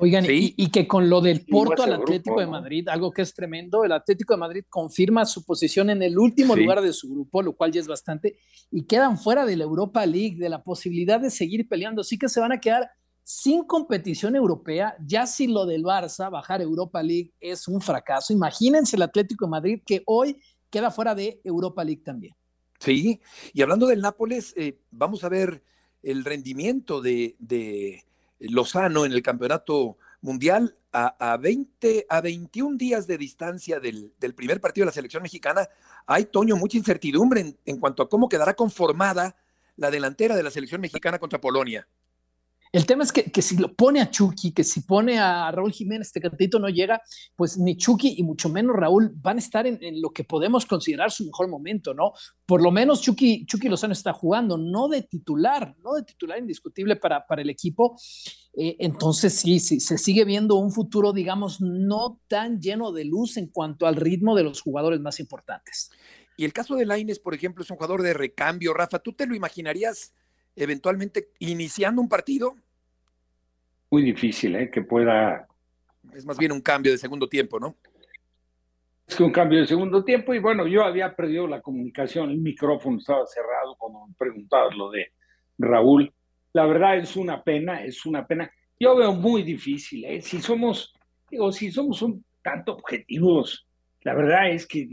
Oigan, 0.00 0.24
Sí. 0.24 0.54
y, 0.56 0.64
y 0.64 0.70
que 0.70 0.86
con 0.86 1.10
lo 1.10 1.20
del 1.20 1.44
Porto 1.44 1.82
al 1.82 1.92
Atlético 1.94 2.36
grupo, 2.36 2.40
de 2.40 2.46
¿no? 2.46 2.52
Madrid, 2.52 2.88
algo 2.88 3.10
que 3.10 3.22
es 3.22 3.34
tremendo, 3.34 3.84
el 3.84 3.90
Atlético 3.92 4.34
de 4.34 4.38
Madrid 4.38 4.64
confirma 4.68 5.24
su 5.26 5.44
posición 5.44 5.90
en 5.90 6.02
el 6.02 6.16
último 6.18 6.54
Sí. 6.54 6.60
lugar 6.62 6.80
de 6.80 6.92
su 6.92 7.08
grupo, 7.10 7.42
lo 7.42 7.54
cual 7.54 7.72
ya 7.72 7.80
es 7.80 7.88
bastante, 7.88 8.38
y 8.70 8.84
quedan 8.86 9.18
fuera 9.18 9.44
de 9.44 9.56
la 9.56 9.64
Europa 9.64 10.06
League, 10.06 10.36
de 10.38 10.48
la 10.48 10.62
posibilidad 10.62 11.18
de 11.20 11.30
seguir 11.30 11.68
peleando, 11.68 12.02
así 12.02 12.16
que 12.16 12.28
se 12.28 12.38
van 12.40 12.52
a 12.52 12.60
quedar 12.60 12.88
sin 13.28 13.64
competición 13.64 14.36
europea, 14.36 14.96
ya 15.04 15.26
si 15.26 15.48
lo 15.48 15.66
del 15.66 15.82
Barça, 15.84 16.30
bajar 16.30 16.62
Europa 16.62 17.02
League 17.02 17.30
es 17.38 17.68
un 17.68 17.78
fracaso, 17.82 18.32
imagínense 18.32 18.96
el 18.96 19.02
Atlético 19.02 19.44
de 19.44 19.50
Madrid 19.50 19.82
que 19.84 20.02
hoy 20.06 20.40
queda 20.70 20.90
fuera 20.90 21.14
de 21.14 21.38
Europa 21.44 21.84
League 21.84 22.00
también. 22.02 22.34
Sí, 22.80 23.20
y 23.52 23.60
hablando 23.60 23.86
del 23.86 24.00
Nápoles, 24.00 24.54
eh, 24.56 24.78
vamos 24.90 25.24
a 25.24 25.28
ver 25.28 25.62
el 26.02 26.24
rendimiento 26.24 27.02
de, 27.02 27.36
Lozano 28.38 29.04
en 29.04 29.12
el 29.12 29.22
campeonato 29.22 29.98
mundial 30.22 30.78
a, 30.90 31.32
a 31.32 31.36
20, 31.36 32.06
a 32.08 32.22
21 32.22 32.78
días 32.78 33.06
de 33.06 33.18
distancia 33.18 33.78
del, 33.78 34.14
primer 34.34 34.58
partido 34.62 34.84
de 34.84 34.86
la 34.86 34.94
selección 34.94 35.22
mexicana. 35.22 35.68
Hay, 36.06 36.24
Toño, 36.24 36.56
mucha 36.56 36.78
incertidumbre 36.78 37.58
en 37.66 37.78
cuanto 37.78 38.02
a 38.02 38.08
cómo 38.08 38.26
quedará 38.26 38.54
conformada 38.54 39.36
la 39.76 39.90
delantera 39.90 40.34
de 40.34 40.42
la 40.42 40.50
selección 40.50 40.80
mexicana 40.80 41.18
contra 41.18 41.42
Polonia. 41.42 41.86
El 42.72 42.86
tema 42.86 43.04
es 43.04 43.12
que, 43.12 43.24
que 43.24 43.42
si 43.42 43.56
lo 43.56 43.74
pone 43.74 44.00
a 44.00 44.10
Chucky, 44.10 44.52
que 44.52 44.64
si 44.64 44.82
pone 44.82 45.18
a 45.18 45.50
Raúl 45.50 45.72
Jiménez, 45.72 46.08
este 46.08 46.20
cantito 46.20 46.58
no 46.58 46.68
llega, 46.68 47.00
pues 47.34 47.56
ni 47.58 47.76
Chucky 47.76 48.16
y 48.18 48.22
mucho 48.22 48.48
menos 48.48 48.76
Raúl 48.76 49.12
van 49.14 49.36
a 49.36 49.40
estar 49.40 49.66
en, 49.66 49.78
lo 50.00 50.10
que 50.10 50.24
podemos 50.24 50.66
considerar 50.66 51.10
su 51.10 51.24
mejor 51.24 51.48
momento, 51.48 51.94
¿no? 51.94 52.12
Por 52.44 52.62
lo 52.62 52.70
menos 52.70 53.00
Chucky, 53.00 53.46
Chucky 53.46 53.68
Lozano 53.68 53.92
está 53.92 54.12
jugando, 54.12 54.58
no 54.58 54.88
de 54.88 55.02
titular, 55.02 55.74
no 55.82 55.94
de 55.94 56.02
titular 56.02 56.38
indiscutible 56.38 56.96
para, 56.96 57.26
para 57.26 57.42
el 57.42 57.50
equipo. 57.50 57.96
Eh, 58.54 58.76
entonces 58.80 59.34
sí, 59.34 59.60
sí, 59.60 59.80
se 59.80 59.98
sigue 59.98 60.24
viendo 60.24 60.56
un 60.56 60.72
futuro, 60.72 61.12
digamos, 61.12 61.60
no 61.60 62.20
tan 62.28 62.60
lleno 62.60 62.92
de 62.92 63.04
luz 63.04 63.36
en 63.36 63.46
cuanto 63.46 63.86
al 63.86 63.96
ritmo 63.96 64.36
de 64.36 64.44
los 64.44 64.60
jugadores 64.60 65.00
más 65.00 65.20
importantes. 65.20 65.90
Y 66.36 66.44
el 66.44 66.52
caso 66.52 66.76
de 66.76 66.86
Laines, 66.86 67.18
por 67.18 67.34
ejemplo, 67.34 67.64
es 67.64 67.70
un 67.70 67.76
jugador 67.76 68.02
de 68.02 68.14
recambio. 68.14 68.72
Rafa, 68.72 69.00
¿tú 69.00 69.12
te 69.12 69.26
lo 69.26 69.34
imaginarías 69.34 70.14
eventualmente 70.58 71.30
iniciando 71.38 72.00
un 72.00 72.08
partido? 72.08 72.56
Muy 73.90 74.02
difícil, 74.02 74.56
¿eh? 74.56 74.70
Que 74.70 74.82
pueda 74.82 75.46
Es 76.12 76.26
más 76.26 76.36
bien 76.36 76.52
un 76.52 76.60
cambio 76.60 76.92
de 76.92 76.98
segundo 76.98 77.28
tiempo, 77.28 77.58
¿no? 77.58 77.76
Es 79.06 79.16
que 79.16 79.22
un 79.22 79.32
cambio 79.32 79.60
de 79.60 79.66
segundo 79.66 80.04
tiempo 80.04 80.34
y 80.34 80.38
bueno, 80.38 80.66
yo 80.66 80.84
había 80.84 81.16
perdido 81.16 81.46
la 81.46 81.62
comunicación, 81.62 82.30
el 82.30 82.38
micrófono 82.38 82.98
estaba 82.98 83.26
cerrado 83.26 83.74
cuando 83.78 84.06
me 84.06 84.14
preguntabas 84.14 84.76
lo 84.76 84.90
de 84.90 85.12
Raúl. 85.58 86.12
La 86.52 86.66
verdad 86.66 86.98
es 86.98 87.16
una 87.16 87.42
pena, 87.42 87.82
es 87.84 88.04
una 88.04 88.26
pena. 88.26 88.50
Yo 88.78 88.96
veo 88.96 89.14
muy 89.14 89.42
difícil, 89.42 90.04
¿eh? 90.04 90.20
Si 90.20 90.42
somos, 90.42 90.94
digo, 91.30 91.50
si 91.52 91.70
somos 91.70 92.02
un 92.02 92.22
tanto 92.42 92.74
objetivos, 92.74 93.67
La 94.08 94.14
verdad 94.14 94.48
es 94.48 94.66
que, 94.66 94.88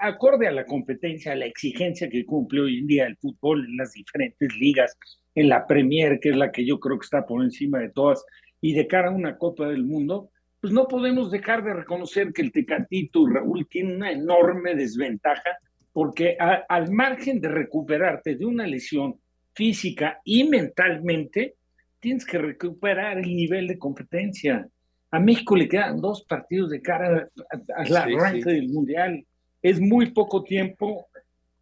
acorde 0.00 0.48
a 0.48 0.50
la 0.50 0.64
competencia, 0.64 1.30
a 1.30 1.36
la 1.36 1.46
exigencia 1.46 2.10
que 2.10 2.26
cumple 2.26 2.62
hoy 2.62 2.78
en 2.80 2.88
día 2.88 3.06
el 3.06 3.16
fútbol 3.16 3.64
en 3.64 3.76
las 3.76 3.92
diferentes 3.92 4.52
ligas, 4.56 4.98
en 5.36 5.48
la 5.48 5.68
Premier, 5.68 6.18
que 6.18 6.30
es 6.30 6.36
la 6.36 6.50
que 6.50 6.66
yo 6.66 6.80
creo 6.80 6.98
que 6.98 7.04
está 7.04 7.24
por 7.24 7.44
encima 7.44 7.78
de 7.78 7.90
todas, 7.90 8.24
y 8.60 8.72
de 8.72 8.88
cara 8.88 9.06
a 9.06 9.12
una 9.12 9.38
Copa 9.38 9.68
del 9.68 9.84
Mundo, 9.84 10.30
pues 10.60 10.72
no 10.72 10.88
podemos 10.88 11.30
dejar 11.30 11.62
de 11.62 11.74
reconocer 11.74 12.32
que 12.32 12.42
el 12.42 12.50
Tecatito 12.50 13.24
Raúl 13.24 13.68
tiene 13.68 13.94
una 13.94 14.10
enorme 14.10 14.74
desventaja, 14.74 15.56
porque 15.92 16.36
al 16.40 16.90
margen 16.90 17.40
de 17.40 17.50
recuperarte 17.50 18.34
de 18.34 18.46
una 18.46 18.66
lesión 18.66 19.14
física 19.54 20.18
y 20.24 20.42
mentalmente, 20.42 21.54
tienes 22.00 22.26
que 22.26 22.38
recuperar 22.38 23.18
el 23.18 23.32
nivel 23.32 23.68
de 23.68 23.78
competencia. 23.78 24.66
A 25.10 25.18
México 25.18 25.56
le 25.56 25.68
quedan 25.68 26.00
dos 26.00 26.22
partidos 26.22 26.70
de 26.70 26.80
cara 26.80 27.28
al 27.76 27.96
arranque 27.96 28.50
del 28.50 28.68
Mundial. 28.68 29.24
Es 29.60 29.80
muy 29.80 30.12
poco 30.12 30.42
tiempo, 30.42 31.08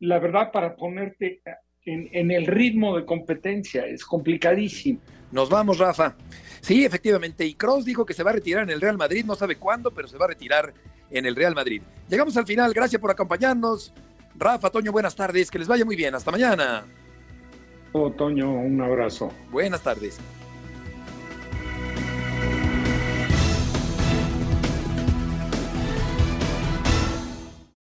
la 0.01 0.19
verdad, 0.19 0.53
para 0.53 0.77
ponerte 0.77 1.41
en, 1.85 2.09
en, 2.13 2.31
el 2.31 2.47
ritmo 2.47 2.97
de 2.97 3.05
competencia. 3.05 3.87
Es 3.87 4.05
complicadísimo. 4.05 5.01
Nos 5.33 5.49
vamos, 5.49 5.79
Rafa. 5.79 6.15
Sí, 6.61 6.85
efectivamente. 6.85 7.47
Y 7.47 7.55
Cross 7.55 7.85
dijo 7.85 8.05
que 8.05 8.15
se 8.15 8.23
va 8.23 8.31
a 8.31 8.35
retirar 8.35 8.65
en 8.65 8.71
el 8.71 8.81
Real 8.81 8.99
Madrid. 8.99 9.25
No 9.25 9.35
sabe 9.35 9.57
cuándo, 9.57 9.91
pero 9.91 10.09
se 10.09 10.19
va 10.19 10.27
a 10.27 10.29
retirar 10.29 10.73
en 11.11 11.27
el 11.27 11.35
Real 11.35 11.55
Madrid. 11.55 11.83
Llegamos 12.09 12.37
al 12.37 12.47
final. 12.47 12.73
Gracias 12.75 13.01
por 13.01 13.11
acompañarnos. 13.11 13.93
Rafa, 14.37 14.71
Toño, 14.71 14.93
buenas 14.93 15.17
tardes. 15.17 15.51
Que 15.51 15.59
les 15.59 15.69
vaya 15.69 15.85
muy 15.85 15.97
bien. 15.97 16.15
Hasta 16.15 16.31
mañana. 16.31 16.85
Oh, 17.93 18.11
Toño, 18.11 18.53
un 18.53 18.81
abrazo. 18.81 19.33
Buenas 19.51 19.83
tardes. 19.83 20.19